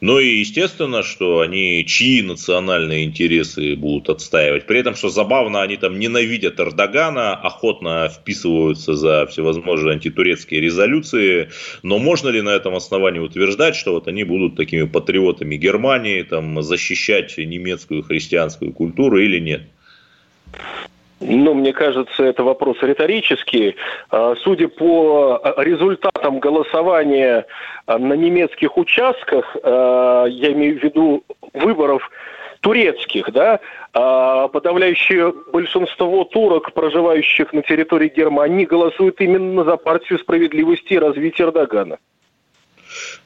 Ну 0.00 0.18
и 0.18 0.38
естественно, 0.38 1.02
что 1.02 1.40
они 1.40 1.84
чьи 1.86 2.22
национальные 2.22 3.04
интересы 3.04 3.76
будут 3.76 4.08
отстаивать. 4.08 4.66
При 4.66 4.80
этом, 4.80 4.94
что 4.94 5.10
забавно, 5.10 5.60
они 5.60 5.76
там 5.76 5.98
ненавидят 5.98 6.58
Эрдогана, 6.58 7.34
охотно 7.34 8.08
вписываются 8.08 8.94
за 8.94 9.26
всевозможные 9.26 9.94
антитурецкие 9.94 10.62
резолюции. 10.62 11.50
Но 11.82 11.98
можно 11.98 12.30
ли 12.30 12.40
на 12.40 12.50
этом 12.50 12.74
основании 12.74 13.20
утверждать, 13.20 13.76
что 13.76 13.92
вот 13.92 14.08
они 14.08 14.24
будут 14.24 14.56
такими 14.56 14.84
патриотами 14.84 15.56
Германии, 15.56 16.22
там, 16.22 16.62
защищать 16.62 17.36
немецкую 17.36 18.02
христианскую 18.02 18.72
культуру 18.72 19.18
или 19.18 19.38
нет? 19.38 19.62
Ну, 21.20 21.52
мне 21.52 21.74
кажется, 21.74 22.24
это 22.24 22.42
вопрос 22.42 22.78
риторический. 22.80 23.76
А, 24.10 24.34
судя 24.36 24.68
по 24.68 25.38
а, 25.42 25.62
результатам 25.62 26.40
голосования 26.40 27.46
а, 27.86 27.98
на 27.98 28.14
немецких 28.14 28.78
участках, 28.78 29.56
я 29.62 30.52
имею 30.52 30.80
в 30.80 30.82
виду 30.82 31.24
выборов 31.52 32.10
турецких, 32.60 33.32
да, 33.32 33.58
подавляющее 33.92 35.32
большинство 35.50 36.24
турок, 36.24 36.72
проживающих 36.72 37.52
на 37.54 37.62
территории 37.62 38.12
Германии, 38.14 38.66
голосуют 38.66 39.20
именно 39.20 39.64
за 39.64 39.76
партию 39.76 40.18
справедливости 40.18 40.92
и 40.92 40.98
развития 40.98 41.44
Эрдогана. 41.44 41.98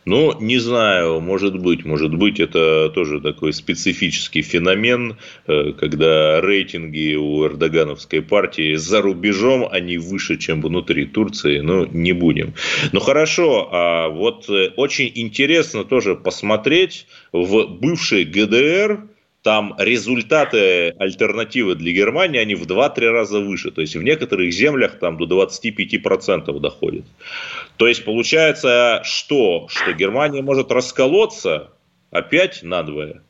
Ну, 0.04 0.38
не 0.40 0.58
знаю, 0.58 1.20
может 1.20 1.58
быть, 1.58 1.84
может 1.84 2.14
быть, 2.14 2.40
это 2.40 2.90
тоже 2.94 3.20
такой 3.20 3.52
специфический 3.52 4.42
феномен, 4.42 5.16
э, 5.46 5.72
когда 5.72 6.40
рейтинги 6.40 7.14
у 7.14 7.46
эрдогановской 7.46 8.20
партии 8.20 8.74
за 8.76 9.00
рубежом, 9.00 9.66
они 9.70 9.98
выше, 9.98 10.36
чем 10.36 10.60
внутри 10.60 11.06
Турции, 11.06 11.60
ну, 11.60 11.86
не 11.86 12.12
будем. 12.12 12.54
Ну, 12.92 13.00
хорошо, 13.00 13.68
а 13.72 14.08
вот 14.08 14.48
э, 14.48 14.70
очень 14.76 15.10
интересно 15.14 15.84
тоже 15.84 16.14
посмотреть 16.14 17.06
в 17.32 17.66
бывшей 17.66 18.24
ГДР, 18.24 19.13
там 19.44 19.74
результаты 19.78 20.94
альтернативы 20.98 21.74
для 21.74 21.92
Германии, 21.92 22.40
они 22.40 22.54
в 22.54 22.66
2-3 22.66 23.10
раза 23.10 23.40
выше. 23.40 23.70
То 23.70 23.82
есть 23.82 23.94
в 23.94 24.02
некоторых 24.02 24.50
землях 24.52 24.98
там 24.98 25.18
до 25.18 25.26
25% 25.44 26.58
доходит. 26.60 27.04
То 27.76 27.86
есть 27.86 28.06
получается 28.06 29.02
что? 29.04 29.66
Что 29.68 29.92
Германия 29.92 30.40
может 30.40 30.72
расколоться 30.72 31.70
опять 32.10 32.62
надвое? 32.62 33.22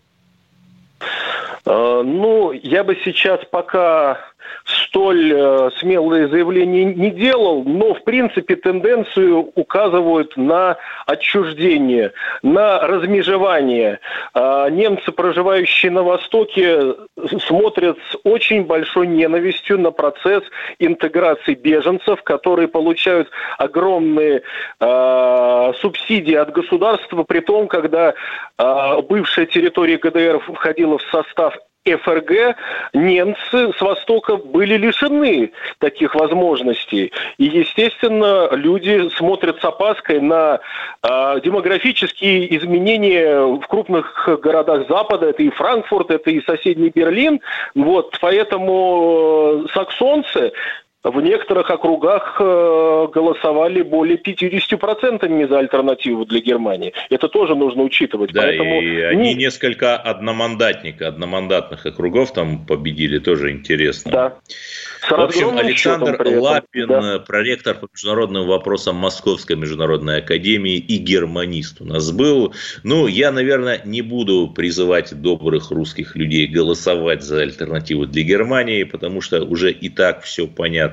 А, 1.65 2.03
ну, 2.05 2.53
я 2.53 2.85
бы 2.85 2.97
сейчас 3.05 3.41
пока 3.51 4.21
столь 4.65 5.33
э, 5.35 5.71
смелые 5.79 6.29
заявления 6.29 6.85
не 6.85 7.11
делал, 7.11 7.65
но 7.65 7.95
в 7.95 8.03
принципе 8.05 8.57
тенденцию 8.57 9.53
указывают 9.55 10.37
на 10.37 10.79
отчуждение, 11.07 12.13
на 12.43 12.81
размежевание. 12.81 14.01
Э, 14.35 14.69
немцы, 14.71 15.13
проживающие 15.13 15.93
на 15.93 16.03
Востоке, 16.03 16.95
смотрят 17.47 17.99
с 18.11 18.17
очень 18.25 18.65
большой 18.65 19.07
ненавистью 19.07 19.79
на 19.79 19.91
процесс 19.91 20.43
интеграции 20.79 21.55
беженцев, 21.55 22.23
которые 22.23 22.69
получают 22.69 23.29
огромные 23.59 24.43
э, 24.81 25.73
субсидии 25.81 26.35
от 26.35 26.53
государства, 26.53 27.23
при 27.23 27.41
том, 27.41 27.69
когда 27.69 28.15
э, 28.59 29.03
бывшая 29.09 29.47
территория 29.47 29.99
ГДР 29.99 30.41
входила 30.41 30.99
в 30.99 31.03
состав 31.11 31.55
ФРГ 31.93 32.57
немцы 32.95 33.73
с 33.77 33.81
Востока 33.81 34.37
были 34.37 34.77
лишены 34.77 35.53
таких 35.79 36.15
возможностей. 36.15 37.13
И, 37.37 37.45
естественно, 37.45 38.49
люди 38.53 39.11
смотрят 39.11 39.61
с 39.61 39.65
опаской 39.65 40.21
на 40.21 40.61
э, 41.03 41.41
демографические 41.45 42.57
изменения 42.57 43.39
в 43.39 43.67
крупных 43.67 44.29
городах 44.43 44.89
Запада. 44.89 45.29
Это 45.31 45.43
и 45.43 45.51
Франкфурт, 45.51 46.11
это 46.11 46.31
и 46.31 46.43
соседний 46.45 46.89
Берлин. 46.89 47.41
Вот, 47.75 48.17
поэтому 48.19 49.65
э, 49.65 49.73
саксонцы 49.75 50.53
в 51.05 51.21
некоторых 51.21 51.69
округах 51.69 52.37
э, 52.41 53.07
голосовали 53.13 53.83
более 53.83 54.17
50% 54.17 55.49
за 55.49 55.59
альтернативу 55.59 56.25
для 56.25 56.41
Германии. 56.41 56.95
Это 57.11 57.29
тоже 57.29 57.55
нужно 57.55 57.83
учитывать. 57.83 58.33
Да, 58.33 58.43
Поэтому... 58.43 58.81
и 58.81 59.03
они 59.03 59.35
несколько 59.35 59.97
одномандатника, 59.97 61.09
одномандатных 61.09 61.85
округов 61.85 62.33
там 62.33 62.65
победили, 62.65 63.19
тоже 63.19 63.53
интересно. 63.53 64.11
Да. 64.11 64.39
В 65.07 65.13
общем, 65.21 65.59
Александр 65.59 66.17
Лапин, 66.27 66.87
да. 66.87 67.19
проректор 67.19 67.75
по 67.75 67.87
международным 67.93 68.47
вопросам 68.47 68.97
Московской 68.97 69.57
международной 69.57 70.19
академии 70.19 70.77
и 70.77 70.97
германист 70.97 71.83
у 71.83 71.85
нас 71.85 72.11
был. 72.11 72.55
Ну, 72.83 73.07
я, 73.07 73.31
наверное, 73.31 73.83
не 73.85 74.01
буду 74.01 74.49
призывать 74.49 75.13
добрых 75.21 75.71
русских 75.71 76.17
людей 76.17 76.47
голосовать 76.47 77.23
за 77.23 77.43
альтернативу 77.43 78.07
для 78.07 78.23
Германии, 78.23 78.85
потому 78.85 79.21
что 79.21 79.45
уже 79.45 79.71
и 79.71 79.91
так 79.91 80.23
все 80.23 80.47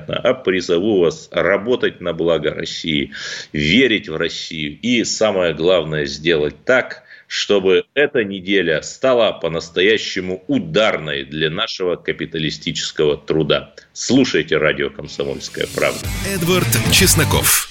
понятно. 0.06 0.30
А 0.30 0.34
призову 0.34 1.00
вас 1.00 1.28
работать 1.30 2.00
на 2.00 2.12
благо 2.12 2.52
России, 2.52 3.12
верить 3.52 4.08
в 4.08 4.16
Россию 4.16 4.78
и, 4.82 5.04
самое 5.04 5.54
главное, 5.54 6.06
сделать 6.06 6.64
так, 6.64 7.02
чтобы 7.26 7.84
эта 7.94 8.24
неделя 8.24 8.82
стала 8.82 9.32
по-настоящему 9.32 10.44
ударной 10.48 11.24
для 11.24 11.50
нашего 11.50 11.96
капиталистического 11.96 13.16
труда. 13.16 13.74
Слушайте 13.92 14.58
радио 14.58 14.90
«Комсомольская 14.90 15.66
правда». 15.74 16.06
Эдвард 16.26 16.68
Чесноков. 16.92 17.68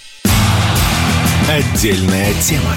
Отдельная 1.47 2.33
тема. 2.41 2.75